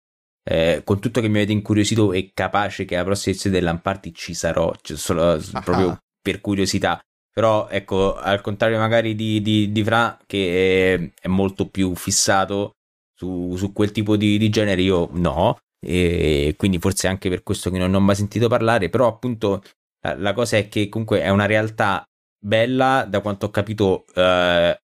eh, 0.49 0.83
con 0.85 1.01
tutto 1.01 1.21
che 1.21 1.29
mi 1.29 1.39
avete 1.39 1.53
incuriosito 1.53 2.13
e 2.13 2.31
capace 2.33 2.85
che 2.85 2.95
alla 2.95 3.05
prossima 3.05 3.33
edizione 3.35 3.59
dell'Amparty 3.59 4.13
ci 4.13 4.35
sarò, 4.35 4.73
cioè, 4.81 4.97
solo, 4.97 5.33
Ah. 5.53 5.61
proprio 5.63 5.99
per 6.21 6.41
curiosità. 6.41 7.01
Però, 7.33 7.69
ecco, 7.69 8.17
al 8.17 8.41
contrario 8.41 8.79
magari 8.79 9.15
di, 9.15 9.41
di, 9.41 9.71
di 9.73 9.85
Fra, 9.85 10.19
che 10.27 10.95
è, 10.95 11.11
è 11.23 11.29
molto 11.29 11.69
più 11.69 11.95
fissato 11.95 12.73
su, 13.15 13.55
su 13.57 13.73
quel 13.73 13.93
tipo 13.93 14.17
di, 14.17 14.37
di 14.37 14.49
genere, 14.51 14.83
io 14.83 15.09
no. 15.13 15.57
E 15.81 16.55
quindi 16.59 16.79
forse 16.79 17.07
anche 17.09 17.29
per 17.29 17.43
questo 17.43 17.71
che 17.71 17.79
non 17.79 17.91
ne 17.91 17.97
ho 17.97 18.01
mai 18.01 18.17
sentito 18.17 18.49
parlare. 18.49 18.89
Però, 18.91 19.07
appunto, 19.07 19.63
la, 20.01 20.17
la 20.17 20.33
cosa 20.33 20.57
è 20.57 20.69
che 20.69 20.89
comunque 20.89 21.23
è 21.23 21.29
una 21.31 21.47
realtà 21.47 22.05
bella, 22.43 23.07
da 23.09 23.21
quanto 23.21 23.47
ho 23.47 23.51
capito, 23.51 24.05
eh, 24.15 24.79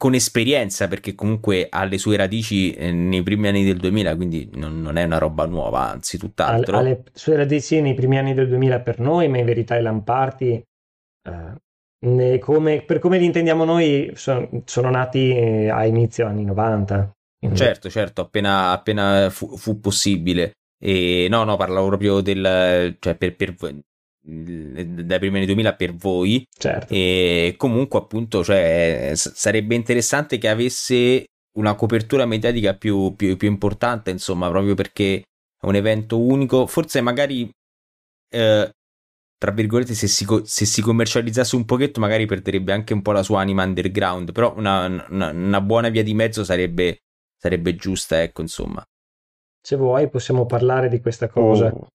con 0.00 0.14
esperienza, 0.14 0.88
perché 0.88 1.14
comunque 1.14 1.66
ha 1.68 1.84
le 1.84 1.98
sue 1.98 2.16
radici 2.16 2.72
eh, 2.72 2.90
nei 2.90 3.22
primi 3.22 3.48
anni 3.48 3.64
del 3.64 3.76
2000, 3.76 4.16
quindi 4.16 4.48
non, 4.54 4.80
non 4.80 4.96
è 4.96 5.04
una 5.04 5.18
roba 5.18 5.44
nuova, 5.44 5.90
anzi, 5.90 6.16
Al- 6.16 6.22
tutt'altro. 6.22 6.78
alle 6.78 7.02
sue 7.12 7.36
radici 7.36 7.82
nei 7.82 7.92
primi 7.92 8.16
anni 8.16 8.32
del 8.32 8.48
2000 8.48 8.80
per 8.80 8.98
noi, 8.98 9.28
ma 9.28 9.36
in 9.36 9.44
verità 9.44 9.76
i 9.76 9.82
Lamparti, 9.82 10.62
eh, 11.28 12.38
come- 12.38 12.82
per 12.82 12.98
come 12.98 13.18
li 13.18 13.26
intendiamo 13.26 13.64
noi, 13.64 14.10
son- 14.14 14.62
sono 14.64 14.88
nati 14.88 15.36
eh, 15.36 15.68
a 15.68 15.84
inizio 15.84 16.26
anni 16.26 16.46
90. 16.46 17.12
Quindi- 17.38 17.58
Certo, 17.58 17.90
certo, 17.90 18.22
appena, 18.22 18.70
appena 18.70 19.28
fu, 19.28 19.54
fu 19.58 19.80
possibile. 19.80 20.52
E 20.82 21.26
no, 21.28 21.44
no, 21.44 21.58
parlavo 21.58 21.88
proprio 21.88 22.22
del, 22.22 22.96
cioè 23.00 23.14
per, 23.16 23.36
per 23.36 23.54
dai 24.22 25.18
primi 25.18 25.36
anni 25.38 25.46
2000 25.46 25.74
per 25.74 25.94
voi. 25.94 26.44
certo. 26.56 26.92
E 26.92 27.54
comunque, 27.56 27.98
appunto, 27.98 28.44
cioè, 28.44 29.12
sarebbe 29.14 29.74
interessante 29.74 30.38
che 30.38 30.48
avesse 30.48 31.24
una 31.56 31.74
copertura 31.74 32.26
mediatica 32.26 32.74
più, 32.76 33.14
più- 33.16 33.36
più 33.36 33.48
importante, 33.48 34.10
insomma, 34.10 34.48
proprio 34.50 34.74
perché 34.74 35.22
è 35.60 35.66
un 35.66 35.74
evento 35.74 36.18
unico. 36.20 36.66
Forse 36.66 37.00
magari, 37.00 37.50
eh, 38.32 38.70
tra 39.38 39.50
virgolette, 39.52 39.94
se 39.94 40.06
si, 40.06 40.26
se 40.44 40.64
si 40.66 40.82
commercializzasse 40.82 41.56
un 41.56 41.64
pochetto, 41.64 41.98
magari 41.98 42.26
perderebbe 42.26 42.72
anche 42.72 42.92
un 42.92 43.02
po' 43.02 43.12
la 43.12 43.22
sua 43.22 43.40
anima 43.40 43.64
underground. 43.64 44.32
Però 44.32 44.54
una, 44.56 44.86
una- 45.08 45.30
una 45.30 45.60
buona 45.60 45.88
via 45.88 46.02
di 46.02 46.14
mezzo 46.14 46.44
sarebbe, 46.44 46.98
sarebbe 47.36 47.74
giusta, 47.74 48.22
ecco, 48.22 48.42
insomma. 48.42 48.84
Se 49.62 49.76
vuoi 49.76 50.08
possiamo 50.08 50.46
parlare 50.46 50.88
di 50.88 51.00
questa 51.00 51.28
cosa, 51.28 51.72
Oh, 51.72 51.88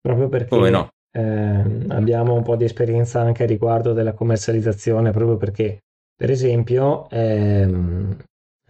proprio 0.00 0.28
perché 0.28 0.48
Come 0.48 0.70
no? 0.70 0.88
Ehm, 1.18 1.86
abbiamo 1.90 2.34
un 2.34 2.42
po' 2.42 2.56
di 2.56 2.64
esperienza 2.64 3.20
anche 3.20 3.42
a 3.42 3.46
riguardo 3.46 3.92
della 3.92 4.12
commercializzazione, 4.12 5.10
proprio 5.10 5.36
perché, 5.36 5.78
per 6.14 6.30
esempio, 6.30 7.08
ehm, 7.10 8.16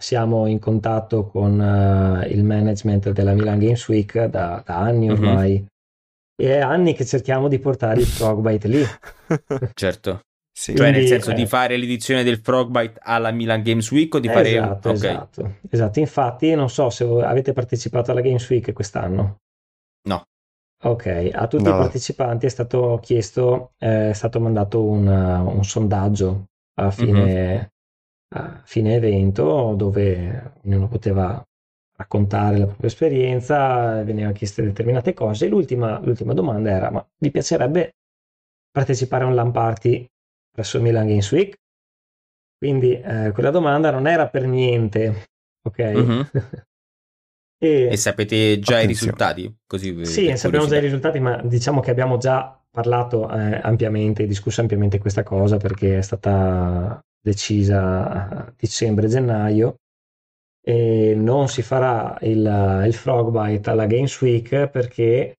siamo 0.00 0.46
in 0.46 0.58
contatto 0.58 1.26
con 1.26 1.60
eh, 1.60 2.28
il 2.28 2.44
management 2.44 3.10
della 3.10 3.32
Milan 3.34 3.58
Games 3.58 3.86
Week 3.88 4.24
da, 4.26 4.62
da 4.64 4.78
anni 4.78 5.06
Mhm. 5.08 5.12
ormai. 5.12 5.66
E 6.40 6.54
è 6.54 6.60
anni 6.60 6.94
che 6.94 7.04
cerchiamo 7.04 7.48
di 7.48 7.58
portare 7.58 8.00
il 8.00 8.06
Frogbyte 8.06 8.68
lì. 8.68 8.82
Certo. 9.74 10.20
sì. 10.56 10.74
Cioè, 10.76 10.86
nel 10.86 10.92
Quindi, 10.94 11.08
senso 11.08 11.30
eh, 11.32 11.34
di 11.34 11.46
fare 11.46 11.76
l'edizione 11.76 12.22
del 12.22 12.38
Frogbyte 12.38 13.00
alla 13.02 13.32
Milan 13.32 13.62
Games 13.62 13.90
Week 13.90 14.14
o 14.14 14.20
di 14.20 14.28
fare... 14.28 14.50
Esatto, 14.50 14.88
ok. 14.90 14.94
esatto, 14.94 15.54
esatto. 15.68 15.98
Infatti, 15.98 16.54
non 16.54 16.70
so 16.70 16.90
se 16.90 17.04
avete 17.04 17.52
partecipato 17.52 18.12
alla 18.12 18.20
Games 18.20 18.48
Week 18.50 18.72
quest'anno. 18.72 19.38
No. 20.08 20.22
Ok, 20.84 21.30
a 21.32 21.46
tutti 21.48 21.64
No. 21.64 21.70
i 21.70 21.76
partecipanti 21.76 22.46
è 22.46 22.48
stato 22.48 23.00
chiesto, 23.02 23.72
eh, 23.78 24.10
è 24.10 24.12
stato 24.12 24.38
mandato 24.38 24.84
un, 24.84 25.06
uh, 25.08 25.56
un 25.56 25.64
sondaggio 25.64 26.46
a 26.74 26.90
fine, 26.92 27.72
a 28.36 28.62
fine 28.64 28.94
evento 28.94 29.74
dove 29.74 30.52
ognuno 30.64 30.86
poteva 30.86 31.42
raccontare 31.96 32.58
la 32.58 32.66
propria 32.66 32.86
esperienza, 32.86 34.04
veniva 34.04 34.30
chieste 34.30 34.62
determinate 34.62 35.14
cose. 35.14 35.46
E 35.46 35.48
L'ultima, 35.48 35.98
l'ultima 35.98 36.32
domanda 36.32 36.70
era: 36.70 36.90
ma 36.90 37.04
vi 37.18 37.30
piacerebbe 37.32 37.96
partecipare 38.70 39.24
a 39.24 39.26
un 39.26 39.34
LAN 39.34 39.50
party 39.50 40.06
presso 40.52 40.80
Milan 40.80 41.08
Games 41.08 41.30
Week? 41.32 41.56
Quindi 42.56 42.92
eh, 43.00 43.32
quella 43.32 43.50
domanda 43.50 43.90
non 43.90 44.06
era 44.06 44.28
per 44.28 44.46
niente, 44.46 45.26
ok? 45.62 45.78
Mhm. 45.78 46.30
E- 47.60 47.88
E 47.90 47.96
sapete 47.96 48.58
già 48.60 48.80
i 48.80 48.84
Attenzione. 48.84 48.86
risultati? 48.86 49.56
Così 49.66 50.04
sì, 50.04 50.26
per 50.26 50.38
sappiamo 50.38 50.66
già 50.66 50.76
i 50.76 50.80
risultati, 50.80 51.18
ma 51.20 51.40
diciamo 51.42 51.80
che 51.80 51.90
abbiamo 51.90 52.16
già 52.18 52.60
parlato 52.70 53.28
eh, 53.30 53.60
ampiamente, 53.62 54.26
discusso 54.26 54.60
ampiamente 54.60 54.98
questa 54.98 55.22
cosa 55.22 55.56
perché 55.56 55.98
è 55.98 56.02
stata 56.02 57.00
decisa 57.20 58.08
a 58.10 58.52
dicembre-gennaio 58.56 59.76
e 60.62 61.14
non 61.16 61.48
si 61.48 61.62
farà 61.62 62.16
il, 62.20 62.82
il 62.86 62.94
Frogbyte 62.94 63.70
alla 63.70 63.86
Games 63.86 64.20
Week 64.20 64.68
perché 64.68 65.34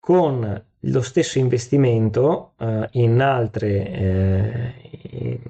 con 0.00 0.64
lo 0.80 1.02
stesso 1.02 1.38
investimento 1.38 2.54
eh, 2.58 2.88
in 2.92 3.20
altre, 3.20 3.90
eh, 3.90 5.40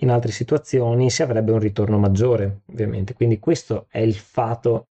in 0.00 0.10
altre 0.10 0.32
situazioni 0.32 1.10
si 1.10 1.22
avrebbe 1.22 1.52
un 1.52 1.58
ritorno 1.58 1.98
maggiore, 1.98 2.60
ovviamente. 2.66 3.14
Quindi 3.14 3.38
questo 3.38 3.86
è 3.90 3.98
il 3.98 4.14
fato 4.14 4.87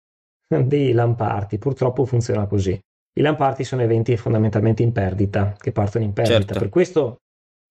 dei 0.66 0.92
lamparti. 0.92 1.58
Purtroppo 1.58 2.06
funziona 2.06 2.46
così. 2.46 2.78
I 3.18 3.22
lamparti 3.22 3.64
sono 3.64 3.82
eventi 3.82 4.18
fondamentalmente 4.18 4.84
in 4.84 4.92
perdita, 4.92 5.56
che 5.58 5.72
partono 5.72 6.04
in 6.04 6.14
perdita. 6.14 6.38
Certo. 6.40 6.60
Per 6.60 6.70
questo 6.70 7.16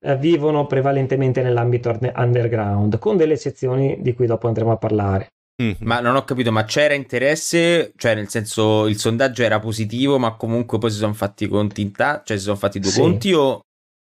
eh, 0.04 0.16
vivono 0.16 0.66
prevalentemente 0.66 1.42
nell'ambito 1.42 1.96
underground, 2.14 2.98
con 2.98 3.16
delle 3.16 3.34
eccezioni 3.34 3.98
di 4.00 4.14
cui 4.14 4.26
dopo 4.26 4.46
andremo 4.46 4.72
a 4.72 4.76
parlare. 4.76 5.28
Mhm. 5.62 5.76
Ma 5.80 6.00
non 6.00 6.16
ho 6.16 6.24
capito, 6.24 6.50
ma 6.50 6.64
c'era 6.64 6.94
interesse? 6.94 7.92
Cioè, 7.96 8.14
nel 8.14 8.28
senso, 8.28 8.86
il 8.86 8.98
sondaggio 8.98 9.42
era 9.42 9.60
positivo, 9.60 10.18
ma 10.18 10.34
comunque 10.34 10.78
poi 10.78 10.90
si 10.90 10.96
sono 10.98 11.12
fatti 11.12 11.44
i 11.44 11.48
conti 11.48 11.82
in 11.82 11.92
ta- 11.92 12.22
cioè 12.24 12.36
si 12.38 12.44
sono 12.44 12.56
fatti 12.56 12.80
due 12.80 12.90
Sì. 12.90 13.00
conti 13.00 13.32
o... 13.34 13.60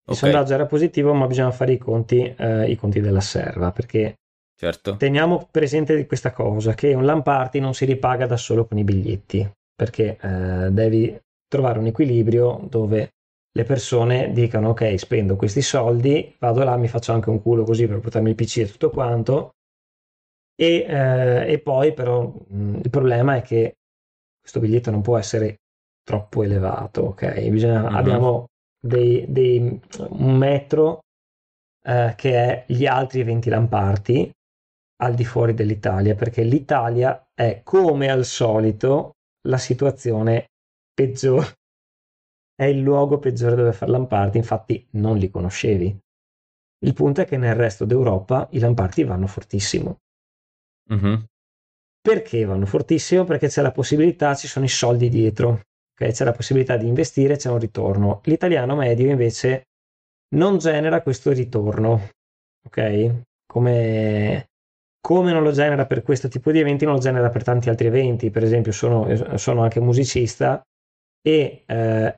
Il 0.09 0.13
Ok, 0.13 0.15
sondaggio 0.15 0.53
era 0.53 0.65
positivo, 0.65 1.13
ma 1.13 1.27
bisogna 1.27 1.51
fare 1.51 1.73
i 1.73 1.77
conti, 1.77 2.33
eh, 2.37 2.71
i 2.71 2.75
conti 2.77 3.01
della 3.01 3.19
serva, 3.19 3.71
perché 3.71 4.15
certo. 4.57 4.97
teniamo 4.97 5.47
presente 5.51 6.05
questa 6.05 6.31
cosa, 6.31 6.73
che 6.73 6.93
un 6.93 7.05
LAN 7.05 7.21
party 7.23 7.59
non 7.59 7.73
si 7.73 7.85
ripaga 7.85 8.25
da 8.25 8.37
solo 8.37 8.65
con 8.65 8.77
i 8.77 8.83
biglietti, 8.83 9.49
perché 9.75 10.17
eh, 10.19 10.69
devi 10.71 11.17
trovare 11.47 11.79
un 11.79 11.85
equilibrio 11.87 12.65
dove 12.69 13.11
le 13.57 13.63
persone 13.63 14.31
dicano 14.33 14.69
ok, 14.69 14.97
spendo 14.99 15.35
questi 15.35 15.61
soldi, 15.61 16.35
vado 16.39 16.63
là, 16.63 16.75
mi 16.77 16.87
faccio 16.87 17.13
anche 17.13 17.29
un 17.29 17.41
culo 17.41 17.63
così 17.63 17.87
per 17.87 17.99
portarmi 17.99 18.29
il 18.29 18.35
PC 18.35 18.57
e 18.57 18.67
tutto 18.67 18.89
quanto, 18.89 19.51
e, 20.55 20.85
eh, 20.87 21.51
e 21.53 21.59
poi 21.59 21.93
però 21.93 22.23
mh, 22.25 22.79
il 22.83 22.89
problema 22.89 23.35
è 23.35 23.41
che 23.41 23.75
questo 24.39 24.59
biglietto 24.59 24.91
non 24.91 25.01
può 25.01 25.17
essere 25.17 25.57
troppo 26.03 26.43
elevato, 26.43 27.01
ok? 27.01 27.49
Bisogna- 27.49 27.89
Mhm. 27.89 27.95
Abbiamo 27.95 28.45
dei, 28.79 29.25
dei- 29.27 29.79
un 30.09 30.35
metro 30.37 31.01
eh, 31.85 32.13
che 32.15 32.33
è 32.35 32.65
gli 32.67 32.85
altri 32.85 33.21
eventi 33.21 33.49
lamparti 33.49 34.31
al 34.97 35.13
di 35.13 35.25
fuori 35.25 35.53
dell'Italia, 35.53 36.15
perché 36.15 36.43
l'Italia 36.43 37.29
è 37.33 37.61
come 37.63 38.09
al 38.09 38.25
solito 38.25 39.13
la 39.47 39.57
situazione 39.57 40.47
peggiore, 40.93 41.55
è 42.55 42.65
il 42.65 42.79
luogo 42.79 43.19
peggiore 43.19 43.55
dove 43.55 43.73
fare 43.73 43.91
lamparti, 43.91 44.37
infatti 44.37 44.87
non 44.91 45.17
li 45.17 45.29
conoscevi. 45.29 45.95
Il 46.79 46.93
punto 46.93 47.21
è 47.21 47.25
che 47.25 47.37
nel 47.37 47.55
resto 47.55 47.85
d'Europa 47.85 48.47
i 48.51 48.59
lamparti 48.59 49.03
vanno 49.03 49.27
fortissimo. 49.27 49.97
Mhm. 50.89 51.25
Perché 52.01 52.45
vanno 52.45 52.65
fortissimo? 52.65 53.23
Perché 53.25 53.47
c'è 53.47 53.61
la 53.61 53.71
possibilità, 53.71 54.33
ci 54.35 54.47
sono 54.47 54.65
i 54.65 54.69
soldi 54.69 55.09
dietro, 55.09 55.61
ok? 55.93 56.11
c'è 56.11 56.23
la 56.23 56.31
possibilità 56.31 56.77
di 56.77 56.87
investire, 56.87 57.37
c'è 57.37 57.49
un 57.49 57.59
ritorno. 57.59 58.21
L'italiano 58.23 58.75
medio 58.75 59.09
invece 59.09 59.63
non 60.35 60.57
genera 60.57 61.01
questo 61.01 61.31
ritorno, 61.31 62.09
ok? 62.65 63.23
Come, 63.45 64.49
come 65.07 65.31
non 65.31 65.41
lo 65.41 65.51
genera 65.51 65.85
per 65.85 66.01
questo 66.03 66.27
tipo 66.27 66.51
di 66.51 66.59
eventi, 66.59 66.83
non 66.83 66.95
lo 66.95 66.99
genera 66.99 67.29
per 67.29 67.41
tanti 67.41 67.69
altri 67.69 67.87
eventi. 67.87 68.29
Per 68.29 68.43
esempio, 68.43 68.73
sono, 68.73 69.37
sono 69.37 69.61
anche 69.63 69.79
musicista 69.79 70.61
e 71.21 71.63
eh, 71.65 72.15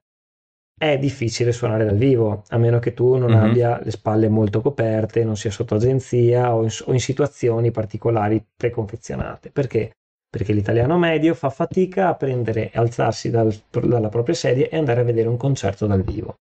è 0.76 0.97
difficile 0.97 1.51
suonare 1.51 1.86
dal 1.86 1.97
vivo, 1.97 2.45
a 2.47 2.57
meno 2.57 2.80
che 2.80 2.95
tu 2.95 3.16
non 3.18 3.30
Mhm. 3.34 3.43
abbia 3.43 3.80
le 3.84 3.91
spalle 3.91 4.28
molto 4.28 4.61
coperte, 4.61 5.24
non 5.24 5.36
sia 5.38 5.51
sotto 5.51 5.76
agenzia 5.76 6.55
o 6.55 6.64
in, 6.64 6.70
o 6.86 6.93
in 6.93 6.99
situazioni 6.99 7.70
particolari 7.70 8.43
preconfezionate. 8.55 9.51
Perché? 9.51 9.91
Perché 10.28 10.51
l'italiano 10.51 10.97
medio 10.97 11.36
fa 11.36 11.51
fatica 11.51 12.07
a 12.07 12.16
prendere 12.16 12.72
e 12.72 12.80
alzarsi 12.80 13.30
dal- 13.30 13.55
dalla 13.84 14.09
propria 14.09 14.34
sedia 14.34 14.68
e 14.68 14.76
andare 14.78 15.01
a 15.01 15.03
vedere 15.03 15.28
un 15.28 15.38
concerto 15.38 15.86
dal 15.86 16.01
vivo. 16.01 16.38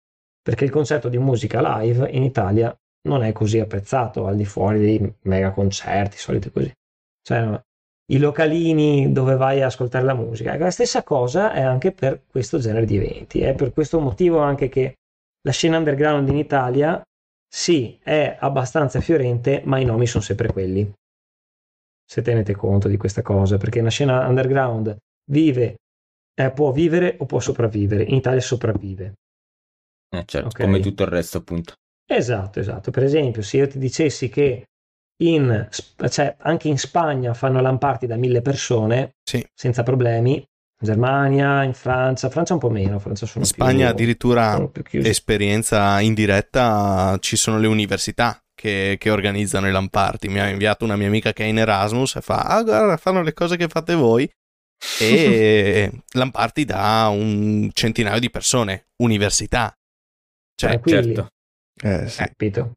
Perché 0.41 0.65
il 0.65 0.71
concerto 0.71 1.07
di 1.07 1.17
musica 1.17 1.79
live 1.79 2.09
in 2.11 2.23
Italia 2.23 2.75
non 3.07 3.23
è 3.23 3.31
così 3.31 3.59
apprezzato 3.59 4.27
al 4.27 4.35
di 4.35 4.45
fuori 4.45 4.79
dei 4.79 5.13
mega 5.21 5.51
concerti, 5.51 6.17
solite 6.17 6.51
così. 6.51 6.71
Cioè, 7.21 7.61
i 8.11 8.17
localini 8.17 9.11
dove 9.11 9.35
vai 9.35 9.61
a 9.61 9.67
ascoltare 9.67 10.05
la 10.05 10.13
musica. 10.13 10.57
La 10.57 10.71
stessa 10.71 11.03
cosa 11.03 11.53
è 11.53 11.61
anche 11.61 11.91
per 11.91 12.23
questo 12.27 12.59
genere 12.59 12.85
di 12.85 12.97
eventi. 12.97 13.41
È 13.41 13.55
per 13.55 13.71
questo 13.71 13.99
motivo 13.99 14.39
anche 14.39 14.69
che 14.69 14.95
la 15.41 15.51
scena 15.51 15.77
underground 15.77 16.27
in 16.29 16.37
Italia, 16.37 17.01
sì, 17.47 17.97
è 18.01 18.37
abbastanza 18.39 18.99
fiorente, 18.99 19.61
ma 19.65 19.79
i 19.79 19.85
nomi 19.85 20.05
sono 20.05 20.23
sempre 20.23 20.51
quelli. 20.51 20.91
Se 22.05 22.21
tenete 22.21 22.53
conto 22.55 22.87
di 22.87 22.97
questa 22.97 23.21
cosa, 23.21 23.57
perché 23.57 23.79
una 23.79 23.89
scena 23.89 24.27
underground 24.27 24.95
vive, 25.29 25.75
eh, 26.35 26.51
può 26.51 26.71
vivere 26.71 27.15
o 27.19 27.25
può 27.25 27.39
sopravvivere. 27.39 28.03
In 28.03 28.15
Italia 28.15 28.41
sopravvive. 28.41 29.13
Eh, 30.09 30.23
certo, 30.25 30.47
okay. 30.47 30.65
come 30.65 30.79
tutto 30.79 31.03
il 31.03 31.09
resto, 31.09 31.37
appunto. 31.37 31.73
Esatto, 32.05 32.59
esatto. 32.59 32.91
Per 32.91 33.03
esempio, 33.03 33.41
se 33.41 33.57
io 33.57 33.67
ti 33.67 33.79
dicessi 33.79 34.29
che 34.29 34.65
in, 35.23 35.67
cioè, 36.09 36.35
anche 36.39 36.67
in 36.67 36.77
Spagna 36.77 37.33
fanno 37.33 37.61
lamparti 37.61 38.07
da 38.07 38.15
mille 38.15 38.41
persone 38.41 39.15
sì. 39.23 39.45
senza 39.53 39.83
problemi. 39.83 40.35
In 40.35 40.89
Germania, 40.89 41.63
in 41.63 41.73
Francia, 41.73 42.29
Francia 42.29 42.53
un 42.53 42.59
po' 42.59 42.69
meno. 42.69 42.99
Francia 42.99 43.25
sono 43.25 43.45
in 43.45 43.49
Spagna 43.49 43.85
più, 43.85 43.93
addirittura 43.95 44.69
esperienza 44.91 46.01
indiretta, 46.01 47.17
ci 47.21 47.37
sono 47.37 47.57
le 47.57 47.67
università 47.67 48.37
che, 48.53 48.97
che, 48.99 49.09
organizzano 49.09 49.69
i 49.69 49.71
lamparti. 49.71 50.27
Mi 50.27 50.41
ha 50.41 50.49
inviato 50.49 50.83
una 50.83 50.97
mia 50.97 51.07
amica 51.07 51.31
che 51.31 51.43
è 51.45 51.47
in 51.47 51.59
Erasmus 51.59 52.17
e 52.17 52.21
fa: 52.21 52.41
Ah, 52.41 52.63
guarda, 52.63 52.97
fanno 52.97 53.21
le 53.21 53.33
cose 53.33 53.55
che 53.55 53.69
fate 53.69 53.95
voi. 53.95 54.29
E 54.99 55.89
lamparti 56.15 56.65
da 56.65 57.07
un 57.09 57.69
centinaio 57.71 58.19
di 58.19 58.29
persone, 58.29 58.87
università. 58.97 59.73
Cioè, 60.55 60.81
certo. 60.83 61.29
Eh, 61.81 62.07
sì. 62.07 62.17
Capito. 62.17 62.73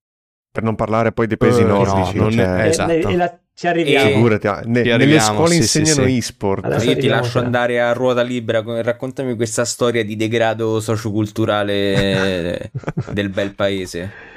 Per 0.50 0.62
non 0.62 0.74
parlare 0.74 1.12
poi 1.12 1.26
dei 1.26 1.36
paesi 1.36 1.62
uh, 1.62 1.66
nordici. 1.66 2.16
No, 2.16 2.30
cioè... 2.30 2.56
è, 2.56 2.66
esatto. 2.68 2.90
e, 2.90 3.12
e 3.12 3.16
la, 3.16 3.38
ci 3.56 3.66
arriviamo. 3.68 4.10
Figurati, 4.10 4.46
ah, 4.48 4.62
ne, 4.66 4.82
nelle 4.82 5.18
scuole 5.18 5.52
sì, 5.52 5.56
insegnano 5.56 6.06
sì, 6.06 6.18
e-sport. 6.18 6.64
Allora, 6.66 6.82
io 6.82 6.96
ti 6.96 7.06
lascio 7.06 7.38
andare 7.38 7.80
a 7.80 7.92
ruota 7.94 8.20
libera. 8.20 8.62
Raccontami 8.82 9.34
questa 9.34 9.64
storia 9.64 10.04
di 10.04 10.14
degrado 10.14 10.78
socioculturale 10.78 12.70
del 13.12 13.30
bel 13.30 13.54
paese. 13.54 14.34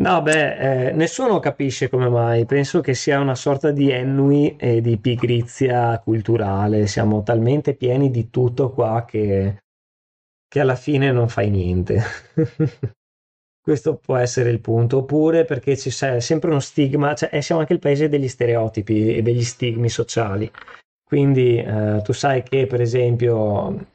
No, 0.00 0.22
beh, 0.22 0.88
eh, 0.88 0.92
nessuno 0.92 1.40
capisce 1.40 1.88
come 1.88 2.08
mai. 2.08 2.46
Penso 2.46 2.80
che 2.80 2.94
sia 2.94 3.18
una 3.18 3.34
sorta 3.34 3.72
di 3.72 3.90
ennui 3.90 4.54
e 4.56 4.80
di 4.80 4.98
pigrizia 4.98 5.98
culturale. 5.98 6.86
Siamo 6.86 7.24
talmente 7.24 7.74
pieni 7.74 8.08
di 8.12 8.30
tutto 8.30 8.70
qua 8.70 9.04
che, 9.04 9.62
che 10.46 10.60
alla 10.60 10.76
fine 10.76 11.10
non 11.10 11.28
fai 11.28 11.50
niente. 11.50 12.02
Questo 13.64 13.96
può 13.96 14.16
essere 14.16 14.50
il 14.50 14.60
punto, 14.60 14.98
oppure 14.98 15.46
perché 15.46 15.74
c'è 15.74 16.20
sempre 16.20 16.50
uno 16.50 16.60
stigma, 16.60 17.14
cioè 17.14 17.40
siamo 17.40 17.62
anche 17.62 17.72
il 17.72 17.78
paese 17.78 18.10
degli 18.10 18.28
stereotipi 18.28 19.16
e 19.16 19.22
degli 19.22 19.42
stigmi 19.42 19.88
sociali. 19.88 20.50
Quindi 21.02 21.56
eh, 21.56 22.02
tu 22.04 22.12
sai 22.12 22.42
che, 22.42 22.66
per 22.66 22.82
esempio, 22.82 23.86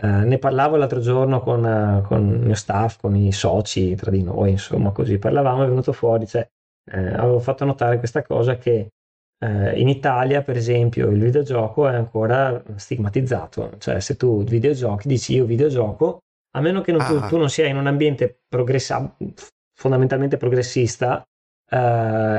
eh, 0.00 0.06
ne 0.06 0.38
parlavo 0.38 0.76
l'altro 0.76 1.00
giorno 1.00 1.40
con, 1.40 1.66
eh, 1.66 2.02
con, 2.06 2.26
il 2.28 2.46
mio 2.46 2.54
staff, 2.54 2.98
con 2.98 3.14
i 3.14 3.30
soci 3.30 3.94
tra 3.94 4.10
di 4.10 4.22
noi, 4.22 4.52
insomma, 4.52 4.90
così 4.90 5.18
parlavamo, 5.18 5.64
è 5.64 5.68
venuto 5.68 5.92
fuori, 5.92 6.26
cioè, 6.26 6.48
eh, 6.90 6.98
avevo 7.14 7.40
fatto 7.40 7.66
notare 7.66 7.98
questa 7.98 8.22
cosa 8.22 8.56
che 8.56 8.88
eh, 9.44 9.78
in 9.78 9.88
Italia, 9.88 10.40
per 10.40 10.56
esempio, 10.56 11.10
il 11.10 11.20
videogioco 11.20 11.86
è 11.88 11.94
ancora 11.94 12.62
stigmatizzato, 12.76 13.72
cioè 13.76 14.00
se 14.00 14.16
tu 14.16 14.42
videogiochi 14.44 15.08
dici 15.08 15.34
io 15.34 15.44
videogioco, 15.44 16.20
a 16.56 16.60
meno 16.60 16.80
che 16.80 16.92
non, 16.92 17.00
ah. 17.00 17.06
tu, 17.06 17.28
tu, 17.28 17.36
non 17.36 17.50
sia 17.50 17.66
in 17.66 17.76
un 17.76 17.86
ambiente 17.86 18.42
progressa- 18.48 19.16
fondamentalmente 19.76 20.36
progressista, 20.36 21.22
uh, 21.70 21.76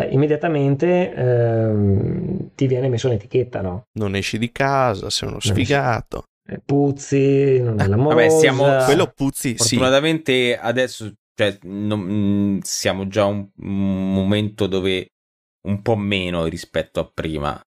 immediatamente 0.09 1.13
uh, 1.15 2.51
ti 2.55 2.67
viene 2.67 2.87
messo 2.87 3.07
un'etichetta, 3.07 3.61
no? 3.61 3.83
Non 3.99 4.15
esci 4.15 4.37
di 4.37 4.51
casa, 4.51 5.09
sei 5.09 5.27
uno 5.27 5.39
sfigato. 5.39 6.23
Eh, 6.47 6.61
puzzi, 6.63 7.59
non 7.59 7.79
è 7.79 7.87
l'amore. 7.87 8.15
Vabbè, 8.27 8.29
siamo... 8.29 8.83
Quello 8.85 9.11
puzzi, 9.13 9.55
Fortunatamente 9.55 10.53
sì. 10.53 10.57
adesso 10.59 11.11
cioè, 11.35 11.57
non, 11.63 11.99
mm, 11.99 12.59
siamo 12.61 13.07
già 13.07 13.25
un, 13.25 13.47
un 13.57 14.13
momento 14.13 14.67
dove 14.67 15.09
un 15.67 15.81
po' 15.81 15.97
meno 15.97 16.45
rispetto 16.45 16.99
a 17.01 17.11
prima. 17.13 17.59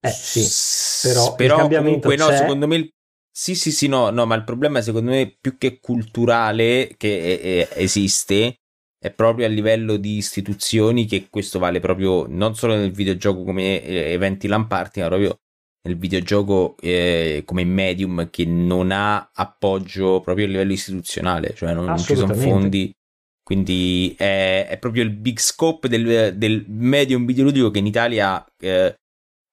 Eh 0.00 0.10
sì, 0.10 1.08
però, 1.08 1.34
però 1.34 1.66
comunque 1.66 2.14
no, 2.16 2.30
secondo 2.30 2.66
me 2.66 2.76
il 2.76 2.93
sì, 3.36 3.56
sì, 3.56 3.72
sì, 3.72 3.88
no, 3.88 4.10
no, 4.10 4.26
ma 4.26 4.36
il 4.36 4.44
problema 4.44 4.80
secondo 4.80 5.10
me 5.10 5.36
più 5.40 5.58
che 5.58 5.80
culturale 5.80 6.94
che 6.96 7.40
è, 7.40 7.68
è, 7.68 7.82
esiste 7.82 8.58
è 8.96 9.10
proprio 9.10 9.46
a 9.46 9.48
livello 9.48 9.96
di 9.96 10.16
istituzioni 10.16 11.04
che 11.04 11.26
questo 11.28 11.58
vale 11.58 11.80
proprio 11.80 12.26
non 12.28 12.54
solo 12.54 12.76
nel 12.76 12.92
videogioco 12.92 13.42
come 13.42 13.82
eh, 13.82 14.12
eventi 14.12 14.46
lamparti, 14.46 15.00
ma 15.00 15.08
proprio 15.08 15.36
nel 15.82 15.98
videogioco 15.98 16.76
eh, 16.80 17.42
come 17.44 17.64
medium 17.64 18.30
che 18.30 18.44
non 18.46 18.92
ha 18.92 19.30
appoggio 19.34 20.20
proprio 20.20 20.46
a 20.46 20.48
livello 20.48 20.72
istituzionale, 20.72 21.54
cioè 21.54 21.74
non, 21.74 21.86
non 21.86 21.98
ci 21.98 22.14
sono 22.14 22.34
fondi. 22.34 22.94
Quindi 23.42 24.14
è, 24.16 24.68
è, 24.70 24.78
proprio 24.78 25.02
il 25.02 25.10
big 25.10 25.38
scope 25.38 25.88
del, 25.88 26.34
del 26.36 26.64
medium 26.68 27.26
videoludico 27.26 27.70
che 27.70 27.80
in 27.80 27.86
Italia 27.86 28.42
eh, 28.58 28.94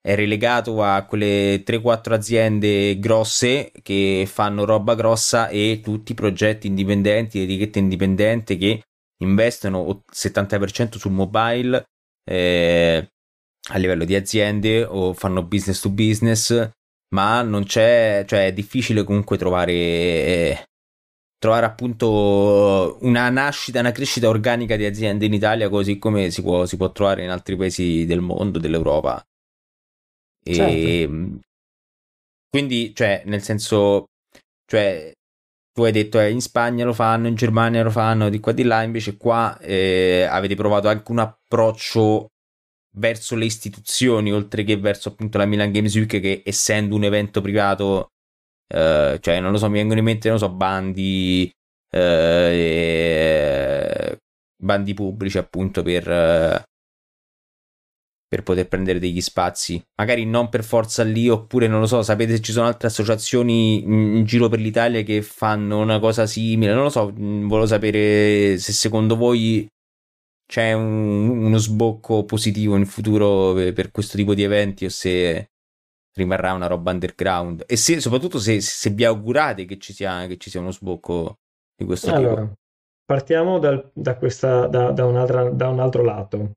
è 0.01 0.15
relegato 0.15 0.81
a 0.83 1.03
quelle 1.05 1.63
3-4 1.63 2.13
aziende 2.13 2.97
grosse 2.97 3.71
che 3.83 4.27
fanno 4.27 4.65
roba 4.65 4.95
grossa 4.95 5.47
e 5.47 5.79
tutti 5.83 6.13
i 6.13 6.15
progetti 6.15 6.67
indipendenti, 6.67 7.41
etichette 7.41 7.79
indipendenti 7.79 8.57
che 8.57 8.81
investono 9.21 9.87
il 9.89 10.01
70% 10.11 10.97
sul 10.97 11.11
mobile 11.11 11.85
eh, 12.23 13.07
a 13.69 13.77
livello 13.77 14.03
di 14.05 14.15
aziende 14.15 14.83
o 14.83 15.13
fanno 15.13 15.43
business 15.43 15.79
to 15.81 15.89
business, 15.91 16.69
ma 17.13 17.43
non 17.43 17.63
c'è, 17.63 18.23
cioè 18.27 18.47
è 18.47 18.53
difficile 18.53 19.03
comunque 19.03 19.37
trovare, 19.37 19.71
eh, 19.73 20.65
trovare 21.37 21.67
appunto 21.67 22.97
una 23.01 23.29
nascita, 23.29 23.79
una 23.79 23.91
crescita 23.91 24.29
organica 24.29 24.75
di 24.75 24.85
aziende 24.85 25.25
in 25.25 25.33
Italia 25.33 25.69
così 25.69 25.99
come 25.99 26.31
si 26.31 26.41
può, 26.41 26.65
si 26.65 26.75
può 26.77 26.91
trovare 26.91 27.23
in 27.23 27.29
altri 27.29 27.55
paesi 27.55 28.05
del 28.05 28.21
mondo, 28.21 28.57
dell'Europa. 28.57 29.23
E 30.43 30.53
certo. 30.53 31.39
quindi, 32.49 32.93
cioè, 32.95 33.23
nel 33.25 33.41
senso, 33.41 34.05
cioè, 34.65 35.11
tu 35.73 35.83
hai 35.83 35.91
detto 35.91 36.19
eh, 36.19 36.29
in 36.31 36.41
Spagna 36.41 36.83
lo 36.85 36.93
fanno, 36.93 37.27
in 37.27 37.35
Germania 37.35 37.83
lo 37.83 37.91
fanno, 37.91 38.29
di 38.29 38.39
qua 38.39 38.51
di 38.51 38.63
là, 38.63 38.83
invece 38.83 39.17
qua 39.17 39.57
eh, 39.59 40.23
avete 40.23 40.55
provato 40.55 40.87
anche 40.87 41.11
un 41.11 41.19
approccio 41.19 42.27
verso 42.97 43.35
le 43.35 43.45
istituzioni, 43.45 44.33
oltre 44.33 44.63
che 44.63 44.77
verso 44.77 45.09
appunto 45.09 45.37
la 45.37 45.45
Milan 45.45 45.71
Games 45.71 45.95
Week, 45.95 46.19
che 46.19 46.41
essendo 46.45 46.95
un 46.95 47.03
evento 47.03 47.41
privato, 47.41 48.09
eh, 48.67 49.17
cioè, 49.21 49.39
non 49.39 49.51
lo 49.51 49.57
so, 49.57 49.69
mi 49.69 49.77
vengono 49.77 49.99
in 49.99 50.05
mente, 50.05 50.29
non 50.29 50.39
so, 50.39 50.49
bandi, 50.49 51.49
eh, 51.89 53.11
bandi 54.61 54.93
pubblici 54.93 55.37
appunto 55.37 55.83
per 55.83 56.63
per 58.31 58.43
poter 58.43 58.69
prendere 58.69 58.97
degli 58.97 59.19
spazi. 59.19 59.83
Magari 59.97 60.23
non 60.23 60.47
per 60.47 60.63
forza 60.63 61.03
lì, 61.03 61.27
oppure 61.27 61.67
non 61.67 61.81
lo 61.81 61.85
so, 61.85 62.01
sapete 62.01 62.35
se 62.37 62.41
ci 62.41 62.53
sono 62.53 62.65
altre 62.65 62.87
associazioni 62.87 63.83
in 63.83 64.23
giro 64.23 64.47
per 64.47 64.59
l'Italia 64.59 65.01
che 65.01 65.21
fanno 65.21 65.79
una 65.79 65.99
cosa 65.99 66.25
simile. 66.25 66.73
Non 66.73 66.83
lo 66.83 66.89
so, 66.89 67.11
mm, 67.11 67.49
volevo 67.49 67.67
sapere 67.67 68.57
se 68.57 68.71
secondo 68.71 69.17
voi 69.17 69.67
c'è 70.45 70.71
un, 70.71 71.27
uno 71.27 71.57
sbocco 71.57 72.23
positivo 72.23 72.77
in 72.77 72.85
futuro 72.85 73.51
per, 73.53 73.73
per, 73.73 73.91
questo 73.91 74.15
tipo 74.15 74.33
di 74.33 74.43
eventi 74.43 74.85
o 74.85 74.89
se 74.89 75.49
rimarrà 76.13 76.53
una 76.53 76.67
roba 76.67 76.91
underground. 76.91 77.65
E 77.67 77.75
se, 77.75 77.99
soprattutto 77.99 78.39
se, 78.39 78.61
se 78.61 78.91
vi 78.91 79.03
augurate 79.03 79.65
che 79.65 79.77
ci, 79.77 79.91
sia, 79.91 80.25
che 80.27 80.37
ci 80.37 80.49
sia 80.49 80.61
uno 80.61 80.71
sbocco 80.71 81.39
di 81.75 81.83
questo 81.83 82.13
allora, 82.13 82.43
tipo. 82.43 82.53
Partiamo 83.03 83.59
dal, 83.59 83.91
da, 83.93 84.15
questa, 84.15 84.67
da, 84.67 84.91
da, 84.91 85.05
un 85.05 85.51
da 85.53 85.67
un 85.67 85.79
altro 85.81 86.01
lato 86.01 86.51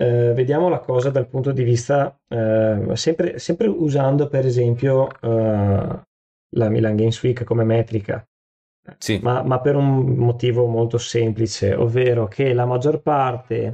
eh, 0.00 0.32
vediamo 0.32 0.68
la 0.68 0.78
cosa 0.78 1.10
dal 1.10 1.26
punto 1.26 1.50
di 1.50 1.64
vista, 1.64 2.16
eh, 2.28 2.90
sempre, 2.94 3.38
sempre, 3.40 3.66
usando 3.66 4.28
per 4.28 4.46
esempio 4.46 5.08
eh, 5.20 6.00
la 6.56 6.68
Milan 6.68 6.94
Games 6.94 7.20
Week 7.22 7.42
come 7.42 7.64
metrica, 7.64 8.24
sì. 8.96 9.18
ma, 9.20 9.42
ma, 9.42 9.60
per 9.60 9.74
un 9.74 10.14
motivo 10.14 10.66
molto 10.66 10.98
semplice, 10.98 11.74
ovvero 11.74 12.28
che 12.28 12.52
la 12.52 12.64
maggior 12.64 13.02
parte 13.02 13.72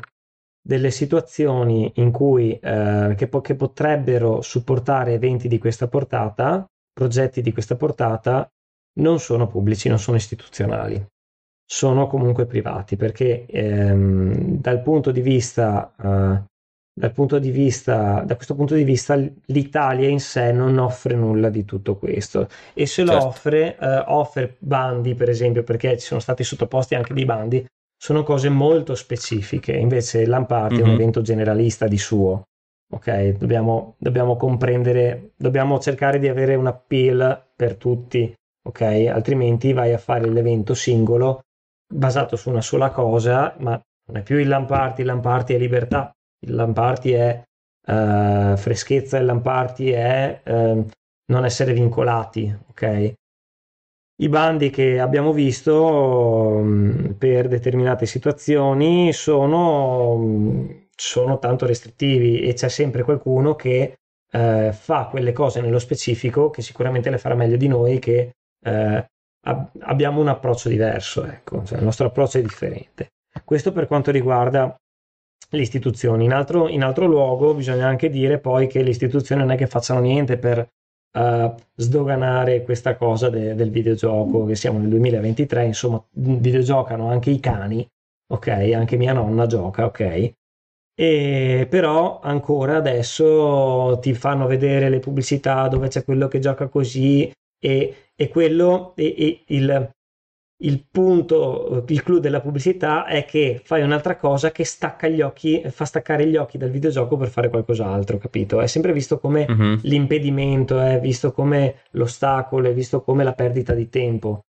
delle 0.67 0.91
situazioni 0.91 1.93
in 1.97 2.11
cui, 2.11 2.59
eh, 2.59 3.15
che, 3.19 3.29
po- 3.29 3.43
che 3.43 3.55
potrebbero 3.55 4.41
supportare 4.41 5.13
eventi 5.13 5.47
di 5.47 5.59
questa 5.59 5.89
portata, 5.89 6.65
progetti 6.91 7.43
di 7.43 7.53
questa 7.53 7.77
portata, 7.77 8.49
non 9.01 9.19
sono 9.21 9.47
pubblici, 9.47 9.89
non 9.91 9.99
sono 9.99 10.17
istituzionali 10.17 11.07
sono 11.65 12.07
comunque 12.07 12.47
privati 12.47 12.97
perché 12.97 13.47
ehm, 13.47 14.59
dal 14.61 14.83
punto 14.83 15.11
di 15.11 15.21
vista 15.21 15.93
uh, 15.97 16.45
dal 16.97 17.13
punto 17.13 17.39
di 17.39 17.51
vista 17.51 18.23
da 18.25 18.37
questo 18.37 18.55
punto 18.55 18.75
di 18.75 18.85
vista 18.85 19.15
l'Italia 19.47 20.09
in 20.09 20.21
sé 20.21 20.53
non 20.53 20.79
offre 20.79 21.15
nulla 21.15 21.49
di 21.49 21.65
tutto 21.65 21.97
questo 21.97 22.49
e 22.73 22.87
se 22.87 23.05
certo. 23.05 23.13
lo 23.13 23.27
offre 23.27 23.77
uh, 23.81 24.13
offre 24.13 24.57
bandi 24.59 25.15
per 25.15 25.29
esempio 25.29 25.65
perché 25.65 25.99
ci 25.99 26.07
sono 26.07 26.21
stati 26.21 26.45
sottoposti 26.45 26.95
anche 26.95 27.15
dei 27.15 27.25
bandi 27.25 27.65
sono 27.97 28.23
cose 28.23 28.49
molto 28.51 28.95
specifiche 28.95 29.73
invece 29.73 30.27
Lampard 30.27 30.73
mm-hmm. 30.73 30.81
è 30.81 30.85
un 30.85 30.91
mhm. 30.91 30.95
evento 30.95 31.23
generalista 31.23 31.89
di 31.89 31.99
suo 31.99 32.45
ok? 32.95 33.37
Dobbiamo, 33.37 33.97
dobbiamo 33.99 34.37
comprendere, 34.37 35.33
dobbiamo 35.37 35.79
cercare 35.79 36.19
di 36.19 36.29
avere 36.29 36.55
un 36.55 36.67
appeal 36.67 37.53
per 37.55 37.77
tutti, 37.77 38.33
ok? 38.63 38.81
Altrimenti 38.81 39.73
vai 39.73 39.93
a 39.93 39.99
fare 39.99 40.29
l'evento 40.29 40.75
singolo 40.75 41.44
basato 41.95 42.37
su 42.37 42.51
una 42.51 42.61
sola 42.61 42.91
cosa, 42.91 43.55
ma 43.59 43.81
non 44.07 44.19
è 44.19 44.23
più 44.23 44.39
il 44.39 44.49
Lamparty, 44.49 45.01
il 45.01 45.07
Lamparty 45.07 45.55
è 45.55 45.59
libertà, 45.59 46.13
il 46.41 46.55
Lamparty 46.55 47.11
è 47.13 47.43
uh, 47.87 48.57
freschezza, 48.57 49.17
il 49.19 49.25
Lamparty 49.25 49.91
è 49.91 50.41
uh, 50.45 50.87
non 51.27 51.45
essere 51.45 51.73
vincolati, 51.73 52.55
ok? 52.69 53.13
I 54.17 54.29
bandi 54.29 54.71
che 54.71 55.01
abbiamo 55.01 55.33
visto 55.33 55.85
um, 55.85 57.17
per 57.19 57.49
determinate 57.49 58.07
situazioni 58.07 59.13
sono, 59.13 60.13
um, 60.13 60.87
sono, 60.95 61.39
tanto 61.39 61.67
restrittivi 61.67 62.41
e 62.41 62.53
c'è 62.53 62.69
sempre 62.69 63.03
qualcuno 63.03 63.57
che 63.57 63.97
uh, 64.33 64.71
fa 64.73 65.07
quelle 65.11 65.33
cose 65.33 65.61
nello 65.61 65.81
specifico 65.81 66.51
che 66.51 66.63
sicuramente 66.63 67.11
le 67.11 67.19
farà 67.19 67.35
meglio 67.35 67.57
di 67.57 67.67
noi 67.67 67.99
che 67.99 68.35
ab- 69.45 69.71
abbiamo 69.81 70.21
un 70.21 70.29
approccio 70.29 70.69
diverso, 70.69 71.25
ecco, 71.25 71.65
cioè 71.65 71.79
il 71.79 71.85
nostro 71.85 72.07
approccio 72.07 72.39
è 72.39 72.43
differente. 72.43 73.13
Questo 73.45 73.73
per 73.73 73.87
quanto 73.87 74.11
riguarda 74.11 74.77
le 75.51 75.61
istituzioni. 75.61 76.25
In 76.25 76.33
altro, 76.33 76.69
in 76.69 76.83
altro 76.83 77.07
luogo 77.07 77.55
bisogna 77.55 77.87
anche 77.87 78.11
dire 78.11 78.39
poi 78.39 78.67
che 78.67 78.83
le 78.83 78.91
istituzioni 78.91 79.43
non 79.43 79.51
è 79.51 79.57
che 79.57 79.67
facciano 79.67 80.01
niente 80.01 80.39
per 80.39 80.67
uh, 81.19 81.55
sdoganare 81.75 82.63
questa 82.63 82.97
cosa 82.97 83.29
de- 83.31 83.55
del 83.55 83.71
videogioco, 83.71 84.45
che 84.45 84.55
siamo 84.55 84.79
nel 84.79 84.89
2023, 84.89 85.65
insomma, 85.65 86.03
videogiocano 86.13 87.09
anche 87.09 87.31
i 87.31 87.41
cani, 87.41 87.87
ok? 88.33 88.49
Anche 88.75 88.97
mia 88.97 89.13
nonna 89.13 89.47
gioca, 89.47 89.85
ok? 89.87 90.33
E 90.97 91.67
però 91.69 92.21
ancora 92.21 92.77
adesso 92.77 93.99
ti 94.01 94.15
fanno 94.15 94.47
vedere 94.47 94.89
le 94.89 95.01
pubblicità 95.01 95.67
dove 95.67 95.89
c'è 95.89 96.05
quello 96.05 96.29
che 96.29 96.39
gioca 96.39 96.69
così 96.69 97.31
e, 97.65 97.95
e 98.15 98.29
quello 98.29 98.93
e, 98.95 99.15
e 99.17 99.43
il, 99.47 99.91
il 100.63 100.87
punto, 100.91 101.83
il 101.89 102.03
clou 102.03 102.19
della 102.19 102.43
pubblicità 102.43 103.07
è 103.07 103.25
che 103.25 103.59
fai 103.65 103.81
un'altra 103.81 104.17
cosa 104.17 104.53
che 104.53 104.65
stacca 104.65 105.09
gli 105.09 105.23
occhi, 105.23 105.63
fa 105.71 105.87
staccare 105.87 106.27
gli 106.27 106.37
occhi 106.37 106.59
dal 106.59 106.69
videogioco 106.69 107.17
per 107.17 107.29
fare 107.29 107.49
qualcos'altro, 107.49 108.19
capito? 108.19 108.61
È 108.61 108.67
sempre 108.67 108.93
visto 108.93 109.19
come 109.19 109.47
uh-huh. 109.49 109.79
l'impedimento, 109.83 110.79
è 110.79 111.01
visto 111.01 111.33
come 111.33 111.77
l'ostacolo, 111.93 112.69
è 112.69 112.75
visto 112.75 113.01
come 113.01 113.25
la 113.25 113.33
perdita 113.33 113.73
di 113.73 113.89
tempo. 113.89 114.41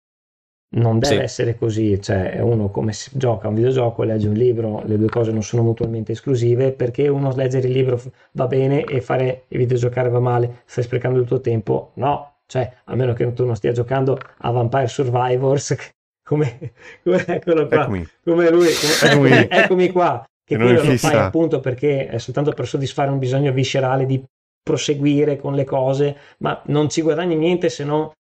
Non 0.76 0.99
deve 0.99 1.16
sì. 1.16 1.22
essere 1.22 1.55
così, 1.55 2.01
cioè 2.01 2.41
uno 2.41 2.70
come 2.70 2.91
gioca 3.13 3.47
un 3.47 3.53
videogioco 3.53 4.03
legge 4.03 4.28
un 4.28 4.34
libro, 4.34 4.84
le 4.84 4.97
due 4.97 5.07
cose 5.07 5.32
non 5.32 5.41
sono 5.41 5.63
mutualmente 5.63 6.11
esclusive, 6.11 6.74
perché 6.74 7.07
uno 7.07 7.34
leggere 7.34 7.68
il 7.68 7.74
libro 7.74 8.01
va 8.34 8.47
bene 8.47 8.84
e 8.84 8.99
fare 8.99 9.45
il 9.47 9.57
videogiocare 9.59 10.09
va 10.09 10.20
male, 10.20 10.63
stai 10.66 10.84
sprecando 10.84 11.18
il 11.20 11.26
tuo 11.26 11.39
tempo? 11.39 11.91
No, 11.95 12.34
cioè 12.47 12.71
a 12.85 12.95
meno 12.95 13.13
che 13.13 13.31
tu 13.33 13.45
non 13.45 13.55
stia 13.55 13.71
giocando 13.71 14.17
a 14.39 14.51
Vampire 14.51 14.87
Survivors 14.87 15.75
come, 16.23 16.73
come 17.03 17.25
eccolo 17.25 17.67
qua? 17.67 17.81
Eccomi. 17.83 18.07
come 18.23 18.49
lui 18.49 18.67
come, 18.73 19.11
eccomi. 19.11 19.47
eccomi 19.49 19.91
qua. 19.91 20.23
Che, 20.43 20.57
quello 20.57 20.83
lo 20.83 20.97
fai 20.97 21.15
appunto 21.15 21.59
perché 21.59 22.07
è 22.07 22.19
soltanto 22.19 22.51
per 22.51 22.67
soddisfare 22.67 23.09
un 23.09 23.17
bisogno 23.17 23.51
viscerale 23.51 24.05
di 24.05 24.23
proseguire 24.61 25.37
con 25.37 25.55
le 25.55 25.63
cose 25.63 26.17
ma 26.39 26.61
non 26.65 26.87
ci 26.87 27.01
guadagni 27.01 27.35
niente 27.35 27.69
se 27.69 27.83
no 27.83 28.13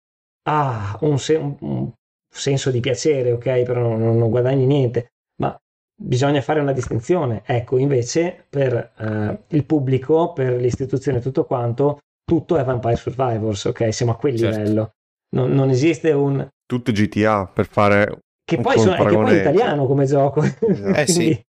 ah, 0.48 0.96
un, 1.00 1.18
se- 1.18 1.36
un, 1.36 1.90
senso 2.32 2.70
di 2.70 2.80
piacere 2.80 3.32
ok? 3.32 3.62
Però 3.62 3.80
non, 3.80 4.16
non, 4.16 4.30
guadagni 4.30 4.66
niente. 4.66 5.08
Ma 5.40 5.56
bisogna 5.94 6.40
fare 6.40 6.60
una 6.60 6.72
distinzione. 6.72 7.42
Ecco 7.44 7.76
invece 7.76 8.46
per 8.48 8.92
eh, 8.96 9.38
il 9.48 9.64
pubblico 9.64 10.32
per 10.32 10.54
l'istituzione 10.54 11.20
tutto 11.20 11.44
quanto 11.44 11.98
tutto 12.32 12.56
è 12.56 12.64
Vampire 12.64 12.96
Survivors, 12.96 13.66
ok? 13.66 13.92
Siamo 13.92 14.12
a 14.12 14.16
quel 14.16 14.38
certo. 14.38 14.58
livello. 14.58 14.94
Non, 15.36 15.52
non, 15.52 15.68
esiste 15.68 16.12
un... 16.12 16.48
Tutto 16.64 16.90
GTA 16.90 17.44
per 17.52 17.66
fare... 17.66 18.20
Che 18.42 18.58
poi, 18.58 18.78
sono, 18.78 18.94
è 18.94 19.06
che 19.06 19.14
poi 19.14 19.36
è 19.36 19.40
italiano 19.40 19.86
come 19.86 20.06
gioco. 20.06 20.42
Esatto. 20.42 20.98
eh 20.98 21.06
sì. 21.06 21.44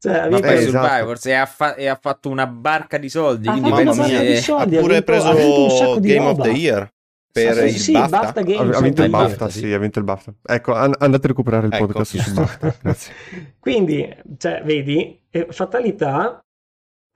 Cioè, 0.00 0.28
Vampire 0.28 0.58
eh, 0.58 0.62
Survivors 0.62 1.26
esatto. 1.26 1.28
e, 1.28 1.34
ha 1.34 1.46
fa- 1.46 1.74
e, 1.74 1.86
ha 1.88 1.98
fatto 2.00 2.28
una 2.28 2.46
barca 2.46 2.98
di 2.98 3.08
soldi. 3.08 3.48
Ha 3.48 3.52
quindi 3.52 3.72
penso 3.72 4.02
che... 4.04 4.36
soldi, 4.36 4.76
ha 4.76 4.80
pure 4.80 4.96
ha 4.96 5.02
vinto, 5.02 5.04
preso 5.04 5.92
ha 5.92 5.98
Game 5.98 6.26
of 6.26 6.40
the 6.40 6.50
Year 6.50 6.88
per 7.32 7.54
sì, 7.54 7.64
il 7.64 7.76
sì, 7.76 7.92
BAFTA. 7.92 8.20
BAFTA 8.20 8.42
Games, 8.42 8.76
ha 8.76 8.80
vinto 8.80 9.02
il 9.02 9.10
BAFTA, 9.10 9.48
sì, 9.48 9.72
ha 9.72 9.78
vinto 9.78 9.98
il 9.98 10.04
BAFTA. 10.04 10.34
Ecco, 10.44 10.74
an- 10.74 10.94
andate 10.98 11.24
a 11.24 11.28
recuperare 11.28 11.66
il 11.66 11.72
ecco, 11.72 11.86
podcast 11.86 12.16
su 12.16 12.32
BAFTA. 12.32 12.74
Grazie. 12.82 13.14
Quindi, 13.58 14.16
cioè, 14.36 14.62
vedi, 14.64 15.20
fatalità 15.48 16.44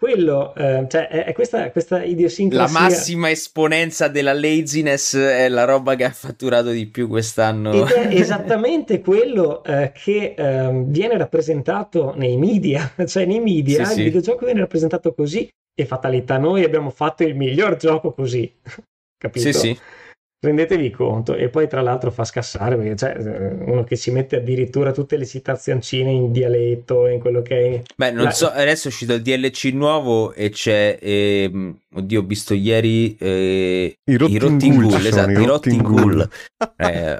quello, 0.03 0.53
eh, 0.57 0.85
cioè, 0.89 1.07
è, 1.07 1.27
è 1.27 1.33
questa, 1.33 1.71
questa 1.71 2.03
idiosincrasia. 2.03 2.81
La 2.81 2.89
massima 2.89 3.31
esponenza 3.31 4.09
della 4.09 4.33
laziness 4.33 5.17
è 5.17 5.49
la 5.49 5.63
roba 5.63 5.95
che 5.95 6.03
ha 6.03 6.11
fatturato 6.11 6.71
di 6.71 6.87
più 6.87 7.07
quest'anno. 7.07 7.73
Ed 7.73 7.87
è 7.87 8.09
esattamente 8.19 9.01
quello 9.01 9.63
eh, 9.63 9.93
che 9.95 10.35
eh, 10.37 10.83
viene 10.87 11.17
rappresentato 11.17 12.15
nei 12.17 12.37
media, 12.37 12.93
cioè 13.07 13.27
nei 13.27 13.39
media 13.39 13.85
sì, 13.85 13.91
il 13.93 13.97
sì. 13.97 14.03
videogioco 14.03 14.45
viene 14.45 14.59
rappresentato 14.59 15.15
così 15.15 15.49
e 15.73 15.87
fatalità 15.87 16.37
noi 16.37 16.65
abbiamo 16.65 16.91
fatto 16.91 17.23
il 17.23 17.37
miglior 17.37 17.77
gioco 17.77 18.13
così. 18.13 18.53
Capito? 19.17 19.53
Sì, 19.53 19.53
sì 19.53 19.79
rendetevi 20.43 20.91
conto 20.91 21.37
e 21.37 21.49
poi 21.49 21.69
tra 21.69 21.81
l'altro 21.81 22.11
fa 22.11 22.25
scassare 22.25 22.77
perché 22.77 22.95
c'è 22.95 23.17
eh, 23.17 23.71
uno 23.71 23.85
che 23.85 23.97
ci 23.97 24.11
mette 24.11 24.37
addirittura 24.37 24.91
tutte 24.91 25.17
le 25.17 25.25
citazioncine 25.25 26.11
in 26.11 26.33
dialetto 26.33 27.07
in 27.07 27.21
quello 27.21 27.43
che 27.43 27.75
è 27.75 27.83
beh 27.95 28.11
non 28.11 28.25
la... 28.25 28.31
so 28.33 28.51
adesso 28.51 28.89
è 28.89 28.91
uscito 28.91 29.15
il 29.15 29.23
DLC 29.23 29.71
nuovo 29.73 30.33
e 30.33 30.51
c'è 30.51 30.99
eh, 31.01 31.75
oddio 31.95 32.21
ho 32.21 32.25
visto 32.25 32.55
ieri 32.55 33.17
eh, 33.17 33.97
i 34.05 34.17
Rottingul 34.17 35.07
esatto 35.07 35.31
i 35.31 35.47
Rottingul 35.47 36.29
eh, 36.77 37.19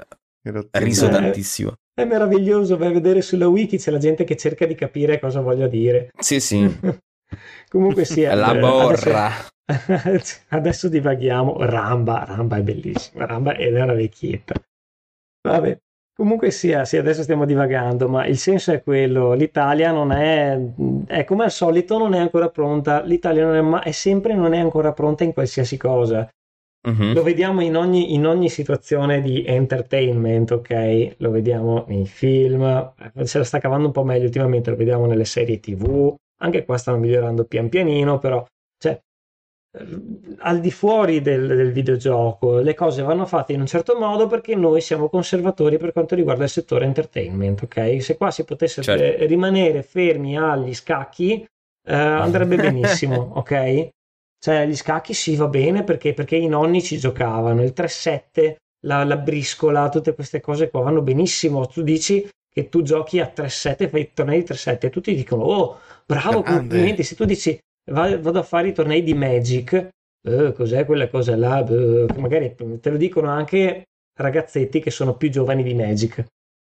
riso 0.71 1.07
tantissimo. 1.07 1.73
È 1.93 2.03
meraviglioso 2.03 2.75
vai 2.75 2.89
a 2.89 2.91
vedere 2.91 3.21
sulla 3.21 3.47
wiki 3.47 3.77
c'è 3.77 3.91
la 3.91 3.99
gente 3.99 4.23
che 4.23 4.35
cerca 4.35 4.65
di 4.65 4.75
capire 4.75 5.19
cosa 5.19 5.41
voglia 5.41 5.67
dire. 5.67 6.09
Sì 6.19 6.39
sì. 6.39 6.67
Comunque 7.69 8.05
sia 8.05 8.33
la 8.33 8.53
borra. 8.55 9.25
adesso 9.27 9.52
Adesso 10.49 10.89
divaghiamo. 10.89 11.65
Ramba, 11.65 12.25
Ramba 12.25 12.57
è 12.57 12.61
bellissima. 12.61 13.25
Ramba 13.25 13.55
ed 13.55 13.75
è 13.75 13.81
una 13.81 13.93
vecchietta. 13.93 14.55
Vabbè, 15.47 15.77
comunque 16.15 16.51
sia, 16.51 16.85
sì, 16.85 16.97
adesso 16.97 17.23
stiamo 17.23 17.45
divagando, 17.45 18.07
ma 18.07 18.25
il 18.25 18.37
senso 18.37 18.71
è 18.71 18.81
quello. 18.81 19.33
L'Italia 19.33 19.91
non 19.91 20.11
è, 20.11 20.59
è 21.07 21.23
come 21.23 21.45
al 21.45 21.51
solito, 21.51 21.97
non 21.97 22.13
è 22.13 22.19
ancora 22.19 22.49
pronta. 22.49 23.01
L'Italia 23.01 23.45
non 23.45 23.55
è, 23.55 23.61
ma 23.61 23.81
è 23.81 23.91
sempre 23.91 24.33
non 24.33 24.53
è 24.53 24.59
ancora 24.59 24.93
pronta 24.93 25.23
in 25.23 25.33
qualsiasi 25.33 25.77
cosa. 25.77 26.27
Uh-huh. 26.85 27.13
Lo 27.13 27.23
vediamo 27.23 27.61
in 27.61 27.77
ogni, 27.77 28.13
in 28.13 28.25
ogni, 28.27 28.49
situazione 28.49 29.21
di 29.21 29.45
entertainment, 29.45 30.51
ok? 30.51 31.15
Lo 31.19 31.31
vediamo 31.31 31.85
nei 31.87 32.05
film, 32.05 32.93
se 33.23 33.37
la 33.37 33.43
sta 33.45 33.59
cavando 33.59 33.87
un 33.87 33.93
po' 33.93 34.03
meglio 34.03 34.25
ultimamente, 34.25 34.69
lo 34.69 34.75
vediamo 34.75 35.05
nelle 35.05 35.23
serie 35.23 35.61
TV, 35.61 36.13
anche 36.41 36.65
qua 36.65 36.77
stanno 36.77 36.97
migliorando 36.97 37.45
pian 37.45 37.69
pianino, 37.69 38.19
però 38.19 38.45
cioè, 38.77 39.01
al 40.39 40.59
di 40.59 40.69
fuori 40.69 41.21
del, 41.21 41.47
del, 41.47 41.71
videogioco 41.71 42.59
le 42.59 42.75
cose 42.75 43.01
vanno 43.01 43.25
fatte 43.25 43.53
in 43.53 43.61
un 43.61 43.65
certo 43.65 43.97
modo 43.97 44.27
perché 44.27 44.53
noi 44.53 44.81
siamo 44.81 45.09
conservatori 45.09 45.77
per 45.77 45.91
quanto 45.91 46.13
riguarda 46.13 46.43
il 46.43 46.49
settore 46.49 46.85
entertainment 46.85 47.63
ok? 47.63 48.01
Se 48.01 48.15
qua 48.15 48.29
si 48.29 48.43
potesse 48.43 48.83
certo. 48.83 49.25
rimanere 49.25 49.81
fermi 49.81 50.37
agli 50.37 50.75
scacchi 50.75 51.43
eh, 51.85 51.93
andrebbe 51.95 52.55
benissimo 52.61 53.31
ok? 53.35 53.89
Cioè 54.37 54.67
gli 54.67 54.75
scacchi 54.75 55.13
sì 55.13 55.35
va 55.37 55.47
bene 55.47 55.83
perché, 55.83 56.13
perché 56.13 56.35
i 56.35 56.47
nonni 56.47 56.83
ci 56.83 56.97
giocavano 56.97 57.63
il 57.63 57.73
3-7 57.73 58.55
la, 58.81 59.03
la 59.03 59.17
briscola 59.17 59.89
tutte 59.89 60.13
queste 60.13 60.41
cose 60.41 60.69
qua 60.69 60.81
vanno 60.81 61.01
benissimo. 61.01 61.65
Tu 61.67 61.81
dici 61.81 62.27
che 62.49 62.69
tu 62.69 62.81
giochi 62.81 63.19
a 63.19 63.31
3-7 63.33 63.89
fai 63.89 64.11
tornei 64.13 64.43
di 64.43 64.53
3-7 64.53 64.77
e 64.81 64.89
tutti 64.89 65.15
dicono 65.15 65.43
oh 65.43 65.79
bravo 66.05 66.43
complimenti. 66.43 67.03
Se 67.03 67.15
tu 67.15 67.25
dici 67.25 67.57
vado 67.91 68.39
a 68.39 68.43
fare 68.43 68.69
i 68.69 68.73
tornei 68.73 69.03
di 69.03 69.13
Magic, 69.13 69.89
eh, 70.25 70.53
cos'è 70.53 70.85
quella 70.85 71.09
cosa 71.09 71.35
là? 71.35 71.65
Eh, 71.65 72.07
magari 72.17 72.55
te 72.55 72.89
lo 72.89 72.97
dicono 72.97 73.29
anche 73.29 73.83
ragazzetti 74.19 74.79
che 74.79 74.91
sono 74.91 75.15
più 75.15 75.29
giovani 75.29 75.63
di 75.63 75.73
Magic, 75.73 76.25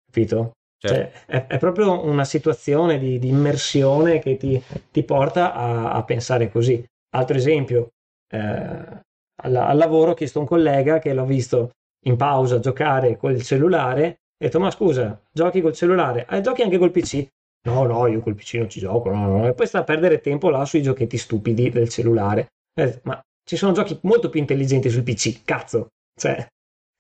capito? 0.07 0.53
Certo. 0.79 0.97
Cioè, 0.97 1.27
è, 1.27 1.47
è, 1.47 1.59
proprio 1.59 2.05
una 2.05 2.25
situazione 2.25 2.99
di, 2.99 3.19
di 3.19 3.29
immersione 3.29 4.19
che 4.19 4.37
ti, 4.37 4.61
ti 4.91 5.05
porta 5.05 5.55
a, 5.55 5.93
a, 5.93 6.03
pensare 6.03 6.51
così. 6.51 6.85
Altro 7.15 7.37
esempio, 7.37 7.91
eh, 8.29 8.39
al, 8.39 9.57
al, 9.57 9.77
lavoro 9.77 10.11
ho 10.11 10.15
chiesto 10.15 10.39
a 10.39 10.43
un 10.43 10.49
collega 10.49 10.99
che 10.99 11.13
l'ho 11.13 11.25
visto 11.25 11.71
in 12.07 12.17
pausa 12.17 12.59
giocare 12.59 13.17
col 13.17 13.41
cellulare 13.43 14.05
e 14.05 14.47
ho 14.47 14.49
detto 14.49 14.59
ma 14.59 14.73
scusa, 14.73 15.21
giochi 15.31 15.61
col 15.61 15.73
cellulare? 15.73 16.27
Eh, 16.29 16.41
giochi 16.41 16.63
anche 16.63 16.79
col 16.79 16.91
PC? 16.91 17.29
No, 17.65 17.85
no, 17.85 18.07
io 18.09 18.21
col 18.21 18.35
PC 18.35 18.55
non 18.55 18.69
ci 18.69 18.81
gioco, 18.81 19.11
no, 19.11 19.27
no. 19.27 19.47
E 19.47 19.55
poi 19.55 19.67
sta 19.67 19.81
a 19.81 19.85
perdere 19.85 20.21
tempo 20.21 20.51
là 20.51 20.65
sui 20.65 20.83
giochetti 20.83 21.17
stupidi 21.17 21.71
del 21.71 21.89
cellulare. 21.89 22.49
Eh, 22.75 23.01
ma 23.05 23.21
ci 23.45 23.57
sono 23.57 23.73
giochi 23.73 23.99
molto 24.03 24.29
più 24.29 24.41
intelligenti 24.41 24.91
sul 24.91 25.05
PC, 25.05 25.45
cazzo. 25.45 25.89
Cioè, 26.19 26.47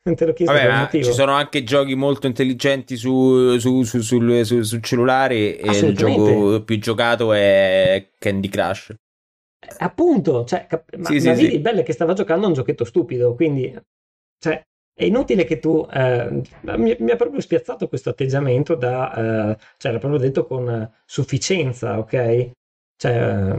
te 0.03 0.25
l'ho 0.25 0.33
chiesto 0.33 0.55
Vabbè, 0.55 1.03
ci 1.03 1.13
sono 1.13 1.33
anche 1.33 1.65
giochi 1.65 1.95
molto 1.95 2.27
intelligenti 2.27 2.97
su, 2.97 3.59
su, 3.59 3.83
su, 3.83 4.01
sul, 4.01 4.45
sul, 4.45 4.83
cellulare 4.83 5.59
e 5.59 5.79
il 5.79 5.97
gioco 5.97 6.63
più 6.63 6.79
giocato 6.79 7.33
è 7.33 8.11
Candy 8.19 8.49
Crush. 8.49 8.95
appunto, 9.79 10.45
cioè, 10.45 10.67
cap- 10.67 10.95
ma, 10.97 11.09
Sì, 11.09 11.21
sì, 11.21 11.29
ma 11.29 11.35
sì. 11.35 11.43
vedi, 11.43 11.55
il 11.57 11.61
bello 11.61 11.81
è 11.81 11.83
che 11.83 11.93
stava 11.93 12.13
giocando 12.13 12.45
a 12.47 12.49
un 12.49 12.55
giochetto 12.55 12.85
stupido, 12.85 13.35
quindi 13.35 13.77
cioè, 14.39 14.61
è 14.95 15.05
inutile 15.05 15.45
che 15.45 15.59
tu... 15.59 15.87
eh, 15.91 16.43
mi, 16.77 16.97
mi 16.99 17.11
ha 17.11 17.17
proprio 17.17 17.41
spiazzato 17.41 17.89
questo 17.89 18.11
atteggiamento 18.11 18.75
da... 18.75 19.53
eh, 19.53 19.57
cioè, 19.77 19.91
era 19.91 20.01
proprio 20.01 20.21
detto 20.21 20.47
con 20.47 20.91
sufficienza, 21.05 21.99
ok? 21.99 22.51
Cioè, 23.03 23.11
eh, 23.11 23.57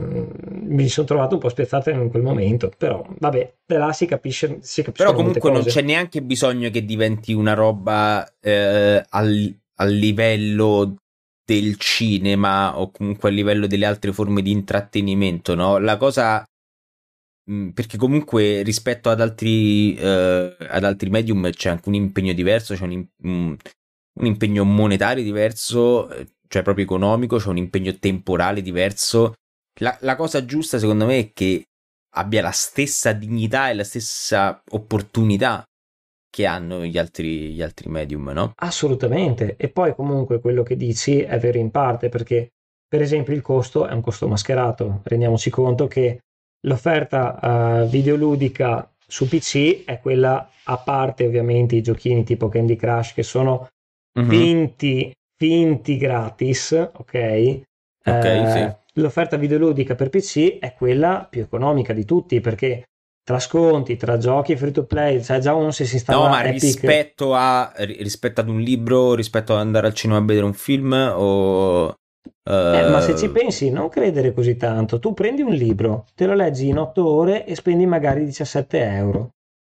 mi 0.62 0.88
sono 0.88 1.06
trovato 1.06 1.34
un 1.34 1.40
po' 1.40 1.50
spiazzato 1.50 1.90
in 1.90 2.08
quel 2.08 2.22
momento, 2.22 2.70
però 2.78 3.04
vabbè, 3.18 3.56
da 3.66 3.78
là 3.78 3.92
si 3.92 4.06
capisce, 4.06 4.58
si 4.62 4.82
Però 4.82 5.12
comunque 5.12 5.50
non 5.50 5.64
c'è 5.64 5.82
neanche 5.82 6.22
bisogno 6.22 6.70
che 6.70 6.82
diventi 6.82 7.34
una 7.34 7.52
roba 7.52 8.26
eh, 8.40 9.04
al, 9.06 9.54
al 9.74 9.92
livello 9.92 10.96
del 11.44 11.76
cinema 11.76 12.80
o 12.80 12.90
comunque 12.90 13.28
a 13.28 13.32
livello 13.32 13.66
delle 13.66 13.84
altre 13.84 14.12
forme 14.12 14.40
di 14.40 14.50
intrattenimento, 14.50 15.54
no? 15.54 15.76
La 15.76 15.98
cosa 15.98 16.42
perché 17.72 17.96
comunque 17.98 18.62
rispetto 18.62 19.10
ad 19.10 19.20
altri, 19.20 19.94
eh, 19.96 20.56
ad 20.58 20.84
altri 20.84 21.10
medium 21.10 21.50
c'è 21.50 21.70
anche 21.70 21.88
un 21.88 21.94
impegno 21.94 22.32
diverso, 22.32 22.74
c'è 22.74 22.84
un, 22.84 23.06
un- 23.22 23.56
un 24.20 24.26
impegno 24.26 24.64
monetario 24.64 25.22
diverso, 25.22 26.08
eh, 26.10 26.26
cioè 26.48 26.62
proprio 26.62 26.84
economico, 26.84 27.36
c'è 27.36 27.48
un 27.48 27.56
impegno 27.56 27.94
temporale 27.98 28.62
diverso. 28.62 29.34
La, 29.80 29.96
la 30.02 30.16
cosa 30.16 30.44
giusta 30.44 30.78
secondo 30.78 31.04
me 31.04 31.18
è 31.18 31.30
che 31.32 31.64
abbia 32.16 32.42
la 32.42 32.52
stessa 32.52 33.12
dignità 33.12 33.70
e 33.70 33.74
la 33.74 33.84
stessa 33.84 34.62
opportunità 34.70 35.64
che 36.30 36.46
hanno 36.46 36.84
gli 36.84 36.98
altri, 36.98 37.52
gli 37.52 37.62
altri 37.62 37.88
medium, 37.88 38.30
no? 38.30 38.52
Assolutamente. 38.56 39.56
E 39.56 39.68
poi 39.68 39.94
comunque 39.94 40.40
quello 40.40 40.62
che 40.62 40.76
dici 40.76 41.20
è 41.20 41.38
vero 41.38 41.58
in 41.58 41.70
parte 41.70 42.08
perché, 42.08 42.48
per 42.88 43.02
esempio, 43.02 43.34
il 43.34 43.42
costo 43.42 43.86
è 43.86 43.92
un 43.92 44.00
costo 44.00 44.26
mascherato. 44.28 45.00
Rendiamoci 45.04 45.50
conto 45.50 45.86
che 45.86 46.20
l'offerta 46.64 47.82
eh, 47.82 47.86
videoludica 47.88 48.88
su 49.06 49.28
PC 49.28 49.84
è 49.84 50.00
quella 50.00 50.48
a 50.64 50.78
parte 50.78 51.26
ovviamente 51.26 51.76
i 51.76 51.82
giochini 51.82 52.24
tipo 52.24 52.48
Candy 52.48 52.76
Crush 52.76 53.12
che 53.14 53.22
sono 53.22 53.68
Mhm. 54.18 54.28
finti, 54.28 55.12
finti 55.36 55.96
gratis, 55.96 56.70
ok? 56.72 57.60
Ok, 58.06 58.24
Eh, 58.24 58.48
sì. 58.50 58.82
L'offerta 59.00 59.36
videoludica 59.36 59.94
per 59.96 60.08
PC 60.08 60.58
è 60.60 60.74
quella 60.74 61.26
più 61.28 61.40
economica 61.42 61.92
di 61.92 62.04
tutti 62.04 62.40
perché 62.40 62.84
tra 63.24 63.40
sconti, 63.40 63.96
tra 63.96 64.18
giochi 64.18 64.54
free 64.56 64.70
to 64.70 64.84
play, 64.84 65.22
cioè 65.22 65.38
già 65.40 65.54
uno 65.54 65.70
se 65.72 65.84
si 65.84 65.96
installa 65.96 66.24
No, 66.24 66.28
ma 66.28 66.40
rispetto, 66.42 67.34
a, 67.34 67.72
ri- 67.78 67.96
rispetto 68.02 68.40
ad 68.40 68.48
un 68.48 68.60
libro, 68.60 69.14
rispetto 69.14 69.52
ad 69.54 69.60
andare 69.60 69.86
al 69.88 69.94
cinema 69.94 70.20
a 70.20 70.24
vedere 70.24 70.44
un 70.46 70.52
film 70.52 70.92
o... 70.92 71.94
Eh, 72.46 72.88
ma 72.90 73.00
se 73.00 73.12
eh, 73.12 73.16
ci 73.16 73.30
pensi, 73.30 73.70
non 73.70 73.88
credere 73.88 74.32
così 74.32 74.56
tanto. 74.56 74.98
Tu 74.98 75.12
prendi 75.14 75.42
un 75.42 75.52
libro, 75.52 76.06
te 76.14 76.26
lo 76.26 76.34
leggi 76.34 76.68
in 76.68 76.78
8 76.78 77.06
ore 77.06 77.44
e 77.46 77.54
spendi 77.54 77.86
magari 77.86 78.24
17 78.24 78.80
euro. 78.82 79.30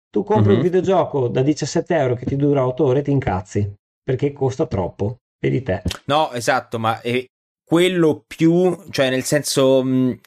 Tu 0.10 0.24
compri 0.24 0.52
un 0.52 0.58
Mhm. 0.58 0.64
videogioco 0.64 1.28
da 1.28 1.41
17 1.41 1.95
euro 1.95 2.16
che 2.16 2.26
ti 2.26 2.36
dura 2.36 2.66
8 2.66 2.86
ore 2.86 3.00
e 3.00 3.04
ti 3.04 3.12
incazzi 3.12 3.74
perché 4.04 4.32
costa 4.32 4.66
troppo. 4.66 5.18
Vedi 5.39 5.62
te. 5.62 5.84
No, 6.06 6.32
esatto, 6.32 6.80
ma 6.80 7.02
è 7.02 7.24
quello 7.64 8.24
più, 8.26 8.76
cioè 8.89 9.10
nel 9.10 9.24
senso, 9.24 9.84
mh, 9.84 10.20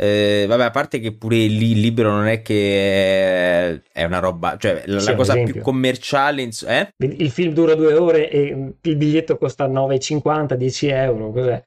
eh, 0.00 0.44
vabbè, 0.46 0.62
a 0.62 0.70
parte 0.70 1.00
che 1.00 1.16
pure 1.16 1.34
lì 1.36 1.72
il 1.72 1.80
libro 1.80 2.12
non 2.12 2.28
è 2.28 2.40
che 2.40 3.72
è, 3.72 3.82
è 3.92 4.04
una 4.04 4.20
roba, 4.20 4.56
cioè 4.56 4.84
la, 4.86 5.00
Sì, 5.00 5.10
la 5.10 5.16
cosa 5.16 5.34
più 5.42 5.60
commerciale, 5.60 6.42
ins- 6.42 6.62
eh? 6.62 6.90
Il 6.98 7.30
film 7.30 7.52
dura 7.52 7.74
2 7.74 7.94
ore 7.94 8.30
e 8.30 8.72
il 8.80 8.96
biglietto 8.96 9.36
costa 9.36 9.66
9,50, 9.66 10.54
10 10.54 10.86
euro. 10.86 11.32
Cos'è? 11.32 11.60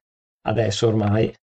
Adesso 0.47 0.87
ormai. 0.87 1.33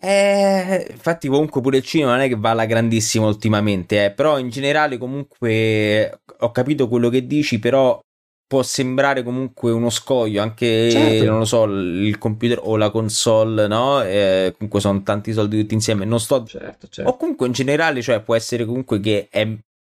Eh, 0.00 0.86
infatti 0.90 1.28
comunque 1.28 1.60
pure 1.60 1.76
il 1.78 1.82
cinema 1.84 2.12
non 2.12 2.20
è 2.20 2.28
che 2.28 2.36
va 2.36 2.50
alla 2.50 2.66
grandissima 2.66 3.26
ultimamente, 3.26 4.06
eh, 4.06 4.10
però 4.12 4.38
in 4.40 4.48
generale 4.48 4.98
comunque 4.98 6.20
ho 6.38 6.50
capito 6.50 6.88
quello 6.88 7.08
che 7.10 7.26
dici, 7.26 7.60
però 7.60 7.98
può 8.48 8.62
sembrare 8.62 9.22
comunque 9.22 9.70
uno 9.70 9.90
scoglio, 9.90 10.40
anche 10.40 10.90
Certo. 10.90 11.24
non 11.26 11.38
lo 11.40 11.44
so, 11.44 11.64
il 11.64 12.16
computer 12.16 12.58
o 12.62 12.76
la 12.76 12.90
console, 12.90 13.66
no? 13.68 14.02
Eh, 14.02 14.54
comunque 14.56 14.80
sono 14.80 15.02
tanti 15.02 15.34
soldi 15.34 15.60
tutti 15.60 15.74
insieme, 15.74 16.06
non 16.06 16.18
sto 16.18 16.44
Certo, 16.44 16.88
certo. 16.88 17.10
o 17.10 17.16
comunque 17.18 17.46
in 17.46 17.52
generale, 17.52 18.00
cioè 18.00 18.20
può 18.22 18.34
essere 18.34 18.64
comunque 18.64 19.00
che 19.00 19.28
è, 19.30 19.46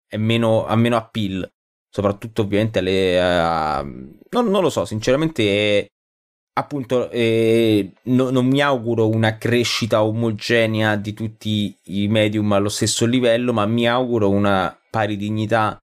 è 0.07 0.17
meno, 0.17 0.65
ha 0.65 0.75
meno 0.75 0.97
appeal, 0.97 1.49
soprattutto 1.89 2.41
ovviamente 2.41 2.79
alle... 2.79 3.19
a- 3.21 3.81
non, 3.81 4.49
non 4.49 4.61
lo 4.61 4.69
so, 4.69 4.83
sinceramente, 4.83 5.41
eh, 5.43 5.87
appunto, 6.59 7.09
eh, 7.11 7.93
no- 8.03 8.29
non 8.29 8.45
mi 8.45 8.61
auguro 8.61 9.07
una 9.07 9.37
crescita 9.37 10.03
omogenea 10.03 10.97
di 10.97 11.13
tutti 11.13 11.73
i 11.85 12.09
medium 12.09 12.51
allo 12.51 12.67
stesso 12.69 13.05
livello, 13.05 13.53
ma 13.53 13.65
mi 13.65 13.87
auguro 13.87 14.29
una 14.29 14.77
pari 14.91 15.15
dignità 15.15 15.77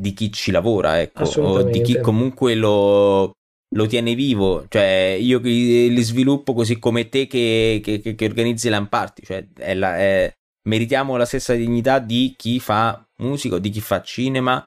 di 0.00 0.12
chi 0.14 0.32
ci 0.32 0.50
lavora, 0.50 1.00
ecco, 1.00 1.24
o 1.42 1.62
di 1.62 1.80
chi 1.82 1.92
comunque 2.00 2.54
lo, 2.54 3.32
lo 3.74 3.86
tiene 3.86 4.14
vivo, 4.14 4.64
cioè 4.68 5.16
io 5.20 5.38
li 5.40 6.02
sviluppo 6.02 6.54
così 6.54 6.78
come 6.78 7.08
te 7.08 7.26
che, 7.26 7.80
che, 7.82 8.00
che- 8.00 8.14
che 8.14 8.24
organizzi 8.24 8.68
le 8.68 8.86
party, 8.88 9.22
cioè 9.24 9.46
è 9.56 9.74
la- 9.74 9.96
è- 9.98 10.32
meritiamo 10.68 11.16
la 11.16 11.24
stessa 11.24 11.54
dignità 11.54 11.98
di 11.98 12.34
chi 12.36 12.60
fa 12.60 13.02
musica, 13.22 13.58
di 13.58 13.70
chi 13.70 13.80
fa 13.80 14.02
cinema 14.02 14.62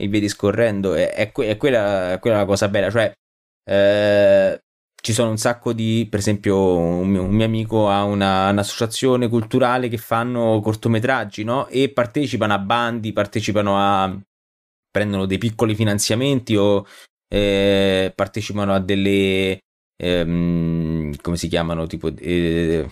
e 0.00 0.06
via 0.08 0.20
discorrendo, 0.20 0.94
è, 0.94 1.12
è 1.12 1.32
que- 1.32 1.48
è 1.48 1.56
quella, 1.56 2.12
è 2.14 2.18
quella 2.18 2.38
la 2.38 2.44
cosa 2.46 2.68
bella, 2.68 2.90
cioè 2.90 3.12
eh, 3.70 4.58
ci 5.00 5.12
sono 5.12 5.30
un 5.30 5.36
sacco 5.38 5.72
di, 5.72 6.06
per 6.10 6.18
esempio 6.20 6.76
un 6.76 7.08
mio, 7.08 7.22
un 7.22 7.30
mio 7.30 7.44
amico 7.44 7.88
ha 7.88 8.02
una- 8.04 8.48
un'associazione 8.50 9.28
culturale 9.28 9.88
che 9.88 9.96
fanno 9.98 10.60
cortometraggi, 10.60 11.44
no? 11.44 11.66
E 11.68 11.90
partecipano 11.92 12.52
a 12.54 12.58
bandi, 12.58 13.12
partecipano 13.12 13.76
a 13.78 14.18
prendono 14.98 15.26
dei 15.26 15.38
piccoli 15.38 15.74
finanziamenti 15.74 16.56
o 16.56 16.84
eh, 17.32 18.12
partecipano 18.14 18.74
a 18.74 18.80
delle 18.80 19.60
ehm, 20.02 21.14
come 21.20 21.36
si 21.36 21.48
chiamano 21.48 21.86
tipo 21.86 22.08
eh, 22.08 22.88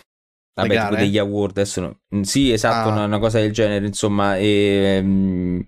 vabbè, 0.55 0.79
tipo 0.81 0.95
degli 0.97 1.19
award 1.19 1.59
adesso 1.59 1.81
no- 1.81 2.01
mm, 2.15 2.23
sì 2.23 2.53
esatto 2.53 2.89
Ah. 2.89 2.93
una, 2.93 3.05
una 3.05 3.19
cosa 3.19 3.41
del 3.41 3.53
genere 3.53 3.87
insomma 3.87 4.37
ehm, 4.39 5.65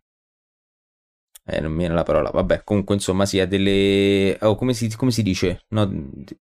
eh, 1.47 1.61
non 1.61 1.73
mi 1.73 1.79
viene 1.79 1.95
la 1.95 2.03
parola 2.03 2.31
vabbè 2.31 2.63
comunque 2.65 2.95
insomma 2.95 3.25
sì 3.27 3.41
a 3.41 3.47
delle 3.47 4.37
oh, 4.43 4.55
come, 4.55 4.75
si, 4.75 4.95
come 4.97 5.11
si 5.11 5.23
dice? 5.23 5.61
No, 5.69 5.91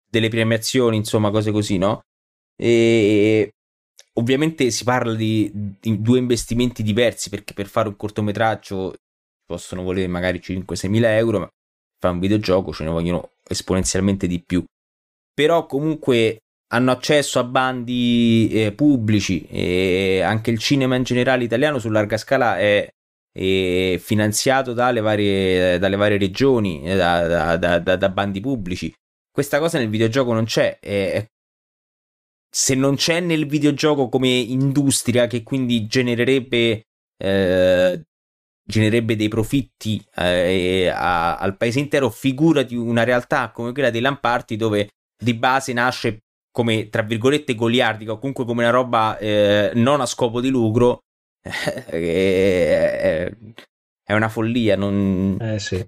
delle 0.10 0.30
premiazioni 0.30 0.98
insomma 0.98 1.30
cose 1.30 1.52
così 1.52 1.78
no? 1.78 2.02
E 2.56 3.52
ovviamente 4.14 4.72
si 4.72 4.84
parla 4.84 5.14
di, 5.14 5.52
di 5.80 6.02
due 6.02 6.18
investimenti 6.20 6.82
diversi 6.84 7.30
perché 7.30 7.54
per 7.54 7.68
fare 7.68 7.88
un 7.88 7.96
cortometraggio 7.96 8.96
possono 9.50 9.82
volere 9.82 10.06
magari 10.06 10.40
5-6 10.40 10.88
mila 10.90 11.16
euro, 11.18 11.40
ma 11.40 11.48
fare 12.00 12.14
un 12.14 12.20
videogioco 12.20 12.72
ce 12.72 12.84
ne 12.84 12.92
vogliono 12.92 13.32
esponenzialmente 13.48 14.28
di 14.28 14.44
più. 14.46 14.64
Però 15.34 15.66
comunque 15.66 16.42
hanno 16.72 16.92
accesso 16.92 17.40
a 17.40 17.44
bandi 17.44 18.50
eh, 18.52 18.74
pubblici 18.74 19.48
e 19.48 20.22
anche 20.22 20.52
il 20.52 20.60
cinema 20.60 20.96
in 20.96 21.04
generale 21.04 21.44
italiano 21.44 21.80
su 21.80 21.90
larga 21.90 22.18
scala 22.18 22.60
è, 22.60 22.88
è 23.32 23.98
finanziato 23.98 24.74
dalle 24.74 25.02
varie, 25.02 25.80
dalle 25.80 25.96
varie 25.96 26.20
regioni, 26.20 26.84
eh, 26.84 26.96
da, 26.96 27.58
da- 27.58 27.80
da- 27.80 27.96
da- 27.96 28.10
bandi 28.10 28.40
pubblici. 28.42 28.94
Questa 29.32 29.58
cosa 29.58 29.80
nel 29.80 29.90
videogioco 29.90 30.32
non 30.32 30.46
c'è. 30.46 30.78
e 30.80 31.26
se 32.52 32.76
non 32.76 32.96
c'è 32.96 33.20
nel 33.20 33.46
videogioco 33.48 34.10
come 34.10 34.28
industria 34.30 35.28
che 35.28 35.44
quindi 35.44 35.86
genererebbe 35.86 36.82
eh, 37.18 38.04
genererebbe 38.70 39.16
dei 39.16 39.30
profitti 39.30 40.00
eh, 40.16 40.88
a- 40.94 41.38
al 41.38 41.58
paese 41.58 41.80
intero, 41.80 42.12
figurati 42.12 42.76
una 42.76 43.04
realtà 43.04 43.50
come 43.50 43.72
quella 43.72 43.90
dei 43.90 44.02
Lamparti 44.02 44.56
dove 44.56 44.90
di 45.18 45.34
base 45.34 45.74
nasce 45.74 46.20
come 46.52 46.90
tra 46.90 47.02
virgolette 47.02 47.56
goliardica 47.56 48.12
o 48.12 48.20
comunque 48.20 48.46
come 48.46 48.64
una 48.64 48.72
roba 48.72 49.18
eh, 49.18 49.72
non 49.74 50.02
a 50.02 50.06
scopo 50.06 50.40
di 50.40 50.50
lucro 50.50 51.00
è, 51.42 53.32
è 54.04 54.14
una 54.14 54.30
follia 54.30 54.76
non... 54.76 55.38
Eh 55.42 55.60
sì. 55.60 55.84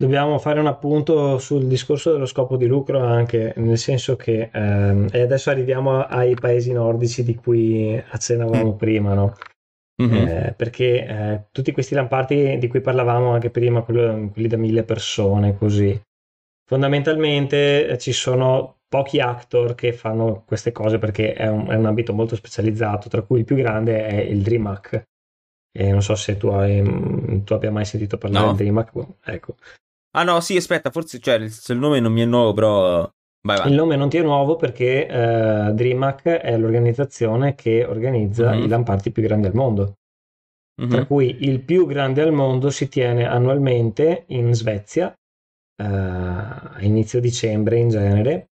Dobbiamo 0.00 0.38
fare 0.38 0.60
un 0.60 0.68
appunto 0.68 1.38
sul 1.38 1.66
discorso 1.66 2.12
dello 2.12 2.26
scopo 2.26 2.56
di 2.56 2.66
lucro 2.66 3.00
anche, 3.00 3.52
nel 3.56 3.78
senso 3.78 4.14
che, 4.14 4.48
ehm, 4.52 5.08
e 5.10 5.22
adesso 5.22 5.50
arriviamo 5.50 6.04
ai 6.04 6.36
paesi 6.36 6.70
nordici 6.70 7.24
di 7.24 7.34
cui 7.34 8.00
accennavamo 8.08 8.76
prima, 8.76 9.14
no? 9.14 9.34
Mhm. 10.00 10.14
Eh, 10.14 10.54
perché 10.56 11.06
eh, 11.06 11.42
tutti 11.50 11.72
questi 11.72 11.94
lamparti 11.94 12.56
di 12.58 12.68
cui 12.68 12.80
parlavamo 12.80 13.32
anche 13.32 13.50
prima, 13.50 13.82
quello- 13.82 14.28
quelli 14.30 14.46
da 14.46 14.56
mille 14.56 14.84
persone, 14.84 15.56
così, 15.56 16.00
fondamentalmente 16.64 17.88
eh, 17.88 17.98
ci 17.98 18.12
sono 18.12 18.76
pochi 18.88 19.20
actor 19.20 19.74
che 19.74 19.92
fanno 19.92 20.44
queste 20.46 20.72
cose 20.72 20.98
perché 20.98 21.32
è 21.34 21.48
un, 21.48 21.68
è 21.68 21.74
un 21.74 21.86
ambito 21.86 22.12
molto 22.14 22.36
specializzato, 22.36 23.08
tra 23.08 23.22
cui 23.22 23.40
il 23.40 23.44
più 23.44 23.56
grande 23.56 24.06
è 24.06 24.14
il 24.20 24.42
DreamHack. 24.42 25.02
E 25.76 25.90
non 25.90 26.02
so 26.02 26.14
se 26.14 26.36
tu, 26.36 26.48
hai, 26.48 27.42
tu 27.44 27.52
abbia 27.52 27.70
mai 27.70 27.84
sentito 27.84 28.18
parlare 28.18 28.46
No. 28.46 28.52
del 28.52 28.66
DreamHack. 28.66 29.06
Ecco. 29.24 29.56
ah 30.16 30.22
no 30.22 30.40
sì 30.40 30.56
aspetta 30.56 30.90
forse 30.90 31.18
cioè, 31.18 31.34
il, 31.34 31.52
il 31.68 31.76
nome 31.76 32.00
non 32.00 32.12
mi 32.12 32.22
è 32.22 32.24
nuovo 32.24 32.52
però. 32.54 33.08
Il 33.68 33.74
nome 33.74 33.96
non 33.96 34.08
ti 34.08 34.16
è 34.18 34.22
nuovo 34.22 34.56
perché 34.56 35.06
eh, 35.06 35.72
DreamHack 35.72 36.24
è 36.28 36.56
l'organizzazione 36.58 37.54
che 37.54 37.84
organizza 37.84 38.52
Mhm. 38.54 38.62
i 38.64 38.68
lamparti 38.68 39.10
più 39.10 39.22
grandi 39.22 39.46
al 39.46 39.54
mondo. 39.54 39.94
Mhm. 40.80 40.88
tra 40.90 41.04
cui 41.06 41.38
il 41.40 41.60
più 41.64 41.86
grande 41.86 42.22
al 42.22 42.32
mondo 42.32 42.70
si 42.70 42.88
tiene 42.88 43.26
annualmente 43.26 44.24
in 44.28 44.54
Svezia 44.54 45.12
eh, 45.76 45.84
a 45.84 46.76
inizio 46.80 47.20
dicembre 47.20 47.78
in 47.78 47.88
genere 47.88 48.50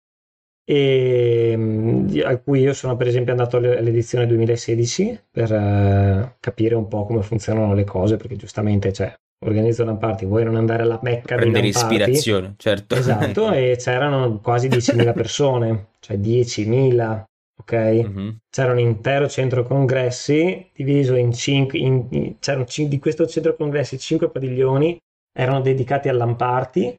e 0.64 1.55
mm, 1.57 2.09
a 2.24 2.36
cui 2.38 2.61
io 2.61 2.74
sono 2.74 2.97
per 2.97 3.07
esempio 3.07 3.32
andato 3.32 3.57
alle- 3.57 3.78
all'edizione 3.78 4.26
2016 4.26 5.18
per 5.30 5.51
eh, 5.53 6.36
capire 6.41 6.74
un 6.74 6.88
po' 6.88 7.07
come 7.07 7.22
funzionano 7.22 7.72
le 7.74 7.84
cose 7.84 8.16
perché 8.16 8.36
giustamente 8.36 8.93
cioè 8.93 9.12
organizzano 9.43 9.97
party 9.97 10.26
vuoi 10.26 10.45
non 10.45 10.57
andare 10.57 10.82
alla 10.82 10.99
mecca 11.03 11.36
Prendere 11.36 11.64
lamparti 11.70 11.95
ispirazione, 11.97 12.55
certo. 12.59 12.95
esatto 12.95 13.53
e 13.53 13.76
c'erano 13.80 14.38
quasi 14.41 14.68
10.000 14.68 15.12
persone 15.14 15.86
cioè 16.01 16.16
10.000 16.18 17.24
ok 17.61 17.72
Mhm. 17.72 18.36
c'era 18.51 18.72
un 18.72 18.78
intero 18.78 19.28
centro 19.28 19.64
congressi 19.64 20.70
diviso 20.74 21.14
in 21.14 21.32
cinque, 21.32 21.78
in- 21.78 22.07
in- 22.11 22.38
c'erano 22.38 22.64
cin- 22.66 22.88
di 22.88 22.99
questo 22.99 23.26
centro 23.26 23.55
congressi 23.57 23.99
cinque 23.99 24.30
padiglioni 24.30 24.99
erano 25.32 25.61
dedicati 25.61 26.09
a 26.09 26.12
lamparti 26.12 26.95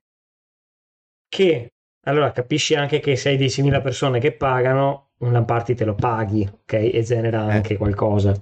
che 1.28 1.70
allora 2.06 2.32
capisci 2.32 2.74
anche 2.76 3.00
che 3.00 3.16
se 3.16 3.30
hai 3.30 3.38
10.000 3.38 3.82
persone 3.82 4.20
che 4.20 4.32
pagano 4.34 5.10
un 5.20 5.32
lamparti 5.32 5.76
te 5.76 5.86
lo 5.86 5.94
paghi 5.94 6.42
ok 6.52 6.74
e 6.74 7.04
genera 7.04 7.50
Eh. 7.50 7.54
anche 7.54 7.78
qualcosa 7.78 8.34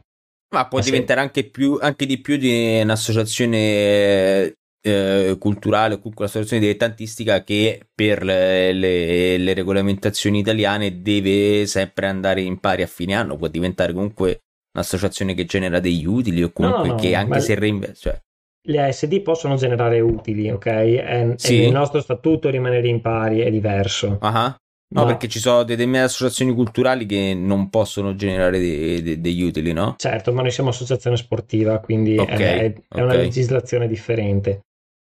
Ma 0.54 0.68
può 0.68 0.80
Ma 0.80 0.84
se- 0.84 0.92
diventare 0.92 1.20
anche, 1.22 1.44
più, 1.50 1.78
anche 1.80 2.06
di 2.06 2.20
più 2.20 2.38
di 2.38 2.80
un'associazione 2.82 4.54
eh, 4.82 5.36
culturale 5.38 5.96
o 5.96 5.98
comunque 5.98 6.24
un'associazione 6.26 6.62
dilettantistica 6.62 7.44
che 7.44 7.88
per 7.94 8.24
le, 8.24 8.72
le- 8.74 9.38
le 9.38 9.54
regolamentazioni 9.54 10.40
italiane 10.40 11.02
deve 11.02 11.66
sempre 11.68 12.08
andare 12.08 12.42
in 12.42 12.60
pari 12.60 12.82
a 12.82 12.88
fine 12.88 13.14
anno. 13.14 13.36
Può 13.38 13.48
diventare 13.48 13.94
comunque 13.94 14.40
un'associazione 14.74 15.34
che 15.34 15.46
genera 15.46 15.80
degli 15.80 16.06
utili 16.06 16.44
o 16.44 16.52
comunque 16.52 16.88
no, 16.90 16.96
che 16.96 17.16
anche 17.16 17.40
se 17.42 17.56
reinveste. 17.56 18.00
Cioè, 18.00 18.20
le 18.70 18.82
ASD 18.84 19.22
possono 19.22 19.56
generare 19.56 20.00
utili 20.00 20.50
ok 20.50 20.66
e, 20.66 21.34
Sì. 21.38 21.60
e 21.60 21.64
nel 21.64 21.72
nostro 21.72 22.02
statuto 22.02 22.50
rimanere 22.50 22.88
in 22.88 23.02
pari 23.02 23.40
è 23.40 23.50
diverso 23.50 24.18
ah, 24.22 24.56
No, 24.92 25.02
Ma- 25.02 25.08
perché 25.08 25.28
ci 25.28 25.40
sono 25.40 25.64
determinate 25.64 26.06
associazioni 26.06 26.54
culturali 26.54 27.06
che 27.06 27.36
non 27.36 27.70
possono 27.70 28.16
generare 28.16 28.58
de- 28.60 29.02
de- 29.04 29.22
degli 29.22 29.44
utili, 29.44 29.72
no? 29.72 29.96
Certo, 29.98 30.34
ma 30.34 30.42
noi 30.42 30.50
siamo 30.52 30.70
associazione 30.70 31.16
sportiva, 31.16 31.80
quindi 31.80 32.18
Ok, 32.18 32.30
è, 32.30 32.74
è 32.88 33.02
una 33.02 33.14
ok. 33.14 33.18
legislazione 33.18 33.88
differente. 33.88 34.62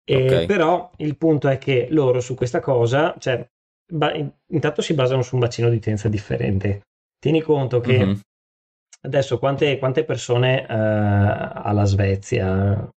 E 0.05 0.16
Ok. 0.16 0.47
Però 0.47 0.91
il 0.97 1.16
punto 1.16 1.49
è 1.49 1.59
che 1.59 1.87
loro 1.91 2.20
su 2.20 2.35
questa 2.35 2.59
cosa, 2.61 3.14
cioè, 3.18 3.47
ba- 3.93 4.12
intanto 4.14 4.83
si 4.83 4.95
basano 4.95 5.22
su 5.22 5.35
un 5.35 5.41
bacino 5.41 5.68
di 5.68 5.76
utenza 5.76 6.09
differente. 6.09 6.81
Tieni 7.20 7.41
conto 7.41 7.81
che 7.81 8.05
Mhm. 8.05 8.20
adesso 9.03 9.39
quante, 9.39 9.79
quante 9.79 10.05
persone 10.05 10.62
eh, 10.62 10.66
ha 10.74 11.70
la 11.72 11.85
Svezia? 11.85 12.89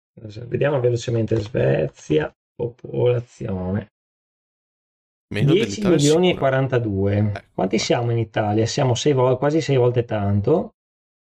Vediamo 0.47 0.81
velocemente 0.81 1.37
Svezia, 1.41 2.33
popolazione. 2.55 3.89
Meno 5.33 5.53
10 5.53 5.81
dell'Italia 5.81 5.97
milioni 5.97 6.26
e 6.26 6.31
sicuro. 6.33 6.49
42. 6.49 7.16
Eh, 7.35 7.45
Quanti 7.55 7.78
siamo 7.78 8.11
in 8.11 8.18
Italia? 8.18 8.66
Siamo 8.66 8.95
sei 8.95 9.12
vol- 9.12 9.39
quasi 9.39 9.61
sei 9.61 9.76
volte 9.76 10.05
tanto 10.05 10.70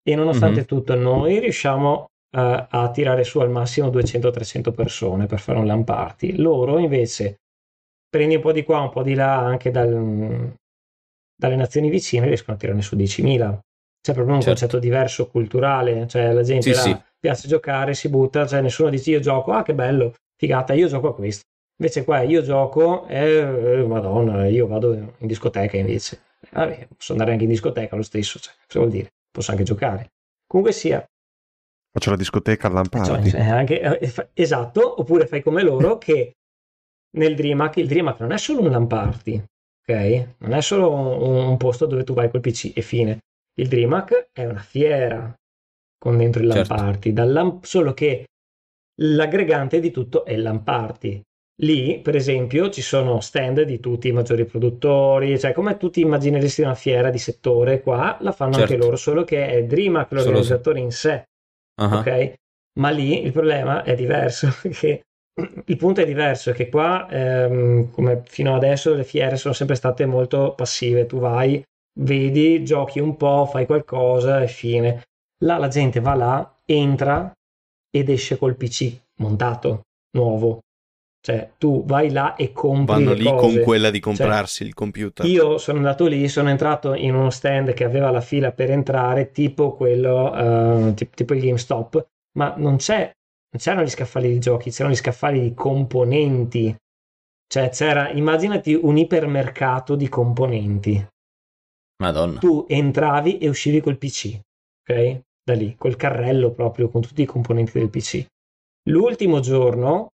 e 0.03 0.15
nonostante 0.15 0.61
Mhm. 0.61 0.65
tutto 0.65 0.95
noi 0.95 1.39
riusciamo 1.39 2.05
eh, 2.33 2.67
a 2.69 2.89
tirare 2.91 3.23
su 3.25 3.39
al 3.39 3.49
massimo 3.49 3.89
200-300 3.89 4.71
persone 4.71 5.25
per 5.25 5.39
fare 5.39 5.59
un 5.59 5.65
LAN 5.65 5.83
party. 5.83 6.37
Loro 6.37 6.79
invece 6.79 7.41
prendi 8.09 8.35
un 8.35 8.41
po' 8.41 8.53
di 8.53 8.63
qua, 8.63 8.79
un 8.79 8.89
po' 8.89 9.03
di 9.03 9.13
là 9.15 9.37
anche 9.37 9.69
dal- 9.69 10.53
dalle 11.35 11.55
nazioni 11.57 11.89
vicine 11.89 12.27
riescono 12.27 12.55
a 12.55 12.59
tirarne 12.59 12.81
su 12.81 12.95
10.000. 12.95 13.59
C'è 14.01 14.13
proprio 14.13 14.33
un 14.35 14.41
Certo. 14.41 14.59
concetto 14.59 14.79
diverso 14.79 15.27
culturale, 15.27 16.07
cioè 16.07 16.31
la 16.31 16.41
gente 16.43 16.73
Sì, 16.73 16.89
là 16.89 16.95
sì. 16.95 16.97
piace 17.19 17.47
giocare, 17.49 17.93
si 17.93 18.07
butta, 18.09 18.47
cioè 18.47 18.61
nessuno 18.61 18.89
dice 18.89 19.11
io 19.11 19.19
gioco, 19.19 19.51
ah 19.51 19.61
che 19.63 19.73
bello, 19.75 20.13
figata, 20.37 20.73
io 20.73 20.87
gioco 20.87 21.09
a 21.09 21.13
questo. 21.13 21.43
Invece 21.81 22.03
qua 22.03 22.21
io 22.21 22.43
gioco 22.43 23.07
e 23.07 23.37
eh, 23.37 23.83
madonna, 23.87 24.45
io 24.47 24.67
vado 24.67 24.93
in 24.93 25.25
discoteca 25.25 25.77
invece. 25.77 26.21
Vabbè, 26.51 26.87
posso 26.95 27.13
andare 27.13 27.31
anche 27.31 27.45
in 27.45 27.49
discoteca 27.49 27.95
lo 27.95 28.03
stesso, 28.03 28.37
cioè, 28.37 28.53
cosa 28.67 28.79
vuol 28.79 28.91
dire? 28.91 29.09
Posso 29.31 29.49
anche 29.49 29.63
giocare. 29.63 30.11
Comunque 30.45 30.73
sia, 30.75 31.03
Faccio 31.91 32.11
la 32.11 32.15
discoteca 32.17 32.67
al 32.67 32.73
cioè, 32.87 32.91
Lampardi. 32.93 33.29
eh, 33.31 33.41
anche- 33.41 33.81
eh, 33.81 34.29
esatto, 34.33 35.01
oppure 35.01 35.25
fai 35.25 35.41
come 35.41 35.63
loro 35.63 35.97
che 35.99 36.33
nel 37.17 37.33
DreamHack, 37.33 37.77
il 37.77 37.87
DreamHack 37.87 38.19
non 38.19 38.31
è 38.31 38.37
solo 38.37 38.61
un 38.61 38.69
LAN 38.69 38.85
party, 38.87 39.43
ok? 39.81 40.27
Non 40.37 40.53
è 40.53 40.61
solo 40.61 40.91
un, 40.91 41.47
un 41.47 41.57
posto 41.57 41.87
dove 41.87 42.03
tu 42.03 42.13
vai 42.13 42.29
col 42.29 42.41
PC 42.41 42.73
e 42.75 42.81
fine. 42.83 43.17
Il 43.59 43.67
DreamHack 43.67 44.27
è 44.31 44.45
una 44.45 44.59
fiera 44.61 45.33
con 45.97 46.17
dentro 46.17 46.43
il 46.43 46.51
Certo. 46.51 47.09
dal 47.11 47.31
LAN- 47.31 47.59
solo 47.63 47.93
che 47.95 48.25
l'aggregante 49.01 49.79
di 49.79 49.89
tutto 49.89 50.25
è 50.25 50.33
il 50.33 50.43
LAN 50.43 50.61
party. 50.63 51.21
Lì, 51.61 51.99
per 51.99 52.15
esempio, 52.15 52.69
ci 52.69 52.81
sono 52.81 53.19
stand 53.19 53.61
di 53.61 53.79
tutti 53.79 54.07
i 54.07 54.11
maggiori 54.11 54.45
produttori, 54.45 55.39
cioè 55.39 55.53
come 55.53 55.77
tu 55.77 55.89
ti 55.91 56.01
immagineresti 56.01 56.61
una 56.61 56.73
fiera 56.73 57.09
di 57.11 57.19
settore, 57.19 57.81
qua 57.81 58.17
la 58.21 58.31
fanno 58.31 58.55
anche 58.55 58.69
Certo. 58.69 58.83
loro, 58.83 58.95
solo 58.95 59.23
che 59.23 59.47
è 59.47 59.63
DreamHack 59.65 60.07
Solo- 60.09 60.23
l'organizzatore 60.23 60.79
in 60.79 60.91
sé 60.91 61.23
Ah, 61.79 61.99
ok? 61.99 62.33
Ma 62.79 62.89
lì 62.89 63.23
il 63.23 63.31
problema 63.31 63.83
è 63.83 63.95
diverso, 63.95 64.47
che 64.71 65.01
il 65.65 65.77
punto 65.77 66.01
è 66.01 66.05
diverso, 66.05 66.51
che 66.51 66.69
qua, 66.69 67.07
ehm, 67.09 67.91
come 67.91 68.21
fino 68.25 68.55
adesso, 68.55 68.93
le 68.93 69.03
fiere 69.03 69.35
sono 69.37 69.53
sempre 69.53 69.75
state 69.75 70.05
molto 70.05 70.53
passive, 70.55 71.05
tu 71.05 71.19
vai, 71.19 71.63
vedi, 71.99 72.63
giochi 72.63 72.99
un 72.99 73.15
po', 73.17 73.45
fai 73.45 73.65
qualcosa 73.65 74.41
e 74.41 74.47
fine. 74.47 75.03
Là 75.43 75.57
la 75.57 75.67
gente 75.67 75.99
va 75.99 76.13
là, 76.15 76.59
entra 76.65 77.31
ed 77.89 78.09
esce 78.09 78.37
col 78.37 78.55
PC 78.55 78.99
montato, 79.17 79.81
nuovo. 80.17 80.59
Cioè, 81.23 81.51
tu 81.59 81.85
vai 81.85 82.09
là 82.09 82.35
e 82.35 82.51
compri 82.51 82.95
Vanno 82.95 83.13
lì 83.13 83.25
cose. 83.25 83.37
con 83.37 83.63
quella 83.63 83.91
di 83.91 83.99
comprarsi 83.99 84.63
il 84.63 84.73
computer. 84.73 85.23
Io 85.27 85.59
sono 85.59 85.77
andato 85.77 86.07
lì, 86.07 86.27
sono 86.27 86.49
entrato 86.49 86.95
in 86.95 87.13
uno 87.13 87.29
stand 87.29 87.73
che 87.73 87.83
aveva 87.83 88.09
la 88.09 88.21
fila 88.21 88.51
per 88.51 88.71
entrare, 88.71 89.31
tipo 89.31 89.75
quello, 89.75 90.35
eh, 90.87 90.93
tipo, 90.95 91.15
tipo 91.15 91.33
il 91.35 91.41
GameStop, 91.41 92.07
ma 92.39 92.55
non 92.57 92.77
c'è, 92.77 93.01
non 93.03 93.61
c'erano 93.61 93.83
gli 93.83 93.89
scaffali 93.89 94.29
di 94.29 94.39
giochi, 94.39 94.71
c'erano 94.71 94.95
gli 94.95 94.97
scaffali 94.97 95.41
di 95.41 95.53
componenti. 95.53 96.75
Cioè 97.47 97.69
c'era, 97.69 98.09
immaginati 98.09 98.73
un 98.73 98.97
ipermercato 98.97 99.95
di 99.95 100.09
componenti. 100.09 101.07
Madonna. 102.01 102.39
Tu 102.39 102.65
entravi 102.67 103.37
e 103.37 103.47
uscivi 103.47 103.79
col 103.79 103.99
PC, 103.99 104.39
ok? 104.81 105.21
Da 105.43 105.53
lì, 105.53 105.75
col 105.75 105.95
carrello 105.95 106.51
proprio, 106.51 106.89
con 106.89 107.01
tutti 107.01 107.21
i 107.21 107.25
componenti 107.25 107.77
del 107.77 107.89
PC. 107.89 108.25
L'ultimo 108.89 109.39
giorno, 109.39 110.10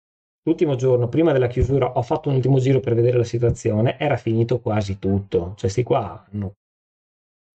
l'ultimo 0.43 0.75
giorno 0.75 1.07
prima 1.09 1.31
della 1.31 1.47
chiusura, 1.47 1.93
ho 1.93 2.01
fatto 2.01 2.29
un 2.29 2.35
ultimo 2.35 2.59
giro 2.59 2.79
per 2.79 2.93
vedere 2.95 3.17
la 3.17 3.23
situazione, 3.23 3.97
era 3.99 4.17
finito 4.17 4.59
quasi 4.59 4.99
tutto. 4.99 5.53
Cioè, 5.57 5.69
sti 5.69 5.83
qua, 5.83 6.25
no. 6.31 6.53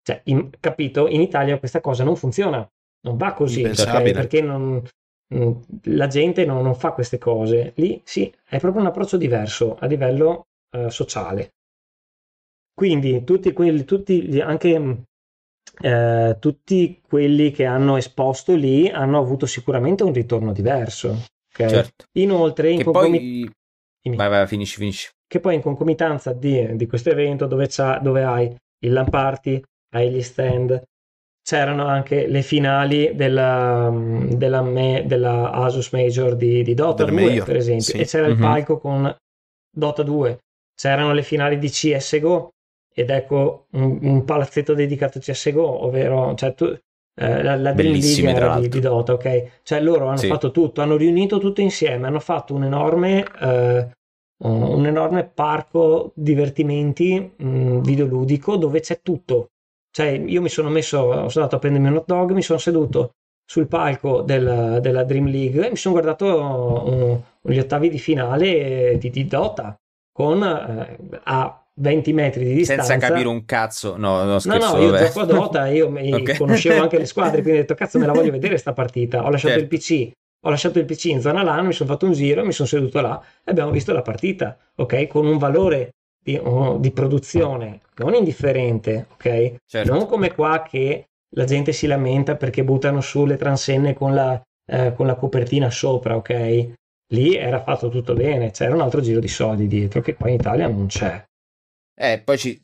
Cioè, 0.03 0.23
in- 0.25 0.51
capito? 0.61 1.07
In 1.09 1.21
Italia 1.21 1.59
questa 1.59 1.81
cosa 1.81 2.05
non 2.05 2.17
funziona, 2.17 2.67
non 3.03 3.17
va 3.17 3.33
così, 3.35 3.73
ok? 3.77 4.11
perché 4.11 4.41
non- 4.41 4.83
mm, 5.35 5.53
la 5.85 6.07
gente 6.07 6.45
non, 6.45 6.63
non 6.63 6.75
fa 6.75 6.93
queste 6.93 7.19
cose. 7.19 7.73
Lì 7.77 8.01
sì, 8.05 8.33
è 8.49 8.59
proprio 8.59 8.81
un 8.83 8.89
approccio 8.89 9.17
diverso 9.17 9.77
a 9.77 9.87
livello 9.87 10.47
eh, 10.71 10.91
sociale. 10.91 11.53
Quindi 12.75 13.25
tutti 13.25 13.53
quelli, 13.53 13.85
tutti 13.85 14.41
anche 14.41 14.79
mh, 14.79 15.03
eh, 15.83 16.37
tutti 16.39 17.01
quelli 17.07 17.51
che 17.51 17.65
hanno 17.65 17.97
esposto 17.97 18.55
lì 18.55 18.89
hanno 18.89 19.19
avuto 19.19 19.47
sicuramente 19.47 20.05
un 20.05 20.13
ritorno 20.13 20.53
diverso. 20.53 21.25
Ok? 21.63 21.69
Certo. 21.69 22.05
Inoltre, 22.19 22.71
in 22.71 22.79
Che 22.79 22.85
concomi- 22.85 23.51
poi... 24.01 24.17
Vai, 24.17 24.29
vai, 24.29 24.47
finisci, 24.47 24.77
finisci. 24.77 25.09
che 25.27 25.41
poi 25.41 25.55
in 25.57 25.61
concomitanza 25.61 26.33
di, 26.33 26.75
di 26.77 26.87
questo 26.87 27.11
evento 27.11 27.47
dove, 27.47 27.67
c'ha- 27.69 27.99
dove 27.99 28.25
hai 28.25 28.55
il 28.85 28.93
LAN 28.93 29.11
party, 29.11 29.61
hai 29.95 30.11
gli 30.11 30.23
stand, 30.23 30.83
c'erano 31.43 31.87
anche 31.87 32.27
le 32.27 32.43
finali 32.43 33.15
della, 33.15 33.91
della, 33.93 34.63
me- 34.63 35.05
della 35.07 35.51
Asus 35.51 35.91
Major 35.93 36.37
di, 36.37 36.63
di 36.63 36.75
Dota 36.75 37.05
Del 37.05 37.15
2, 37.15 37.23
Major, 37.25 37.45
per 37.45 37.57
esempio, 37.57 37.85
sì. 37.85 37.99
e 37.99 38.05
c'era 38.07 38.27
il 38.27 38.35
Mhm. 38.37 38.41
palco 38.41 38.79
con 38.79 39.17
Dota 39.71 40.03
2, 40.03 40.39
c'erano 40.75 41.13
le 41.13 41.23
finali 41.23 41.59
di 41.59 41.69
CSGO 41.69 42.51
ed 42.95 43.11
ecco 43.11 43.67
un, 43.73 43.99
un 44.03 44.25
palazzetto 44.25 44.73
dedicato 44.75 45.19
a 45.19 45.21
CSGO, 45.21 45.85
ovvero 45.85 46.35
cioè, 46.35 46.55
tu, 46.55 46.77
eh, 47.19 47.43
la, 47.43 47.57
la 47.57 47.73
Dream 47.73 47.97
League 47.99 47.99
Bellissime, 47.99 48.33
tra 48.35 48.47
era 48.47 48.49
di, 48.49 48.61
l'altro. 48.61 48.69
di 48.69 48.81
Dota, 48.81 49.13
ok? 49.15 49.61
Cioè 49.63 49.81
loro 49.81 50.07
hanno 50.09 50.17
Sì. 50.17 50.27
fatto 50.27 50.51
tutto, 50.51 50.81
hanno 50.83 50.97
riunito 50.97 51.39
tutto 51.39 51.61
insieme, 51.61 52.07
hanno 52.07 52.21
fatto 52.21 52.55
un 52.55 52.65
enorme... 52.65 53.25
eh, 53.41 53.89
un 54.41 54.87
enorme 54.87 55.25
parco 55.25 56.13
divertimenti 56.15 57.33
mh, 57.37 57.81
videoludico 57.81 58.57
dove 58.57 58.79
c'è 58.81 59.01
tutto. 59.03 59.49
Cioè, 59.91 60.11
io 60.11 60.41
mi 60.41 60.49
sono 60.49 60.69
messo, 60.69 60.99
sono 61.29 61.45
andato 61.45 61.57
a 61.57 61.59
prendermi 61.59 61.89
un 61.89 61.97
hot 61.97 62.07
dog, 62.07 62.31
mi 62.33 62.43
sono 62.43 62.59
seduto 62.61 63.15
sul 63.45 63.67
palco 63.67 64.21
del- 64.23 64.79
della 64.81 65.03
Dream 65.03 65.27
League 65.27 65.67
e 65.67 65.71
mi 65.71 65.77
sono 65.77 65.95
guardato 65.95 66.27
uh, 67.43 67.51
gli 67.51 67.59
ottavi 67.59 67.89
di 67.89 67.99
finale 67.99 68.97
di, 68.99 69.11
di 69.11 69.25
Dota 69.27 69.75
con 70.13 70.43
eh, 70.43 70.99
a 71.25 71.67
20 71.79 72.13
metri 72.13 72.45
di 72.45 72.55
distanza. 72.55 72.85
Senza 72.85 73.09
capire 73.09 73.29
un 73.29 73.45
cazzo, 73.45 73.97
no, 73.97 74.19
no, 74.25 74.33
No, 74.33 74.39
scherzo, 74.39 74.77
no, 74.77 74.83
io 74.83 74.91
vabbè. 74.91 75.07
gioco 75.07 75.21
a 75.21 75.25
Dota, 75.25 75.67
io 75.69 75.89
mi- 75.91 76.13
Ok. 76.15 76.37
conoscevo 76.37 76.83
anche 76.83 76.99
le 76.99 77.07
squadre, 77.07 77.41
quindi 77.43 77.59
ho 77.59 77.63
detto 77.63 77.75
cazzo 77.75 77.99
me 77.99 78.07
la 78.07 78.13
voglio 78.13 78.31
vedere 78.31 78.57
sta 78.59 78.73
partita. 78.73 79.25
Ho 79.25 79.31
lasciato 79.31 79.59
Certo. 79.59 79.75
il 79.75 79.79
PC, 79.81 80.11
ho 80.47 80.51
lasciato 80.51 80.79
il 80.79 80.85
PC 80.85 81.05
in 81.07 81.21
zona 81.21 81.43
LAN, 81.43 81.67
mi 81.67 81.73
sono 81.73 81.89
fatto 81.91 82.07
un 82.07 82.13
giro, 82.13 82.45
mi 82.45 82.53
sono 82.53 82.69
seduto 82.69 83.01
là 83.01 83.21
e 83.45 83.51
abbiamo 83.51 83.71
visto 83.71 83.93
la 83.93 84.03
partita, 84.03 84.57
ok? 84.77 85.07
Con 85.07 85.27
un 85.27 85.39
valore 85.39 85.91
di, 86.23 86.39
oh, 86.43 86.77
di 86.79 86.91
produzione 86.91 87.81
non 87.97 88.15
indifferente, 88.15 89.07
ok? 89.13 89.55
Certo. 89.67 89.93
Non 89.93 90.07
come 90.07 90.33
qua 90.35 90.63
che 90.69 91.05
la 91.35 91.45
gente 91.45 91.73
si 91.73 91.87
lamenta 91.87 92.37
perché 92.37 92.65
buttano 92.65 93.01
su 93.01 93.25
le 93.27 93.37
transenne 93.37 93.95
con 93.95 94.15
la, 94.15 94.41
eh, 94.71 94.93
con 94.95 95.07
la 95.07 95.15
copertina 95.15 95.71
sopra, 95.71 96.17
ok? 96.17 96.69
Lì 97.13 97.35
era 97.37 97.63
fatto 97.63 97.89
tutto 97.89 98.13
bene, 98.15 98.51
c'era 98.51 98.75
un 98.75 98.81
altro 98.83 99.01
giro 99.01 99.19
di 99.21 99.29
soldi 99.29 99.67
dietro 99.67 100.01
che 100.03 100.15
qua 100.15 100.29
in 100.29 100.35
Italia 100.35 100.69
non 100.69 100.87
c'è. 100.87 101.25
Eh, 102.01 102.23
poi 102.25 102.39
ci, 102.39 102.63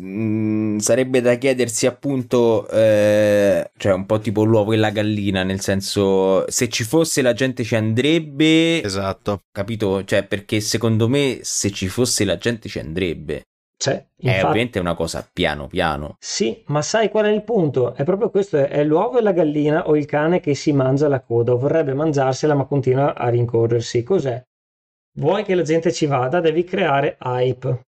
mh, 0.00 0.78
sarebbe 0.78 1.20
da 1.20 1.36
chiedersi 1.36 1.86
appunto, 1.86 2.68
eh, 2.68 3.70
cioè 3.76 3.92
un 3.92 4.04
po' 4.04 4.18
tipo 4.18 4.42
l'uovo 4.42 4.72
e 4.72 4.76
la 4.76 4.90
gallina, 4.90 5.44
nel 5.44 5.60
senso, 5.60 6.44
se 6.50 6.68
ci 6.68 6.82
fosse 6.82 7.22
la 7.22 7.34
gente 7.34 7.62
ci 7.62 7.76
andrebbe, 7.76 8.82
Esatto. 8.82 9.42
capito? 9.52 10.02
Cioè, 10.04 10.24
perché 10.26 10.58
secondo 10.60 11.08
me 11.08 11.38
se 11.42 11.70
ci 11.70 11.86
fosse 11.86 12.24
la 12.24 12.36
gente 12.36 12.68
ci 12.68 12.80
andrebbe. 12.80 13.42
C'è, 13.76 13.92
È 13.92 13.96
Cioè, 14.24 14.32
infatti, 14.32 14.44
ovviamente 14.46 14.78
una 14.80 14.94
cosa 14.94 15.28
piano 15.32 15.68
piano. 15.68 16.16
Sì, 16.18 16.62
ma 16.66 16.82
sai 16.82 17.10
qual 17.10 17.26
è 17.26 17.30
il 17.30 17.44
punto? 17.44 17.94
È 17.94 18.02
proprio 18.02 18.30
questo, 18.30 18.56
è 18.56 18.82
l'uovo 18.82 19.18
e 19.18 19.22
la 19.22 19.32
gallina 19.32 19.86
o 19.86 19.96
il 19.96 20.06
cane 20.06 20.40
che 20.40 20.54
si 20.56 20.72
mangia 20.72 21.06
la 21.06 21.20
coda 21.20 21.52
o 21.52 21.58
vorrebbe 21.58 21.94
mangiarsela 21.94 22.54
ma 22.54 22.64
continua 22.64 23.14
a 23.14 23.28
rincorrersi. 23.28 24.02
Cos'è? 24.02 24.42
Vuoi 25.18 25.44
che 25.44 25.54
la 25.54 25.62
gente 25.62 25.92
ci 25.92 26.06
vada? 26.06 26.40
Devi 26.40 26.64
creare 26.64 27.18
hype. 27.20 27.80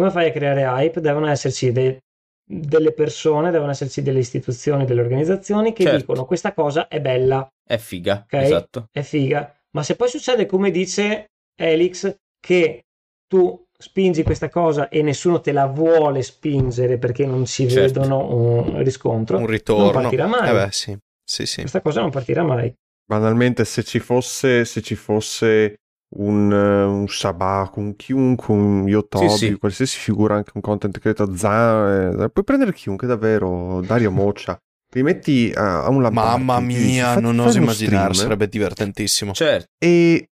Come 0.00 0.12
fai 0.12 0.28
a 0.28 0.32
creare 0.32 0.62
hype? 0.62 0.98
Devono 1.02 1.26
esserci 1.28 1.72
de- 1.72 1.98
delle 2.42 2.94
persone, 2.94 3.50
devono 3.50 3.70
esserci 3.72 4.00
delle 4.00 4.20
istituzioni, 4.20 4.86
delle 4.86 5.02
organizzazioni 5.02 5.74
che 5.74 5.82
Certo. 5.82 5.98
dicono 5.98 6.24
questa 6.24 6.54
cosa 6.54 6.88
è 6.88 7.02
bella, 7.02 7.46
È 7.62 7.76
figa, 7.76 8.22
ok? 8.24 8.32
esatto. 8.32 8.86
È 8.90 9.02
figa. 9.02 9.54
Ma 9.72 9.82
se 9.82 9.96
poi 9.96 10.08
succede 10.08 10.46
come 10.46 10.70
dice 10.70 11.26
Elix, 11.54 12.16
che 12.40 12.80
tu 13.26 13.62
spingi 13.78 14.22
questa 14.22 14.48
cosa 14.48 14.88
e 14.88 15.02
nessuno 15.02 15.42
te 15.42 15.52
la 15.52 15.66
vuole 15.66 16.22
spingere 16.22 16.96
perché 16.96 17.26
non 17.26 17.44
ci 17.44 17.68
Certo. 17.68 18.00
vedono 18.00 18.34
un 18.34 18.82
riscontro, 18.82 19.36
Un 19.36 19.42
non 19.42 19.50
ritorno. 19.52 20.00
partirà 20.00 20.26
mai. 20.26 20.48
Eh 20.48 20.52
beh, 20.64 20.72
sì. 20.72 20.96
Sì, 21.22 21.44
sì. 21.44 21.60
Questa 21.60 21.82
cosa 21.82 22.00
non 22.00 22.08
partirà 22.10 22.42
mai. 22.42 22.72
Banalmente, 23.04 23.66
se 23.66 23.82
ci 23.82 23.98
fosse, 23.98 24.64
se 24.64 24.80
ci 24.80 24.94
fosse 24.94 25.74
un, 26.16 26.52
eh, 26.52 26.84
un 26.84 27.06
Sabaku, 27.08 27.80
un 27.80 27.96
chiunque, 27.96 28.52
un 28.54 28.86
Yotobi, 28.88 29.26
Sì, 29.28 29.46
sì. 29.46 29.58
qualsiasi 29.58 29.98
figura, 29.98 30.34
anche 30.34 30.50
un 30.54 30.60
content 30.60 30.98
creator, 30.98 31.36
Zan, 31.36 32.20
eh, 32.20 32.28
puoi 32.30 32.44
prendere 32.44 32.72
chiunque 32.72 33.06
davvero, 33.06 33.80
Dario 33.82 34.10
Moccia, 34.10 34.58
li 34.92 35.02
metti 35.02 35.52
a, 35.54 35.84
a 35.84 35.88
un 35.88 36.02
lamparty, 36.02 36.44
Mamma 36.44 36.60
dici, 36.66 36.78
mia, 36.90 37.06
"Fatti 37.12 37.20
non 37.20 37.38
oso 37.38 37.58
immaginare, 37.58 38.12
stream", 38.12 38.24
sarebbe 38.24 38.48
divertentissimo. 38.48 39.32
Certo. 39.32 39.66
E 39.78 40.28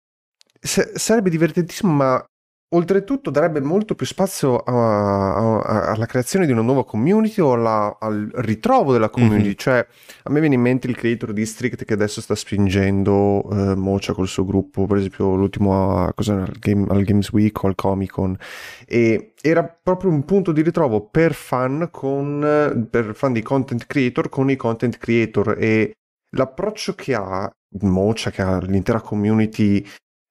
se- 0.60 0.92
sarebbe 0.96 1.30
divertentissimo, 1.30 1.92
ma 1.94 2.26
oltretutto 2.70 3.30
darebbe 3.30 3.62
molto 3.62 3.96
più 3.96 4.06
spazio 4.06 4.58
a- 4.58 5.60
a- 5.62 5.92
alla 5.92 6.06
creazione 6.06 6.46
di 6.46 6.52
una 6.52 6.62
nuova 6.62 6.84
community 6.84 7.40
o 7.40 7.54
alla- 7.54 7.98
al 8.00 8.30
ritrovo 8.36 8.92
della 8.92 9.10
community. 9.10 9.48
Mhm. 9.50 9.56
Cioè, 9.56 9.88
a 10.24 10.30
me 10.30 10.40
viene 10.42 10.56
in 10.56 10.62
mente 10.62 10.88
il 10.88 10.96
Creator 10.96 11.32
District 11.32 11.86
che 11.86 11.94
adesso 11.94 12.20
sta 12.20 12.36
spingendo 12.36 13.44
eh, 13.52 13.76
Mocha 13.76 14.14
col 14.14 14.28
suo 14.28 14.44
gruppo, 14.44 14.86
per 14.86 14.98
esempio 14.98 15.36
l'ultimo 15.36 16.04
a, 16.04 16.14
cos'era, 16.14 16.42
al, 16.44 16.58
Game- 16.60 16.88
al 16.90 17.04
Games 17.04 17.32
Week 17.32 17.64
o 17.64 17.68
al 17.68 17.76
Comic 17.76 18.12
Con. 18.12 18.38
E 18.86 19.34
era 19.42 19.64
proprio 19.64 20.12
un 20.12 20.26
punto 20.26 20.52
di 20.52 20.62
ritrovo 20.62 21.08
per 21.08 21.34
fan, 21.34 21.88
con, 21.92 22.88
per 22.90 23.16
fan 23.16 23.32
di 23.34 23.42
content 23.42 23.86
creator 23.86 24.28
con 24.30 24.50
i 24.50 24.56
content 24.58 24.98
creator 24.98 25.56
e 25.58 25.94
l'approccio 26.36 26.94
che 26.96 27.16
ha 27.16 27.50
Mocha, 27.82 28.32
che 28.32 28.42
ha 28.42 28.60
l'intera 28.60 29.00
community 29.02 29.86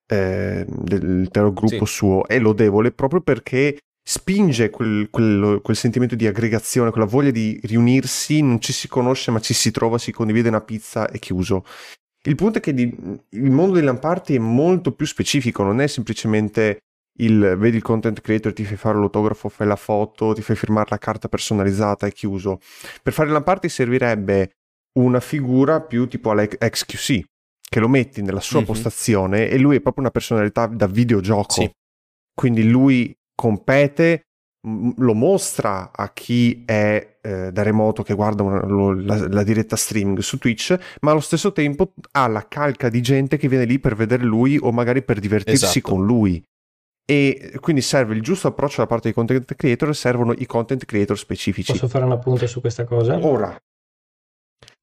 eh, 0.06 0.64
dell'intero 0.68 1.52
gruppo 1.52 1.84
Sì. 1.84 1.92
suo 1.92 2.26
è 2.26 2.38
lodevole 2.38 2.92
proprio 2.92 3.20
perché 3.20 3.78
spinge 4.08 4.70
quel, 4.70 5.08
quel- 5.10 5.60
quel 5.62 5.76
sentimento 5.76 6.14
di 6.14 6.26
aggregazione, 6.26 6.90
quella 6.92 7.06
voglia 7.06 7.32
di 7.32 7.58
riunirsi, 7.64 8.40
non 8.40 8.60
ci 8.60 8.72
si 8.72 8.86
conosce 8.86 9.30
ma 9.32 9.40
ci 9.40 9.52
si 9.52 9.70
trova, 9.72 9.98
si 9.98 10.12
condivide 10.12 10.48
una 10.48 10.60
pizza 10.60 11.08
e 11.08 11.18
chiuso. 11.18 11.64
Il 12.24 12.34
punto 12.36 12.58
è 12.58 12.60
che 12.60 12.72
di- 12.72 12.94
il 13.30 13.50
mondo 13.50 13.74
dei 13.74 13.82
lamparti 13.82 14.34
è 14.34 14.38
molto 14.38 14.92
più 14.92 15.06
specifico, 15.06 15.62
non 15.64 15.80
è 15.80 15.86
semplicemente 15.88 16.78
il 17.18 17.56
vedi 17.58 17.76
il 17.76 17.82
content 17.82 18.20
creator, 18.20 18.52
ti 18.52 18.64
fai 18.64 18.76
fare 18.76 18.98
l'autografo, 18.98 19.48
fai 19.48 19.66
la 19.66 19.76
foto, 19.76 20.34
ti 20.34 20.42
fai 20.42 20.54
firmare 20.54 20.88
la 20.90 20.98
carta 20.98 21.28
personalizzata 21.28 22.06
e 22.06 22.12
chiuso. 22.12 22.60
Per 23.02 23.12
fare 23.12 23.30
lamparti 23.30 23.68
servirebbe 23.68 24.50
una 24.98 25.20
figura 25.20 25.80
più 25.80 26.06
tipo 26.08 26.30
alla 26.30 26.46
XQC, 26.46 27.24
che 27.68 27.80
lo 27.80 27.88
metti 27.88 28.22
nella 28.22 28.40
sua 28.40 28.60
Mhm. 28.60 28.66
postazione 28.66 29.48
e 29.48 29.58
lui 29.58 29.76
è 29.76 29.80
proprio 29.80 30.04
una 30.04 30.12
personalità 30.12 30.66
da 30.66 30.86
videogioco. 30.86 31.52
Sì. 31.52 31.70
Quindi 32.34 32.68
lui 32.68 33.14
compete, 33.34 34.22
m- 34.68 34.92
lo 34.98 35.14
mostra 35.14 35.90
a 35.92 36.12
chi 36.12 36.62
è 36.64 37.14
eh, 37.26 37.50
da 37.50 37.62
remoto 37.62 38.04
che 38.04 38.14
guarda 38.14 38.44
una- 38.44 38.64
lo- 38.64 38.92
la, 38.94 39.26
la 39.26 39.42
diretta 39.42 39.74
streaming 39.74 40.18
su 40.20 40.38
Twitch, 40.38 40.78
ma 41.00 41.10
allo 41.10 41.18
stesso 41.20 41.52
tempo 41.52 41.92
ha 42.12 42.28
la 42.28 42.46
calca 42.46 42.88
di 42.88 43.00
gente 43.00 43.36
che 43.36 43.48
viene 43.48 43.64
lì 43.64 43.80
per 43.80 43.96
vedere 43.96 44.22
lui 44.22 44.56
o 44.62 44.70
magari 44.70 45.02
per 45.02 45.18
divertirsi 45.18 45.64
Esatto. 45.78 45.80
con 45.94 46.06
lui. 46.06 46.40
E 47.04 47.56
quindi 47.60 47.82
serve 47.82 48.14
il 48.14 48.22
giusto 48.22 48.46
approccio 48.48 48.80
da 48.80 48.86
parte 48.86 49.04
dei 49.04 49.12
content 49.12 49.54
creator, 49.56 49.94
servono 49.94 50.32
i 50.38 50.46
content 50.46 50.84
creator 50.84 51.18
specifici. 51.18 51.72
Posso 51.72 51.88
fare 51.88 52.04
un 52.04 52.12
appunto 52.12 52.46
su 52.46 52.60
questa 52.60 52.84
cosa? 52.84 53.18
Ora, 53.24 53.56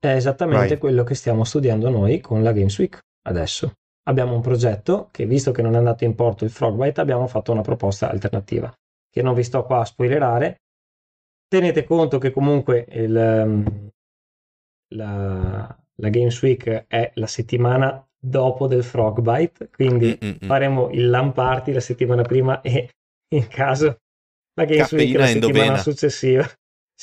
È 0.03 0.13
esattamente 0.13 0.67
Vai. 0.67 0.77
quello 0.77 1.05
che 1.05 1.15
stiamo 1.15 1.45
studiando 1.45 1.89
noi 1.89 2.19
con 2.19 2.43
la 2.43 2.51
Games 2.51 2.77
Week 2.77 2.99
adesso. 3.25 3.71
Abbiamo 4.09 4.35
un 4.35 4.41
progetto 4.41 5.07
che, 5.11 5.25
visto 5.25 5.51
che 5.51 5.61
non 5.61 5.75
è 5.75 5.77
andato 5.77 6.03
in 6.03 6.13
porto 6.13 6.43
il 6.43 6.49
Frogbyte, 6.49 6.99
abbiamo 6.99 7.25
fatto 7.25 7.53
una 7.53 7.61
proposta 7.61 8.09
alternativa 8.09 8.69
che 9.09 9.21
non 9.21 9.33
vi 9.33 9.43
sto 9.43 9.63
qua 9.63 9.79
a 9.79 9.85
spoilerare. 9.85 10.63
Tenete 11.47 11.85
conto 11.85 12.17
che 12.17 12.31
comunque 12.31 12.85
il, 12.89 13.15
ehm, 13.15 13.89
la, 14.95 15.73
la 15.95 16.09
Games 16.09 16.41
Week 16.41 16.85
è 16.85 17.11
la 17.15 17.27
settimana 17.27 18.05
dopo 18.19 18.67
del 18.67 18.83
Frogbyte, 18.83 19.69
quindi 19.69 20.19
Mm-mm-mm. 20.21 20.39
faremo 20.41 20.89
il 20.89 21.09
LAN 21.09 21.31
party 21.31 21.71
la 21.71 21.79
settimana 21.79 22.23
prima 22.23 22.59
e 22.59 22.89
in 23.33 23.47
caso 23.47 23.99
la 24.55 24.65
Games 24.65 24.91
Week 24.91 25.13
Caffeina 25.13 25.19
la 25.19 25.23
e 25.23 25.27
settimana 25.27 25.61
endovena. 25.61 25.77
successiva. 25.77 26.45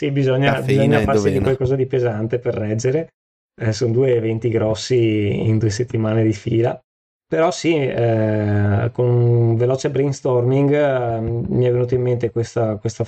Sì, 0.00 0.10
bisogna, 0.12 0.54
Caffeina 0.54 0.84
bisogna 0.84 1.04
farsi 1.04 1.30
di 1.30 1.40
qualcosa 1.40 1.76
di 1.76 1.84
pesante 1.84 2.38
per 2.38 2.54
reggere. 2.54 3.08
Eh, 3.54 3.70
sono 3.74 3.92
due 3.92 4.14
eventi 4.14 4.48
grossi 4.48 5.46
in 5.46 5.58
due 5.58 5.68
settimane 5.68 6.22
di 6.22 6.32
fila. 6.32 6.80
Però 7.28 7.50
sì, 7.50 7.76
eh, 7.76 8.88
con 8.94 9.06
un 9.06 9.56
veloce 9.56 9.90
brainstorming 9.90 10.72
eh, 10.72 11.20
mi 11.20 11.66
è 11.66 11.70
venuto 11.70 11.94
in 11.94 12.00
mente 12.00 12.30
questa, 12.30 12.76
questa 12.76 13.04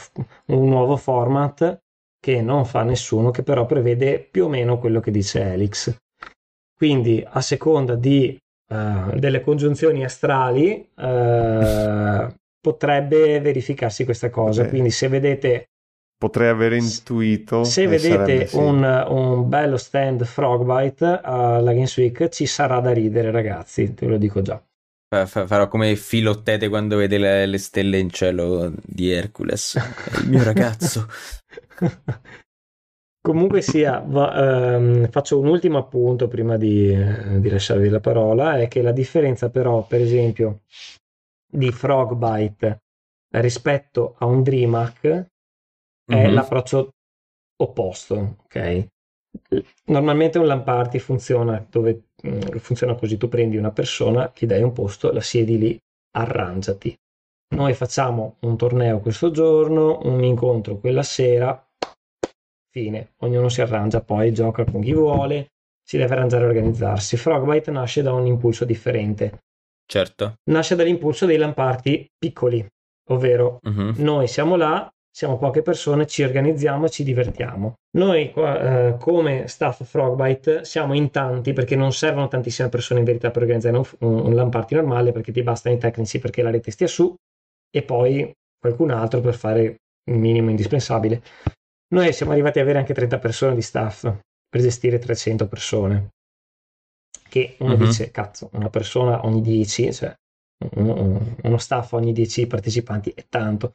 un 0.49 0.69
nuovo 0.69 0.99
format 0.99 1.79
che 2.21 2.43
non 2.43 2.67
fa 2.67 2.83
nessuno, 2.83 3.31
che 3.31 3.43
però 3.43 3.65
prevede 3.65 4.19
più 4.31 4.45
o 4.45 4.49
meno 4.51 4.79
quello 4.79 5.01
che 5.01 5.11
dice 5.11 5.41
Elix. 5.41 5.97
Quindi 6.77 7.25
a 7.27 7.41
seconda 7.41 7.95
di, 7.95 8.37
eh, 8.71 9.19
delle 9.19 9.41
congiunzioni 9.41 10.05
astrali 10.05 10.91
eh, 10.95 12.35
potrebbe 12.61 13.41
verificarsi 13.41 14.05
questa 14.05 14.29
cosa. 14.29 14.65
Ok. 14.65 14.69
Quindi 14.69 14.91
se 14.91 15.09
vedete 15.09 15.69
potrei 16.23 16.51
aver 16.51 16.75
intuito. 16.75 17.65
se 17.65 17.89
vedete 17.89 18.09
sarebbe 18.09 18.47
sì. 18.47 18.57
un, 18.57 19.07
un 19.09 19.49
bello 19.49 19.77
stand 19.77 20.23
Frogbyte 20.23 21.19
alla 21.21 21.73
Games 21.73 21.97
Week 21.97 22.29
ci 22.29 22.47
sarà 22.47 22.79
da 22.79 22.93
ridere 22.93 23.33
ragazzi, 23.33 23.93
te 23.93 24.07
lo 24.07 24.19
dico 24.19 24.41
già. 24.41 24.63
Fa- 25.13 25.27
fa- 25.27 25.49
Farò 25.49 25.67
come 25.67 25.97
filottete 25.97 26.69
quando 26.69 26.97
vede 26.97 27.19
le, 27.19 27.47
le 27.47 27.59
stelle 27.59 27.99
in 27.99 28.11
cielo 28.11 28.73
di 28.85 29.11
Hercules. 29.11 29.75
Il 30.23 30.29
mio 30.29 30.45
ragazzo. 30.45 31.09
Comunque 33.21 33.61
sia, 33.61 33.99
va- 34.07 34.77
ehm, 34.77 35.09
faccio 35.09 35.41
un 35.41 35.49
ultimo 35.49 35.79
appunto 35.79 36.29
prima 36.29 36.57
di, 36.57 36.93
eh, 36.93 37.41
di 37.41 37.49
lasciarvi 37.49 37.89
la 37.89 38.01
parola, 38.01 38.61
è 38.61 38.69
che 38.69 38.81
la 38.81 38.93
differenza 38.93 39.51
però, 39.51 39.85
per 39.85 40.01
esempio, 40.01 40.61
di 41.51 41.73
Frogbyte 41.73 42.83
rispetto 43.35 44.15
a 44.19 44.27
un 44.27 44.43
DreamHack 44.43 45.32
è 46.05 46.27
Mhm. 46.29 46.35
l'approccio 46.35 46.91
opposto, 47.63 48.37
ok? 48.45 48.87
Normalmente 49.87 50.39
un 50.39 50.47
LAN 50.47 50.63
party 50.63 50.99
funziona 50.99 51.65
dove 51.69 52.09
mm, 52.27 52.41
funziona 52.59 52.95
così, 52.95 53.17
tu 53.17 53.29
prendi 53.29 53.57
una 53.57 53.71
persona, 53.73 54.31
gli 54.37 54.47
dai 54.47 54.63
un 54.63 54.73
posto, 54.73 55.11
la 55.13 55.21
siedi 55.21 55.59
lì, 55.59 55.79
arrangiati. 56.17 56.95
Noi 57.55 57.75
facciamo 57.75 58.37
un 58.41 58.57
torneo 58.57 59.01
questo 59.01 59.31
giorno, 59.31 60.01
un 60.05 60.23
incontro 60.25 60.77
quella 60.79 61.03
sera, 61.03 61.67
fine, 62.71 63.13
ognuno 63.19 63.49
si 63.49 63.61
arrangia, 63.61 64.01
poi 64.01 64.33
gioca 64.33 64.65
con 64.65 64.81
chi 64.83 64.93
vuole, 64.93 65.49
si 65.83 65.99
deve 65.99 66.15
arrangiare 66.15 66.45
a 66.45 66.49
organizzarsi. 66.49 67.17
Frogbyte 67.17 67.71
nasce 67.71 68.03
da 68.03 68.13
un 68.13 68.27
impulso 68.27 68.65
differente, 68.65 69.41
Certo. 69.85 70.35
nasce 70.51 70.75
dall'impulso 70.77 71.27
dei 71.27 71.37
LAN 71.37 71.55
party 71.55 72.07
piccoli, 72.19 72.65
ovvero 73.11 73.59
Mhm. 73.63 73.95
noi 73.99 74.27
siamo 74.29 74.57
là, 74.57 74.91
siamo 75.15 75.37
poche 75.37 75.61
persone, 75.61 76.07
ci 76.07 76.23
organizziamo 76.23 76.87
e 76.87 76.91
ci 76.91 77.05
divertiamo. 77.05 77.75
Noi 77.99 78.33
eh, 78.35 78.97
come 78.99 79.47
staff 79.47 79.85
Frogbyte 79.85 80.65
siamo 80.65 80.95
in 80.95 81.11
tanti 81.11 81.53
perché 81.53 81.77
non 81.77 81.93
servono 81.93 82.29
tantissime 82.29 82.71
persone 82.71 83.01
in 83.01 83.05
verità 83.07 83.31
per 83.31 83.43
organizzare 83.43 83.77
un, 83.77 83.85
un, 83.99 84.35
LAN 84.35 84.49
party 84.49 84.75
normale 84.75 85.13
perché 85.13 85.31
ti 85.31 85.43
bastano 85.43 85.75
i 85.75 85.79
tecnici 85.79 86.19
perché 86.19 86.43
la 86.43 86.51
rete 86.51 86.71
stia 86.71 86.87
su 86.87 87.15
e 87.71 87.83
poi 87.83 88.33
qualcun 88.59 88.91
altro 88.91 89.21
per 89.21 89.35
fare 89.35 89.63
il 90.11 90.19
minimo 90.19 90.49
indispensabile. 90.49 91.23
Noi 91.93 92.13
siamo 92.15 92.33
arrivati 92.33 92.59
ad 92.59 92.65
avere 92.65 92.79
anche 92.79 92.95
30 92.95 93.19
persone 93.19 93.55
di 93.55 93.63
staff 93.63 94.11
per 94.49 94.61
gestire 94.63 94.99
300 94.99 95.47
persone. 95.47 96.09
Che 97.29 97.57
uno 97.61 97.77
Mhm. 97.77 97.85
dice, 97.85 98.11
cazzo, 98.11 98.49
una 98.53 98.71
persona 98.71 99.25
ogni 99.27 99.43
10, 99.43 99.93
cioè 99.93 100.15
uno, 100.77 101.37
uno 101.43 101.59
staff 101.59 101.93
ogni 101.93 102.13
10 102.13 102.47
partecipanti 102.47 103.11
è 103.15 103.27
tanto. 103.29 103.73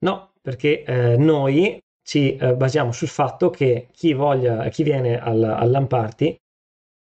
No, 0.00 0.32
perché 0.40 0.82
eh, 0.82 1.16
noi 1.16 1.78
ci 2.02 2.36
eh, 2.36 2.54
basiamo 2.54 2.92
sul 2.92 3.08
fatto 3.08 3.50
che 3.50 3.88
chi, 3.92 4.12
voglia, 4.12 4.68
chi 4.68 4.82
viene 4.82 5.18
al, 5.18 5.42
al 5.42 5.70
LAN 5.70 5.86
party 5.86 6.36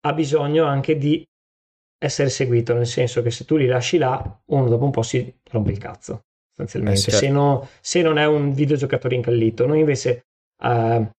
ha 0.01 0.13
bisogno 0.13 0.65
anche 0.65 0.97
di 0.97 1.25
essere 1.97 2.29
seguito, 2.29 2.73
nel 2.73 2.87
senso 2.87 3.21
che 3.21 3.31
se 3.31 3.45
tu 3.45 3.57
li 3.57 3.65
lasci 3.65 3.97
là, 3.97 4.41
uno 4.47 4.67
dopo 4.69 4.85
un 4.85 4.91
po' 4.91 5.01
si 5.01 5.33
rompe 5.51 5.71
il 5.71 5.77
cazzo, 5.77 6.21
sostanzialmente. 6.47 7.09
Eh, 7.11 7.13
se, 7.13 7.29
no- 7.29 7.67
se 7.81 8.01
non 8.01 8.17
è 8.17 8.25
un 8.25 8.53
videogiocatore 8.53 9.15
incallito. 9.15 9.65
Noi 9.65 9.79
invece 9.79 10.25
eh, 10.63 11.09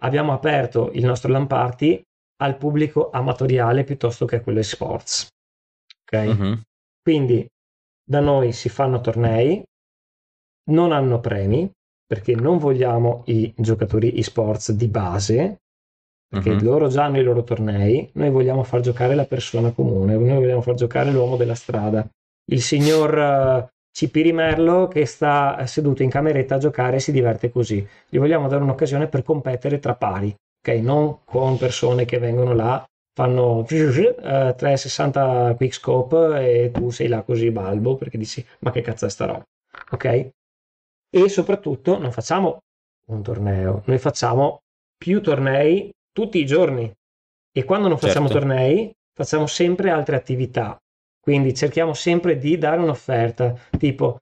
abbiamo 0.00 0.32
aperto 0.32 0.90
il 0.92 1.04
nostro 1.04 1.30
LAN 1.30 1.46
party 1.46 2.00
al 2.40 2.56
pubblico 2.56 3.10
amatoriale 3.10 3.84
piuttosto 3.84 4.24
che 4.26 4.36
a 4.36 4.40
quello 4.40 4.60
esports. 4.60 5.26
Ok? 6.02 6.18
Mhm. 6.18 6.62
Quindi 7.02 7.46
da 8.04 8.20
noi 8.20 8.52
si 8.52 8.68
fanno 8.68 9.00
tornei, 9.00 9.62
non 10.68 10.92
hanno 10.92 11.20
premi, 11.20 11.70
perché 12.06 12.34
non 12.34 12.58
vogliamo 12.58 13.22
i 13.26 13.52
giocatori 13.56 14.18
esports 14.18 14.72
di 14.72 14.88
base, 14.88 15.58
perché 16.28 16.50
Mhm. 16.50 16.62
loro 16.62 16.88
già 16.88 17.04
hanno 17.04 17.18
i 17.18 17.22
loro 17.22 17.42
tornei, 17.42 18.08
noi 18.14 18.30
vogliamo 18.30 18.62
far 18.62 18.80
giocare 18.80 19.14
la 19.14 19.24
persona 19.24 19.70
comune, 19.72 20.16
noi 20.16 20.36
vogliamo 20.36 20.60
far 20.62 20.74
giocare 20.74 21.10
l'uomo 21.10 21.36
della 21.36 21.54
strada. 21.54 22.06
Il 22.50 22.60
signor 22.62 23.18
eh, 23.18 23.68
Cipiri 23.90 24.32
Merlo 24.32 24.88
che 24.88 25.06
sta 25.06 25.66
seduto 25.66 26.02
in 26.02 26.10
cameretta 26.10 26.54
a 26.56 26.58
giocare 26.58 26.96
e 26.96 27.00
si 27.00 27.12
diverte 27.12 27.50
così. 27.50 27.86
Gli 28.08 28.18
vogliamo 28.18 28.46
dare 28.48 28.62
un'occasione 28.62 29.08
per 29.08 29.22
competere 29.22 29.78
tra 29.80 29.94
pari, 29.94 30.34
ok? 30.62 30.74
Non 30.80 31.18
con 31.24 31.56
persone 31.58 32.04
che 32.04 32.18
vengono 32.18 32.54
là, 32.54 32.84
fanno 33.14 33.64
eh, 33.68 34.54
360 34.56 35.54
quickscope 35.56 36.62
e 36.64 36.70
tu 36.70 36.90
sei 36.90 37.08
là 37.08 37.22
così 37.22 37.50
balbo 37.50 37.96
perché 37.96 38.16
dici 38.18 38.44
ma 38.60 38.70
che 38.70 38.82
cazzo 38.82 39.06
è 39.06 39.10
sta 39.10 39.24
roba, 39.26 39.42
ok? 39.90 40.28
E 41.10 41.28
soprattutto 41.28 41.98
non 41.98 42.12
facciamo 42.12 42.58
un 43.10 43.22
torneo, 43.22 43.82
noi 43.86 43.98
facciamo 43.98 44.58
più 44.96 45.22
tornei 45.22 45.90
tutti 46.12 46.38
i 46.38 46.44
giorni 46.46 46.92
e 47.50 47.64
quando 47.64 47.88
non 47.88 47.96
facciamo 47.98 48.26
Certo. 48.28 48.40
tornei 48.40 48.92
facciamo 49.14 49.46
sempre 49.46 49.90
altre 49.90 50.16
attività. 50.16 50.76
Quindi 51.20 51.54
cerchiamo 51.54 51.94
sempre 51.94 52.36
di 52.38 52.58
dare 52.58 52.80
un'offerta 52.80 53.54
tipo 53.78 54.18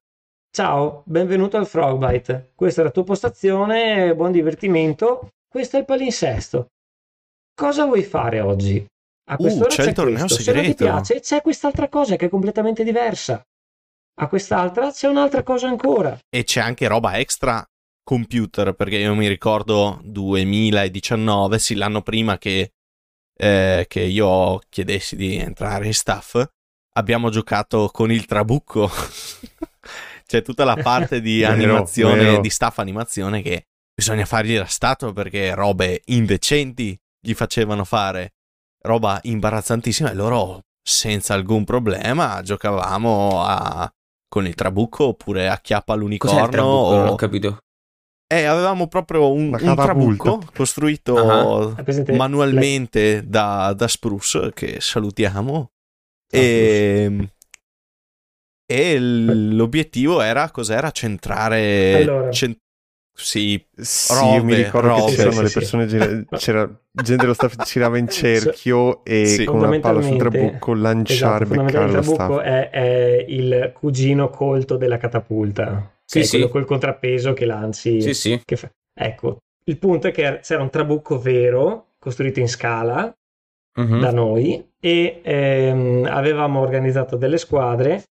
ciao, 0.51 1.03
benvenuto 1.07 1.57
al 1.57 1.67
Frogbite, 1.67 2.53
questa 2.55 2.81
è 2.81 2.85
la 2.85 2.91
tua 2.91 3.05
postazione, 3.05 4.15
buon 4.15 4.33
divertimento, 4.33 5.29
questo 5.49 5.77
è 5.77 5.81
il 5.81 5.85
palinsesto. 5.87 6.67
Cosa 7.55 7.85
vuoi 7.85 8.03
fare 8.05 8.41
oggi? 8.41 8.85
A 9.29 9.37
quest'ora 9.37 9.69
Uh, 9.69 9.73
c'è 9.75 9.89
il 9.89 9.93
torneo 9.93 10.19
questo. 10.27 10.43
Se 10.43 10.53
non 10.53 10.63
ti 10.63 10.69
segreto. 10.69 10.85
piace, 10.85 11.21
c'è 11.21 11.43
quest'altra 11.43 11.89
cosa 11.89 12.17
che 12.17 12.27
è 12.27 12.29
completamente 12.29 12.85
diversa. 12.85 13.43
A 14.19 14.29
quest'altra 14.29 14.91
c'è 14.91 15.09
un'altra 15.09 15.43
cosa 15.43 15.69
ancora. 15.69 16.19
E 16.31 16.45
c'è 16.45 16.61
anche 16.61 16.87
roba 16.87 17.19
extra 17.19 17.65
computer, 18.03 18.73
perché 18.73 18.97
io 18.97 19.15
mi 19.15 19.29
ricordo 19.29 20.01
2019, 20.05 21.59
sì, 21.59 21.75
l'anno 21.75 22.01
prima 22.03 22.39
che, 22.39 22.73
eh, 23.37 23.85
che 23.89 24.01
io 24.01 24.61
chiedessi 24.71 25.17
di 25.17 25.37
entrare 25.37 25.87
in 25.87 25.93
staff, 25.95 26.43
abbiamo 26.95 27.29
giocato 27.29 27.91
con 27.93 28.11
il 28.11 28.25
trabucco. 28.25 28.89
c'è 30.27 30.43
tutta 30.43 30.65
la 30.65 30.77
parte 30.77 31.21
di 31.21 31.41
Vero, 31.41 31.53
animazione, 31.53 32.23
vero. 32.23 32.41
di 32.41 32.51
staff 32.51 32.79
animazione 32.79 33.43
che 33.43 33.67
bisogna 33.95 34.25
fargli 34.25 34.57
la 34.57 34.65
statua 34.65 35.13
perché 35.13 35.55
robe 35.55 36.03
indecenti 36.07 36.99
gli 37.21 37.35
facevano 37.35 37.85
fare, 37.85 38.35
roba 38.85 39.19
imbarazzantissima 39.23 40.11
e 40.11 40.15
loro 40.15 40.63
senza 40.83 41.35
alcun 41.35 41.65
problema 41.65 42.41
giocavamo 42.43 43.45
a- 43.45 43.91
con 44.37 44.47
il 44.47 44.55
trabucco 44.55 45.05
oppure 45.07 45.49
a 45.49 45.59
chiappa 45.59 45.95
Cos'è 45.95 45.95
il 45.95 46.01
all'unicorno 46.01 46.49
trabucco? 46.51 46.95
Non 46.95 47.09
o- 47.09 47.11
ho 47.13 47.15
capito. 47.15 47.59
eh, 48.29 48.45
avevamo 48.45 48.87
proprio 48.87 49.31
un, 49.33 49.57
un 49.59 49.75
trabucco 49.77 50.43
costruito 50.55 51.17
Ah. 51.17 51.83
Presente? 51.83 52.13
manualmente 52.13 53.23
da, 53.27 53.73
da 53.75 53.89
Spruce, 53.89 54.53
che 54.53 54.79
salutiamo. 54.81 55.71
Ciao, 56.29 56.41
E, 56.43 57.29
e 58.69 58.99
l- 59.01 59.55
l'obiettivo 59.55 60.21
era 60.21 60.51
cos'era? 60.51 60.91
Centrare. 60.91 62.03
Allora. 62.03 62.31
cen- 62.31 62.57
sì, 63.19 63.67
Sì, 63.75 64.13
Robe, 64.15 64.43
mi 64.43 64.55
ricordo 64.55 64.89
robe. 64.89 65.11
che 65.11 65.17
c'erano 65.17 65.33
Sì, 65.37 65.41
le 65.43 65.47
sì, 65.47 65.53
sì. 65.53 65.59
persone, 65.59 65.87
gira- 65.87 66.25
c'era 66.37 66.81
gente 66.93 67.23
dello 67.23 67.33
staff 67.35 67.57
che 67.57 67.65
girava 67.65 67.97
in 67.99 68.09
cerchio 68.09 69.03
e 69.05 69.27
Sì. 69.27 69.45
con 69.45 69.57
una 69.57 69.79
palla 69.81 70.03
sul 70.03 70.19
trabucco 70.19 70.75
lanciare, 70.75 71.45
Esatto, 71.45 71.63
beccare 71.63 71.79
lo 71.91 71.99
il 71.99 72.05
trabucco 72.05 72.39
staff. 72.41 72.41
è, 72.45 72.71
è 72.71 73.25
il 73.29 73.73
cugino 73.75 74.29
colto 74.29 74.77
della 74.77 74.99
catapulta. 74.99 75.91
Sì, 76.05 76.23
sì. 76.25 76.31
quello 76.37 76.49
col 76.49 76.65
contrappeso 76.67 77.33
che 77.33 77.47
lanci. 77.47 78.01
Sì, 78.01 78.15
sì. 78.15 78.41
che 78.45 78.57
fa- 78.57 78.71
Ecco, 78.99 79.39
il 79.65 79.79
punto 79.79 80.09
è 80.09 80.11
che 80.13 80.41
c'era 80.43 80.63
un 80.63 80.71
trabucco 80.71 81.19
vero, 81.19 81.95
costruito 81.99 82.41
in 82.41 82.49
scala 82.49 83.13
Mhm. 83.79 84.01
da 84.01 84.11
noi, 84.13 84.73
e 84.81 85.21
ehm, 85.23 86.07
avevamo 86.11 86.61
organizzato 86.61 87.17
delle 87.17 87.37
squadre 87.39 88.05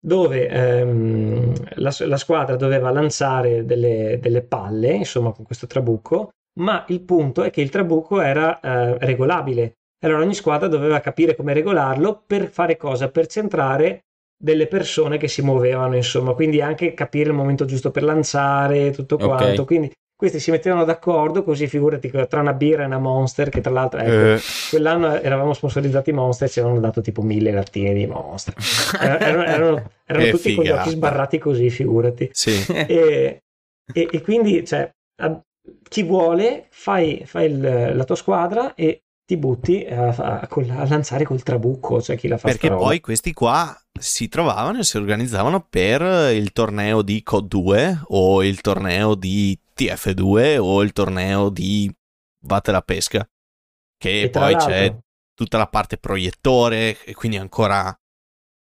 dove 0.00 0.48
ehm, 0.48 1.52
la, 1.76 1.94
la 1.98 2.16
squadra 2.16 2.56
doveva 2.56 2.90
lanciare 2.90 3.64
delle, 3.64 4.18
delle 4.20 4.42
palle, 4.42 4.92
insomma, 4.92 5.32
con 5.32 5.44
questo 5.44 5.66
trabucco, 5.66 6.30
ma 6.60 6.84
il 6.88 7.02
punto 7.02 7.42
è 7.42 7.50
che 7.50 7.60
il 7.60 7.70
trabucco 7.70 8.20
era 8.20 8.58
eh, 8.60 8.98
regolabile. 8.98 9.74
Allora 10.02 10.22
ogni 10.22 10.34
squadra 10.34 10.66
doveva 10.66 11.00
capire 11.00 11.36
come 11.36 11.52
regolarlo 11.52 12.24
per 12.26 12.48
fare 12.48 12.76
cosa? 12.76 13.10
Per 13.10 13.26
centrare 13.26 14.04
delle 14.42 14.66
persone 14.66 15.18
che 15.18 15.28
si 15.28 15.42
muovevano, 15.42 15.94
insomma, 15.96 16.32
quindi 16.32 16.62
anche 16.62 16.94
capire 16.94 17.28
il 17.28 17.36
momento 17.36 17.66
giusto 17.66 17.90
per 17.90 18.02
lanciare, 18.02 18.90
tutto 18.92 19.16
Ok. 19.16 19.24
quanto. 19.24 19.64
Quindi 19.66 19.92
questi 20.20 20.38
si 20.38 20.50
mettevano 20.50 20.84
d'accordo, 20.84 21.42
così 21.42 21.66
figurati 21.66 22.10
tra 22.28 22.40
una 22.40 22.52
birra 22.52 22.82
e 22.82 22.86
una 22.86 22.98
monster, 22.98 23.48
che 23.48 23.62
tra 23.62 23.70
l'altro, 23.72 24.00
ecco, 24.00 24.10
Eh, 24.10 24.40
quell'anno 24.68 25.18
eravamo 25.18 25.54
sponsorizzati 25.54 26.12
Monster 26.12 26.46
e 26.46 26.50
ci 26.50 26.58
avevano 26.60 26.78
dato 26.80 27.00
tipo 27.00 27.22
mille 27.22 27.50
lattine 27.52 27.94
di 27.94 28.04
Monster. 28.06 28.52
Er- 29.00 29.22
Erano, 29.22 29.44
erano- 29.44 29.90
erano 30.04 30.28
tutti 30.28 30.54
con 30.54 30.62
gli 30.62 30.66
figata. 30.66 30.82
occhi 30.82 30.90
sbarrati 30.90 31.38
così, 31.38 31.70
figurati. 31.70 32.28
sì. 32.32 32.66
E, 32.70 33.40
e- 33.94 34.08
e 34.12 34.20
quindi, 34.20 34.62
cioè, 34.66 34.90
a- 35.22 35.40
chi 35.88 36.02
vuole, 36.02 36.66
fai, 36.68 37.22
fai 37.24 37.46
il- 37.50 37.92
la 37.96 38.04
tua 38.04 38.16
squadra 38.16 38.74
e 38.74 39.00
ti 39.24 39.38
butti 39.38 39.86
a, 39.88 40.08
a- 40.08 40.40
a 40.48 40.86
lanciare 40.86 41.24
col 41.24 41.42
trabucco, 41.42 42.02
cioè 42.02 42.16
chi 42.18 42.28
la 42.28 42.36
fa 42.36 42.48
Perché 42.48 42.68
poi 42.68 43.00
questi 43.00 43.32
qua 43.32 43.74
si 43.98 44.28
trovavano 44.28 44.80
e 44.80 44.84
si 44.84 44.96
organizzavano 44.98 45.64
per 45.70 46.32
il 46.34 46.52
torneo 46.52 47.00
di 47.02 47.22
COD 47.22 47.46
2 47.48 48.00
o 48.08 48.42
il 48.44 48.60
torneo 48.60 49.14
di 49.14 49.56
TF2 49.80 50.58
o 50.58 50.82
il 50.82 50.92
torneo 50.92 51.48
di 51.48 51.90
Batte 52.38 52.70
la 52.72 52.82
Pesca. 52.82 53.26
Che 53.96 54.22
E 54.22 54.30
poi 54.30 54.54
c'è 54.56 54.94
tutta 55.34 55.58
la 55.58 55.66
parte 55.66 55.96
proiettore 55.96 57.02
e 57.04 57.14
quindi 57.14 57.38
ancora... 57.38 57.94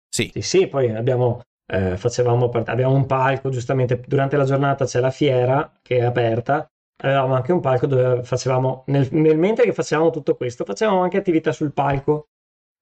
Sì, 0.08 0.30
Sì, 0.32 0.42
sì, 0.42 0.66
poi 0.68 0.94
abbiamo, 0.94 1.42
eh, 1.72 1.96
facevamo 1.96 2.48
abbiamo 2.48 2.94
un 2.94 3.06
palco, 3.06 3.50
giustamente 3.50 4.00
durante 4.06 4.36
la 4.36 4.44
giornata 4.44 4.84
c'è 4.84 5.00
la 5.00 5.10
fiera 5.10 5.72
che 5.82 5.98
è 5.98 6.02
aperta, 6.04 6.66
avevamo 7.02 7.34
anche 7.34 7.52
un 7.52 7.60
palco 7.60 7.86
dove 7.86 8.22
facevamo, 8.22 8.84
nel, 8.86 9.08
nel 9.12 9.36
mentre 9.36 9.64
che 9.64 9.72
facevamo 9.72 10.10
tutto 10.10 10.36
questo, 10.36 10.64
facevamo 10.64 11.02
anche 11.02 11.16
attività 11.16 11.52
sul 11.52 11.72
palco, 11.72 12.28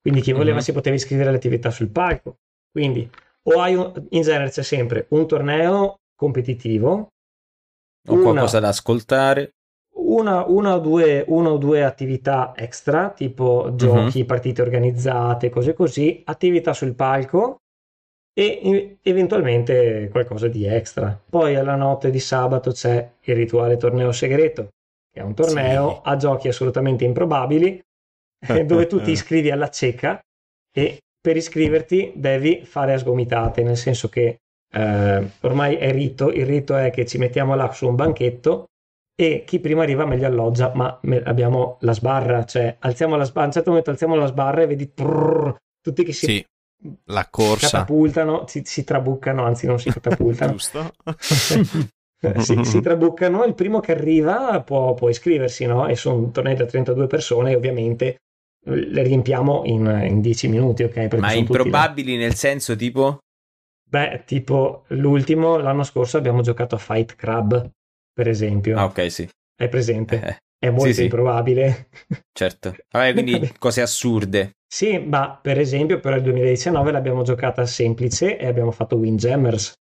quindi 0.01 0.21
chi 0.21 0.33
voleva 0.33 0.57
Mhm. 0.57 0.63
si 0.63 0.73
poteva 0.73 0.95
iscrivere 0.97 1.29
alle 1.29 1.39
attività 1.39 1.71
sul 1.71 1.89
palco. 1.91 2.37
Quindi 2.71 3.09
o 3.45 3.61
hai 3.61 3.75
un- 3.75 4.07
in 4.11 4.23
genere 4.23 4.51
c'è 4.51 4.63
sempre 4.63 5.07
un 5.11 5.27
torneo 5.27 6.01
competitivo, 6.15 7.12
Ho 8.09 8.15
Una. 8.15 8.23
qualcosa 8.23 8.59
da 8.61 8.69
ascoltare. 8.69 9.55
una, 9.95 10.45
una 10.47 10.75
o 10.75 10.79
due, 10.81 11.25
una 11.29 11.51
o 11.51 11.57
due 11.59 11.85
attività 11.85 12.53
extra, 12.57 13.11
tipo 13.11 13.73
giochi, 13.75 14.25
partite 14.25 14.63
organizzate, 14.63 15.49
cose 15.51 15.75
così, 15.75 16.23
attività 16.25 16.73
sul 16.73 16.95
palco 16.95 17.59
e 18.35 18.99
eventualmente 19.03 20.09
qualcosa 20.11 20.49
di 20.49 20.65
extra. 20.67 21.19
Poi 21.29 21.55
alla 21.55 21.77
notte 21.77 22.11
di 22.11 22.19
sabato 22.19 22.73
c'è 22.73 23.13
il 23.21 23.35
rituale 23.35 23.77
torneo 23.77 24.11
segreto, 24.13 24.71
che 25.11 25.21
è 25.21 25.23
un 25.23 25.35
torneo 25.35 25.91
Sì. 25.91 26.01
a 26.05 26.17
giochi 26.17 26.49
assolutamente 26.49 27.05
improbabili, 27.05 27.81
eh, 28.49 28.65
dove 28.65 28.87
tu 28.87 29.01
ti 29.03 29.13
iscrivi 29.13 29.51
alla 29.51 29.71
cieca 29.71 30.19
e 30.75 30.99
per 31.21 31.37
iscriverti 31.37 32.13
devi 32.17 32.65
fare 32.65 32.95
a 32.95 32.99
sgomitate, 32.99 33.63
nel 33.63 33.77
senso 33.77 34.09
che 34.09 34.39
eh, 34.73 35.29
ormai 35.41 35.77
è 35.77 35.93
rito, 35.93 36.31
il 36.31 36.47
rito 36.47 36.77
è 36.77 36.91
che 36.91 37.07
ci 37.07 37.19
mettiamo 37.19 37.55
là 37.55 37.71
su 37.73 37.87
un 37.89 37.95
banchetto 37.95 38.67
e 39.15 39.45
chi 39.47 39.61
prima 39.61 39.83
arriva 39.83 40.07
meglio 40.07 40.27
alloggia, 40.27 40.73
ma 40.75 40.99
me- 41.03 41.23
abbiamo 41.23 41.77
la 41.81 41.93
sbarra, 41.93 42.45
cioè 42.45 42.77
alziamo 42.81 43.17
la 43.17 43.25
sbarra, 43.25 43.43
a 43.43 43.47
un 43.47 43.53
certo 43.53 43.71
momento 43.71 43.91
alziamo 43.91 44.15
la 44.15 44.27
sbarra 44.27 44.63
e 44.63 44.67
vedi 44.67 44.89
prrr, 44.89 45.55
tutti 45.81 46.03
che 46.05 46.13
si 46.13 46.27
Sì, 46.27 46.45
la 47.07 47.29
corsa. 47.31 47.69
catapultano, 47.69 48.47
si, 48.47 48.63
si 48.65 48.85
trabuccano, 48.85 49.45
anzi 49.45 49.67
non 49.67 49.79
si 49.79 49.91
catapultano, 49.93 50.53
Giusto? 50.53 50.91
si, 52.41 52.65
si 52.65 52.81
trabuccano, 52.81 53.45
il 53.45 53.55
primo 53.55 53.81
che 53.81 53.93
arriva 53.93 54.63
può, 54.63 54.95
può 54.95 55.09
iscriversi, 55.09 55.67
no? 55.67 55.87
E 55.87 55.95
sono 55.97 56.31
tornei 56.31 56.57
da 56.57 56.65
32 56.65 57.07
persone 57.07 57.53
e 57.53 57.57
ovviamente 57.57 58.17
le 58.65 59.03
riempiamo 59.03 59.63
in, 59.67 60.07
in 60.09 60.21
10 60.21 60.49
minuti, 60.49 60.85
ok? 60.85 60.93
Perché 60.93 61.19
Ma 61.19 61.33
improbabili 61.33 62.17
nel 62.17 62.35
senso 62.35 62.77
tipo... 62.77 63.19
Beh, 63.93 64.23
tipo 64.25 64.85
l'ultimo, 64.89 65.59
l'anno 65.59 65.83
scorso 65.83 66.17
abbiamo 66.17 66.41
giocato 66.41 66.77
a 66.77 66.79
Fight 66.79 67.15
Club, 67.15 67.71
per 68.11 68.27
esempio. 68.27 68.79
Ah, 68.79 68.85
ok, 68.85 69.11
sì. 69.11 69.29
Hai 69.61 69.69
presente? 69.69 70.21
Eh, 70.23 70.37
È 70.59 70.71
molto 70.71 70.87
sì, 70.87 70.95
sì. 70.95 71.03
improbabile. 71.05 71.89
certo. 72.33 72.75
Vabbè, 72.91 73.13
quindi 73.13 73.53
cose 73.59 73.83
assurde. 73.83 74.53
Sì, 74.67 74.97
ma 74.99 75.37
per 75.37 75.59
esempio 75.59 76.01
per 76.01 76.15
il 76.17 76.23
2019 76.23 76.91
l'abbiamo 76.91 77.23
giocata 77.23 77.67
semplice 77.67 78.39
e 78.39 78.47
abbiamo 78.47 78.71
fatto 78.71 78.97
Windjammers. 78.97 79.75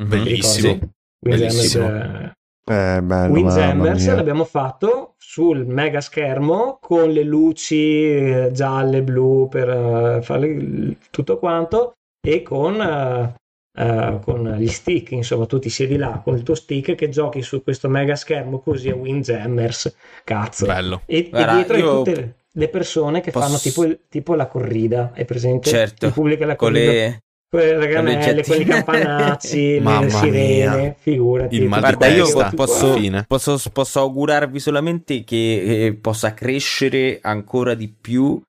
Mhm. 0.00 0.08
Bellissimo. 0.08 0.78
Windjammers, 1.24 1.76
Bellissimo. 1.76 1.88
eh, 1.88 2.32
Eh, 2.64 3.00
bello, 3.02 3.32
Windjammers 3.32 4.14
l'abbiamo 4.14 4.44
fatto 4.44 5.14
sul 5.18 5.64
mega 5.66 6.00
schermo 6.00 6.78
con 6.80 7.10
le 7.10 7.22
luci 7.22 8.02
eh, 8.04 8.50
gialle, 8.52 9.02
blu 9.02 9.48
per 9.48 9.68
eh, 9.68 10.22
fare 10.22 10.96
tutto 11.10 11.38
quanto 11.38 11.92
e 12.24 12.42
con, 12.42 12.80
eh, 12.80 13.34
eh, 13.78 14.18
con 14.22 14.54
gli 14.58 14.68
stick, 14.68 15.10
insomma, 15.10 15.46
tu 15.46 15.58
ti 15.58 15.68
siedi 15.68 15.96
là 15.96 16.20
con 16.22 16.36
il 16.36 16.42
tuo 16.42 16.54
stick 16.54 16.94
che 16.94 17.08
giochi 17.08 17.42
su 17.42 17.62
questo 17.62 17.88
mega 17.88 18.14
schermo 18.14 18.60
così 18.60 18.90
a 18.90 18.94
Windjammers, 18.94 19.94
cazzo. 20.24 20.66
Bello. 20.66 21.02
E, 21.06 21.18
e 21.18 21.28
Guarda, 21.30 21.54
dietro 21.54 21.74
hai 21.74 21.80
io 21.80 21.96
tutte 21.98 22.14
le, 22.14 22.34
le 22.52 22.68
persone 22.68 23.20
che 23.20 23.30
posso- 23.32 23.46
fanno 23.46 23.58
tipo, 23.58 23.98
tipo 24.08 24.34
la 24.34 24.46
corrida, 24.46 25.12
hai 25.14 25.24
presente? 25.24 25.68
Certo, 25.70 26.06
Il 26.06 26.12
pubblico 26.12 26.44
Con 26.44 26.54
corrida, 26.56 26.92
le... 26.92 27.18
quelle 27.48 27.72
con 27.72 27.80
le 27.80 27.86
raganelle, 27.86 28.18
oggetti- 28.30 28.48
quelli 28.48 28.64
campanacci, 28.64 29.78
Mamma 29.82 30.00
le 30.02 30.10
sirene, 30.10 30.76
mia. 30.76 30.94
figurati. 30.96 31.56
Il 31.56 31.68
mal 31.68 31.80
Guarda, 31.80 32.06
io 32.06 32.50
posso, 32.54 32.98
posso, 33.26 33.70
posso 33.70 34.00
augurarvi 34.00 34.60
solamente 34.60 35.24
che 35.24 35.86
eh, 35.86 35.94
possa 35.94 36.34
crescere 36.34 37.18
ancora 37.20 37.74
di 37.74 37.88
più, 37.88 38.40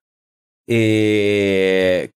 e... 0.64 2.08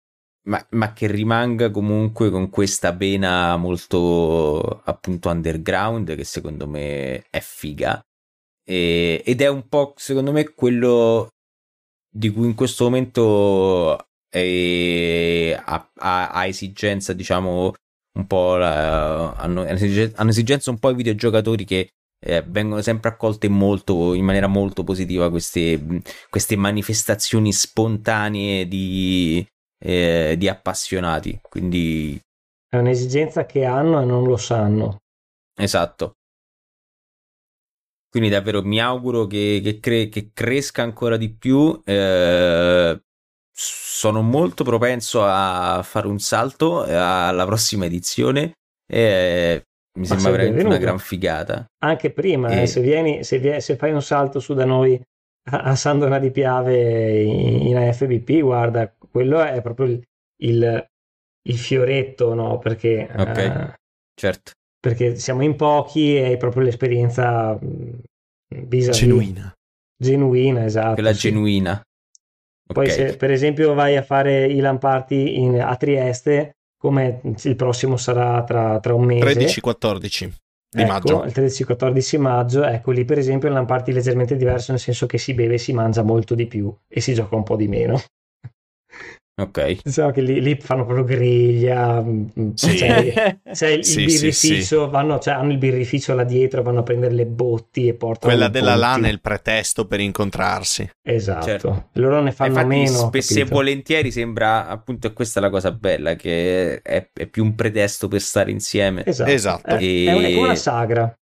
ma, 0.49 0.65
ma 0.71 0.93
che 0.93 1.07
rimanga 1.07 1.71
comunque 1.71 2.31
con 2.31 2.51
questa 2.51 2.93
vena 2.93 3.57
molto 3.57 4.83
appunto 4.85 5.29
underground 5.29 6.15
che 6.17 6.25
secondo 6.25 6.67
me 6.69 7.27
è 7.31 7.41
figa. 7.41 8.01
E- 8.65 9.23
ed 9.25 9.41
è 9.43 9.49
un 9.49 9.69
po' 9.69 9.95
secondo 9.97 10.33
me 10.33 10.53
quello 10.55 11.29
di 12.11 12.31
cui 12.31 12.47
in 12.47 12.55
questo 12.55 12.85
momento 12.85 13.99
eh, 14.31 15.57
ha, 15.65 15.91
ha- 15.97 16.31
ha 16.31 16.47
esigenza, 16.47 17.13
diciamo, 17.13 17.73
un 18.19 18.27
po' 18.27 18.57
la- 18.57 19.33
hanno, 19.35 19.63
hanno 19.63 20.31
esigenza 20.31 20.71
un 20.71 20.79
po' 20.79 20.91
i 20.91 20.95
videogiocatori 20.95 21.65
che 21.65 21.89
eh, 22.21 22.43
vengono 22.43 22.83
sempre 22.83 23.11
accolte 23.11 23.49
molto, 23.49 24.15
in 24.15 24.25
maniera 24.25 24.47
molto 24.49 24.83
positiva 24.85 25.31
queste, 25.31 26.03
queste 26.29 26.57
manifestazioni 26.57 27.53
spontanee 27.53 28.67
di, 28.67 29.47
eh, 29.79 30.35
di 30.39 30.49
appassionati. 30.49 31.39
Quindi, 31.43 32.21
È 32.67 32.77
un'esigenza 32.79 33.45
che 33.45 33.67
hanno 33.67 34.01
e 34.01 34.07
non 34.07 34.25
lo 34.25 34.39
sanno. 34.39 34.99
esatto. 35.57 36.15
Quindi 38.11 38.31
davvero 38.31 38.63
mi 38.63 38.81
auguro 38.81 39.27
che, 39.27 39.61
che 39.63 39.81
cre- 39.81 40.09
che 40.09 40.31
cresca 40.33 40.83
ancora 40.83 41.17
di 41.17 41.31
più. 41.35 41.81
eh, 41.85 43.01
sono 43.61 44.23
molto 44.23 44.63
propenso 44.65 45.25
a 45.25 45.83
fare 45.83 46.07
un 46.07 46.19
salto 46.21 46.83
alla 46.85 47.45
prossima 47.45 47.85
edizione. 47.87 48.53
e 48.91 49.63
mi 49.99 50.07
Ma 50.07 50.15
sembra 50.15 50.31
veramente 50.31 50.65
una 50.67 50.77
benvenuto. 50.77 50.79
gran 50.79 50.99
figata. 50.99 51.67
Anche 51.85 52.13
prima, 52.13 52.49
E- 52.53 52.63
eh, 52.63 52.67
se, 52.67 52.81
vieni, 52.81 53.25
se, 53.25 53.61
se 53.61 53.77
fai 53.77 53.93
un 53.93 54.03
salto 54.03 54.41
su 54.41 54.55
da 54.55 54.65
noi 54.65 55.01
a, 55.51 55.75
Sandona 55.75 56.19
di 56.19 56.31
Piave 56.31 57.23
in, 57.23 57.67
in 57.69 57.77
AFBP, 57.77 58.41
guarda, 58.41 58.93
quello 59.11 59.41
è 59.43 59.61
proprio 59.63 59.87
il, 59.87 60.03
il- 60.43 60.87
il 61.49 61.57
fioretto, 61.59 62.35
no? 62.35 62.59
Perché, 62.59 63.09
Ok. 63.17 63.39
eh, 63.39 63.75
Certo. 64.15 64.53
perché 64.79 65.17
siamo 65.17 65.43
in 65.43 65.57
pochi 65.57 66.17
e 66.17 66.25
hai 66.25 66.37
proprio 66.37 66.63
l'esperienza 66.63 67.53
mh, 67.55 68.01
vis-à-vis. 68.67 68.99
Genuina. 69.01 69.53
Genuina, 69.97 70.65
esatto. 70.65 70.95
Quella 70.95 71.13
sì. 71.15 71.29
genuina. 71.31 71.81
Poi 72.71 72.91
se 72.91 73.17
per 73.17 73.31
esempio 73.31 73.73
vai 73.73 73.97
a 73.97 74.03
fare 74.03 74.45
i 74.47 74.59
Lamparty 74.61 75.39
in- 75.39 75.61
a 75.61 75.75
Trieste, 75.77 76.57
come 76.77 77.21
il 77.43 77.57
prossimo 77.57 77.97
sarà 77.97 78.45
tra, 78.45 78.79
tra 78.79 78.93
un 78.95 79.05
mese, 79.07 79.25
13-14 79.61 80.31
di 80.71 80.83
ecco, 80.83 80.93
maggio. 80.93 81.25
il 81.25 81.33
13-14 81.33 82.21
maggio, 82.21 82.65
ecco 82.65 82.91
lì 82.91 83.05
per 83.05 83.19
esempio 83.19 83.49
il 83.49 83.55
Lamparty 83.55 83.91
è 83.91 83.95
leggermente 83.95 84.37
diverso 84.37 84.73
nel 84.73 84.81
senso 84.81 85.07
che 85.07 85.19
si 85.19 85.35
beve 85.35 85.55
e 85.55 85.59
si 85.59 85.73
mangia 85.73 86.03
molto 86.03 86.35
di 86.35 86.47
più 86.47 86.75
e 86.87 87.01
si 87.01 87.15
gioca 87.15 87.37
un 87.37 87.43
po' 87.43 87.57
di 87.57 87.69
meno. 87.69 88.01
Ok. 89.39 89.79
Diciamo 89.83 90.11
che 90.11 90.21
lì, 90.21 90.41
lì 90.41 90.57
fanno 90.61 90.85
proprio 90.85 91.05
griglia, 91.05 92.03
mm, 92.03 92.27
Sì. 92.55 92.75
c'è, 92.77 93.39
c'è 93.53 93.69
il 93.71 93.85
Sì, 93.85 93.93
sì, 93.93 94.05
birrificio, 94.05 94.91
Vanno, 94.91 95.19
cioè, 95.19 95.35
hanno 95.35 95.53
il 95.53 95.59
birrificio 95.59 96.15
là 96.15 96.25
dietro, 96.25 96.63
vanno 96.63 96.81
a 96.81 96.83
prendere 96.83 97.15
le 97.15 97.25
botti 97.27 97.87
e 97.89 97.95
portano 97.95 98.33
Quella 98.33 98.49
della 98.49 98.75
botti. 98.75 98.81
lana 98.81 99.07
è 99.09 99.11
il 99.11 99.21
pretesto 99.21 99.87
per 99.87 100.01
incontrarsi. 100.01 100.91
Esatto, 101.03 101.45
Certo. 101.47 101.89
loro 101.95 102.21
ne 102.21 102.33
fanno 102.33 102.49
Infatti, 102.49 102.67
meno. 102.67 102.91
spesso 102.99 103.39
e 103.39 103.45
volentieri 103.45 104.11
sembra 104.11 104.67
appunto 104.67 105.07
è 105.07 105.13
questa 105.13 105.41
la 105.41 105.51
cosa 105.51 105.71
bella, 105.73 106.15
che 106.17 106.81
è, 106.83 107.09
è 107.13 107.27
più 107.27 107.45
un 107.45 107.55
pretesto 107.55 108.09
per 108.09 108.21
stare 108.21 108.51
insieme. 108.51 109.05
Esatto, 109.07 109.31
Esatto. 109.31 109.69
È, 109.69 109.79
è 109.79 110.13
un- 110.13 110.23
è 110.25 110.33
come 110.35 110.47
una 110.47 110.55
sagra. 110.57 111.15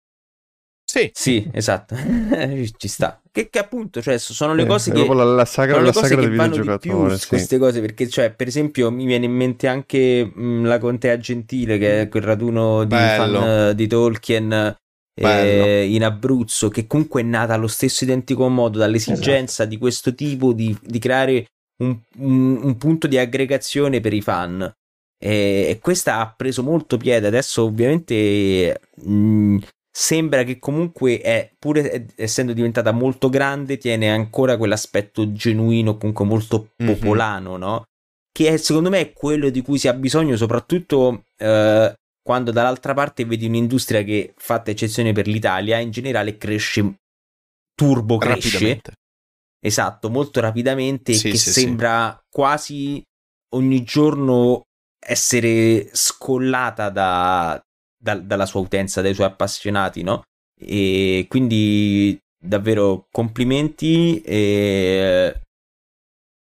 Sì, 0.89 1.11
Sì, 1.12 1.49
esatto. 1.53 1.95
Ci 2.77 2.89
sta. 2.89 3.21
Che, 3.37 3.51
che 3.51 3.59
appunto, 3.59 4.01
cioè, 4.01 4.16
sono 4.16 4.55
le 4.55 4.62
Eh, 4.62 4.66
cose 4.66 4.91
che. 4.93 5.07
la, 5.14 5.24
la 5.24 5.45
sagra, 5.45 5.74
sono 5.74 5.84
la 5.84 5.93
sagra 5.93 6.22
che 6.22 6.26
del 6.28 6.37
vanno 6.37 6.57
di 6.57 6.62
più 6.62 6.62
videogiocatore. 6.62 7.11
su 7.16 7.18
sì. 7.18 7.28
queste 7.28 7.59
cose 7.59 7.80
perché, 7.82 8.09
cioè, 8.09 8.32
per 8.32 8.47
esempio, 8.47 8.91
mi 8.91 9.05
viene 9.05 9.26
in 9.26 9.32
mente 9.32 9.66
anche 9.66 10.24
mh, 10.24 10.64
la 10.64 10.78
Contea 10.78 11.18
Gentile, 11.18 11.76
che 11.76 12.01
è 12.01 12.09
quel 12.09 12.22
raduno 12.22 12.84
di 12.84 12.95
fan 12.95 13.76
di 13.76 13.87
Tolkien 13.87 14.74
eh, 15.14 15.84
in 15.87 16.03
Abruzzo, 16.03 16.70
che 16.70 16.87
comunque 16.87 17.20
è 17.20 17.24
nata 17.24 17.53
allo 17.53 17.66
stesso 17.66 18.05
identico 18.05 18.49
modo 18.49 18.78
dall'esigenza 18.78 19.62
Esatto. 19.64 19.68
di 19.68 19.76
questo 19.76 20.14
tipo 20.14 20.55
di, 20.55 20.74
di 20.82 20.99
creare 20.99 21.45
un, 21.82 21.95
un- 22.20 22.59
un 22.62 22.76
punto 22.78 23.07
di 23.07 23.18
aggregazione 23.18 24.01
per 24.01 24.14
i 24.14 24.22
fan. 24.22 24.61
E, 25.18 25.66
e 25.68 25.78
questa 25.80 26.20
ha 26.20 26.32
preso 26.34 26.62
molto 26.62 26.97
piede. 26.97 27.26
Adesso, 27.26 27.64
ovviamente, 27.64 28.80
mh, 28.95 29.57
sembra 29.99 30.42
che 30.42 30.59
comunque 30.59 31.21
è, 31.22 31.50
pur 31.58 31.79
essendo 32.16 32.53
diventata 32.53 32.92
molto 32.92 33.30
grande, 33.30 33.79
tiene 33.79 34.11
ancora 34.11 34.58
quell'aspetto 34.58 35.33
genuino, 35.33 35.96
comunque 35.96 36.26
molto 36.26 36.72
Mhm. 36.76 36.87
popolano, 36.87 37.57
no? 37.57 37.84
Che 38.30 38.49
è, 38.49 38.57
secondo 38.58 38.91
me 38.91 39.00
è 39.00 39.12
quello 39.14 39.49
di 39.49 39.62
cui 39.62 39.79
si 39.79 39.88
ha 39.88 39.95
bisogno, 39.95 40.37
soprattutto 40.37 41.25
eh, 41.38 41.95
quando 42.22 42.50
dall'altra 42.50 42.92
parte 42.92 43.25
vedi 43.25 43.46
un'industria 43.46 44.03
che, 44.03 44.34
fatta 44.37 44.71
eccezione 44.71 45.12
per 45.14 45.26
l'Italia, 45.26 45.79
in 45.79 45.91
generale 45.91 46.37
cresce 46.37 46.96
turbo 47.75 48.18
cresce. 48.18 48.83
Esatto, 49.64 50.11
molto 50.11 50.41
rapidamente 50.41 51.14
Sì, 51.14 51.29
e 51.29 51.30
che 51.30 51.38
sì, 51.38 51.53
sì. 51.53 51.61
sembra 51.61 52.22
quasi 52.29 53.03
ogni 53.54 53.83
giorno 53.83 54.64
essere 55.03 55.88
scollata 55.92 56.91
da- 56.91 57.58
da- 57.97 58.18
dalla 58.18 58.47
sua 58.47 58.61
utenza, 58.61 59.03
dai 59.03 59.14
suoi 59.14 59.27
appassionati, 59.27 60.03
no? 60.03 60.23
E 60.59 61.27
quindi 61.29 62.18
davvero 62.39 63.09
complimenti 63.11 64.21
e 64.23 65.41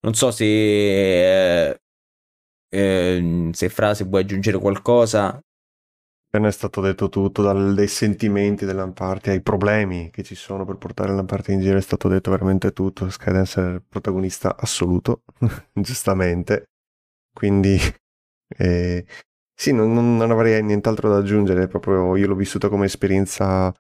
non 0.03 0.15
so 0.15 0.31
se 0.31 1.71
eh, 2.73 3.51
se 3.53 3.69
Fra 3.69 3.95
se 3.95 4.05
vuoi 4.05 4.23
aggiungere 4.23 4.59
qualcosa 4.59 5.41
Appena 6.33 6.47
è 6.47 6.53
stato 6.53 6.81
detto 6.81 7.09
tutto, 7.09 7.43
dal- 7.43 7.75
dai 7.75 7.89
sentimenti 7.89 8.65
dell'Amparty 8.65 9.31
ai 9.31 9.43
problemi 9.43 10.11
che 10.11 10.23
ci 10.23 10.37
sono 10.37 10.65
per 10.65 10.77
portare 10.77 11.13
l'Amparty 11.13 11.53
in 11.55 11.61
giro, 11.61 11.77
è 11.77 11.81
stato 11.81 12.07
detto 12.07 12.31
veramente 12.31 12.73
tutto. 12.73 13.11
Skydance 13.11 13.61
è 13.61 13.73
il 13.73 13.83
protagonista 13.83 14.57
assoluto, 14.57 15.23
giustamente. 15.75 16.67
Quindi, 17.35 17.77
eh, 18.59 19.05
sì, 19.61 19.73
non, 19.75 19.93
non- 19.93 20.31
avrei 20.31 20.63
nient'altro 20.63 21.11
da 21.11 21.19
aggiungere. 21.19 21.69
Proprio 21.69 22.17
io 22.17 22.27
l'ho 22.27 22.35
vissuta 22.35 22.71
come 22.71 22.87
esperienza 22.87 23.71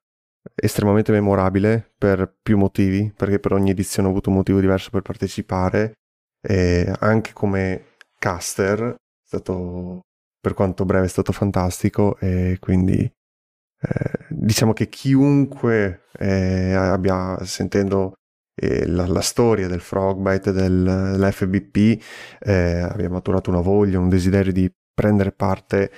estremamente 0.54 1.10
memorabile 1.10 1.94
per 1.96 2.36
più 2.42 2.58
motivi, 2.58 3.10
perché 3.16 3.38
per 3.38 3.52
ogni 3.52 3.70
edizione 3.70 4.06
ho 4.08 4.10
avuto 4.10 4.28
un 4.28 4.36
motivo 4.36 4.60
diverso 4.60 4.90
per 4.90 5.00
partecipare. 5.00 5.94
E 6.42 6.92
anche 7.00 7.32
come 7.32 7.96
caster 8.18 8.92
è 8.92 8.96
stato 9.26 10.00
per 10.38 10.52
quanto 10.52 10.84
breve 10.84 11.06
è 11.06 11.08
stato 11.08 11.32
fantastico 11.32 12.18
e 12.18 12.58
quindi 12.60 13.00
eh, 13.00 14.26
diciamo 14.28 14.74
che 14.74 14.88
chiunque 14.88 16.04
eh, 16.18 16.74
abbia 16.74 17.38
sentendo 17.44 18.14
eh, 18.54 18.86
la, 18.86 19.06
la, 19.06 19.20
storia 19.22 19.68
del 19.68 19.80
Frogbite 19.80 20.52
del, 20.52 20.82
dell'FBP 21.16 22.02
eh, 22.40 22.80
abbia 22.80 23.08
maturato 23.10 23.50
una 23.50 23.60
voglia, 23.60 23.98
un 23.98 24.08
desiderio 24.10 24.52
di 24.52 24.70
prendere 24.92 25.32
parte 25.32 25.90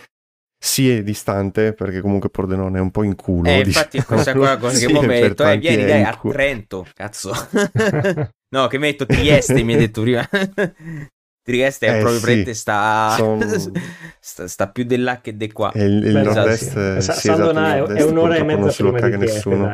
sì 0.63 0.89
è 0.89 1.03
distante 1.03 1.73
perché 1.73 2.01
comunque 2.01 2.31
Pordenone 2.31 2.79
è 2.79 2.81
un 2.81 2.93
po' 2.93 3.03
in 3.03 3.17
culo 3.17 3.49
eh, 3.49 3.63
infatti 3.63 3.99
diciamo. 3.99 4.07
questa 4.07 4.33
qua 4.33 4.57
con 4.59 4.71
sì, 4.71 4.87
che 4.87 4.93
momento 4.93 5.45
eh, 5.45 5.59
vieni 5.59 5.85
dai 5.85 6.03
a 6.03 6.17
Trento 6.17 6.87
cazzo. 6.95 7.33
No 8.53 8.67
che 8.67 8.77
metto 8.77 9.07
Trieste 9.07 9.63
mi 9.63 9.73
hai 9.73 9.79
detto 9.79 10.03
prima. 10.03 10.29
Trieste 11.43 11.87
è 11.87 11.97
eh, 11.97 12.01
proprio 12.01 12.45
sì, 12.45 12.55
sta... 12.55 13.15
Son... 13.17 13.73
sta... 14.21 14.47
sta 14.47 14.69
più 14.69 14.85
di 14.85 14.99
là 14.99 15.23
che 15.23 15.35
di 15.35 15.51
qua. 15.51 15.73
Il, 15.75 16.05
il 16.05 16.13
Beh, 16.13 16.23
nord-est 16.23 16.99
sì. 16.99 17.13
sì, 17.13 17.31
esatto, 17.31 17.51
è, 17.51 17.83
è 17.83 18.03
un'ora 18.03 18.37
e 18.37 18.43
mezza 18.45 18.61
non 18.61 18.71
se 18.71 18.83
lo 18.83 18.93
caga 18.93 19.17
nessuno. 19.17 19.73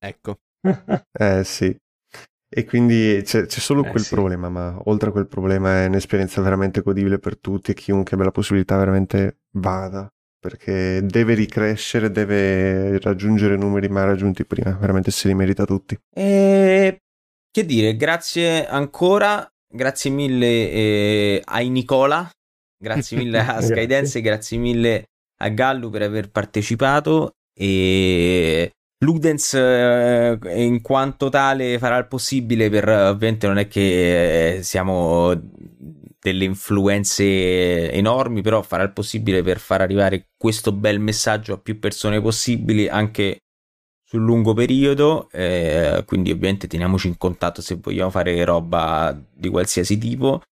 ecco. 0.00 0.38
Eh 1.12 1.44
sì 1.44 1.74
e 2.58 2.64
quindi 2.64 3.20
c'è, 3.22 3.44
c'è 3.44 3.60
solo 3.60 3.84
eh, 3.84 3.90
quel 3.90 4.02
sì. 4.02 4.14
problema, 4.14 4.48
ma 4.48 4.80
oltre 4.84 5.10
a 5.10 5.12
quel 5.12 5.26
problema 5.26 5.82
è 5.82 5.86
un'esperienza 5.88 6.40
veramente 6.40 6.80
godibile 6.80 7.18
per 7.18 7.36
tutti 7.36 7.72
e 7.72 7.74
chiunque 7.74 8.12
abbia 8.12 8.24
la 8.24 8.32
possibilità 8.32 8.78
veramente 8.78 9.40
vada 9.58 10.10
perché 10.40 11.04
deve 11.04 11.34
ricrescere, 11.34 12.10
deve 12.10 12.98
raggiungere 13.00 13.58
numeri 13.58 13.90
mai 13.90 14.06
raggiunti 14.06 14.46
prima, 14.46 14.70
veramente 14.70 15.10
se 15.10 15.28
li 15.28 15.34
merita 15.34 15.66
tutti. 15.66 15.98
E 16.14 16.96
che 17.50 17.66
dire, 17.66 17.94
grazie 17.94 18.66
ancora, 18.66 19.46
grazie 19.68 20.10
mille 20.10 20.46
eh, 20.46 21.42
ai 21.44 21.68
Nicola, 21.68 22.26
grazie 22.78 23.18
mille 23.20 23.38
a 23.38 23.60
Skydance, 23.60 24.22
grazie 24.22 24.56
mille 24.56 25.04
a 25.40 25.48
Gallu 25.50 25.90
per 25.90 26.00
aver 26.00 26.30
partecipato 26.30 27.32
e 27.52 28.70
Ludens 29.06 29.54
eh, 29.54 30.38
in 30.56 30.82
quanto 30.82 31.28
tale 31.28 31.78
farà 31.78 31.96
il 31.96 32.06
possibile 32.06 32.68
per 32.68 32.88
ovviamente 32.88 33.46
non 33.46 33.58
è 33.58 33.68
che 33.68 34.56
eh, 34.56 34.62
siamo 34.62 35.32
delle 36.26 36.44
influenze 36.44 37.90
enormi, 37.92 38.42
però 38.42 38.60
farà 38.62 38.82
il 38.82 38.92
possibile 38.92 39.42
per 39.42 39.58
far 39.58 39.80
arrivare 39.80 40.30
questo 40.36 40.72
bel 40.72 40.98
messaggio 40.98 41.54
a 41.54 41.58
più 41.58 41.78
persone 41.78 42.20
possibili 42.20 42.88
anche 42.88 43.38
sul 44.04 44.22
lungo 44.22 44.52
periodo. 44.52 45.28
Eh, 45.30 46.02
quindi, 46.04 46.32
ovviamente, 46.32 46.66
teniamoci 46.66 47.06
in 47.06 47.16
contatto 47.16 47.62
se 47.62 47.76
vogliamo 47.80 48.10
fare 48.10 48.44
roba 48.44 49.16
di 49.32 49.48
qualsiasi 49.48 49.98
tipo. 49.98 50.42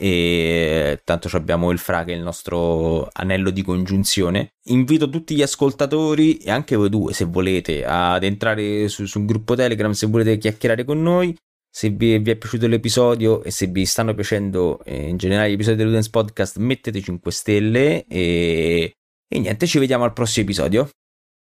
E 0.00 1.00
tanto 1.02 1.28
abbiamo 1.36 1.70
il 1.72 1.78
Fra 1.78 2.04
che 2.04 2.12
è 2.12 2.16
il 2.16 2.22
nostro 2.22 3.08
anello 3.12 3.50
di 3.50 3.62
congiunzione. 3.62 4.52
Invito 4.66 5.10
tutti 5.10 5.34
gli 5.34 5.42
ascoltatori 5.42 6.36
e 6.36 6.50
anche 6.50 6.76
voi 6.76 6.88
due, 6.88 7.12
se 7.12 7.24
volete, 7.24 7.84
ad 7.84 8.22
entrare 8.22 8.88
su, 8.88 9.06
sul 9.06 9.24
gruppo 9.24 9.54
Telegram 9.54 9.90
se 9.90 10.06
volete 10.06 10.38
chiacchierare 10.38 10.84
con 10.84 11.02
noi 11.02 11.34
se 11.70 11.90
vi, 11.90 12.18
vi, 12.18 12.30
è 12.30 12.36
piaciuto 12.36 12.66
l'episodio 12.66 13.42
e 13.42 13.50
se 13.50 13.66
vi 13.66 13.84
stanno 13.84 14.14
piacendo 14.14 14.82
eh, 14.84 15.08
in 15.08 15.16
generale 15.16 15.50
gli 15.50 15.54
episodi 15.54 15.76
del 15.76 15.86
Ludens 15.86 16.08
Podcast, 16.08 16.56
mettete 16.56 17.00
5 17.00 17.30
stelle 17.30 18.04
e, 18.06 18.94
e 19.28 19.38
niente, 19.38 19.66
ci 19.66 19.78
vediamo 19.78 20.04
al 20.04 20.12
prossimo 20.12 20.44
episodio. 20.44 20.88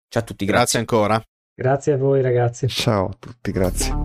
Ciao 0.09 0.23
a 0.23 0.25
tutti, 0.25 0.45
grazie. 0.45 0.79
grazie 0.79 0.79
ancora. 0.79 1.23
Grazie 1.53 1.93
a 1.93 1.97
voi 1.97 2.21
ragazzi. 2.21 2.67
Ciao 2.67 3.07
a 3.07 3.15
tutti, 3.17 3.51
grazie. 3.51 4.04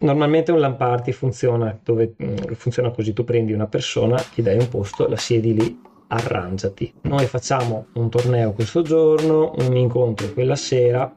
Normalmente 0.00 0.52
un 0.52 0.60
LAN 0.60 0.76
funziona, 1.10 1.76
dove, 1.82 2.14
mm, 2.22 2.52
funziona 2.54 2.90
così, 2.90 3.12
tu 3.12 3.24
prendi 3.24 3.52
una 3.52 3.66
persona, 3.66 4.22
gli 4.32 4.42
dai 4.42 4.56
un 4.56 4.68
posto, 4.68 5.08
la 5.08 5.16
siedi 5.16 5.54
lì 5.54 5.80
arrangiati. 6.06 6.94
Noi 7.02 7.26
facciamo 7.26 7.86
un 7.94 8.08
torneo 8.08 8.52
questo 8.52 8.82
giorno, 8.82 9.52
un 9.58 9.76
incontro 9.76 10.32
quella 10.32 10.54
sera, 10.54 11.12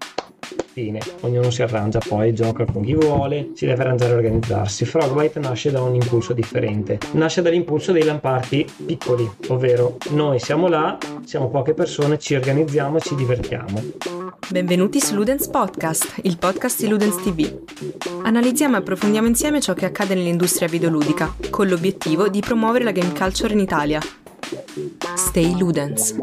fine. 0.74 1.00
Ognuno 1.22 1.52
si 1.52 1.62
arrangia 1.62 2.00
poi, 2.00 2.34
gioca 2.34 2.66
con 2.66 2.84
chi 2.84 2.96
vuole, 2.96 3.52
si 3.54 3.68
deve 3.68 3.84
arrangiare 3.84 4.14
e 4.14 4.16
organizzarsi. 4.16 4.86
Frogbite 4.86 5.40
nasce 5.40 5.70
da 5.70 5.82
un 5.84 5.94
impulso 5.94 6.34
differente. 6.34 6.98
Nasce 7.12 7.44
dall'impulso 7.44 7.92
dei 7.92 8.04
lamparti 8.04 8.66
piccoli, 8.84 9.30
ovvero 9.50 9.98
noi 10.10 10.40
siamo 10.40 10.68
là, 10.68 10.98
siamo 11.24 11.50
poche 11.50 11.76
persone, 11.76 12.18
ci 12.18 12.34
organizziamo 12.34 12.98
e 12.98 13.02
ci 13.02 13.14
divertiamo. 13.14 14.21
Benvenuti 14.50 15.00
su 15.00 15.16
Ludens 15.16 15.48
Podcast, 15.48 16.20
il 16.24 16.38
podcast 16.38 16.82
di 16.82 16.88
Ludens 16.88 17.16
TV. 17.18 17.62
Analizziamo 18.24 18.76
e 18.76 18.80
approfondiamo 18.80 19.28
insieme 19.28 19.62
ciò 19.62 19.74
che 19.74 19.86
accade 19.86 20.16
nell'industria 20.16 20.68
videoludica, 20.68 21.36
con 21.50 21.68
l'obiettivo 21.68 22.28
di 22.28 22.40
promuovere 22.40 22.84
la 22.84 22.92
game 22.92 23.14
culture 23.14 23.54
in 23.54 23.60
Italia 23.60 24.02
Stay 25.16 25.58
Ludens. 25.58 26.16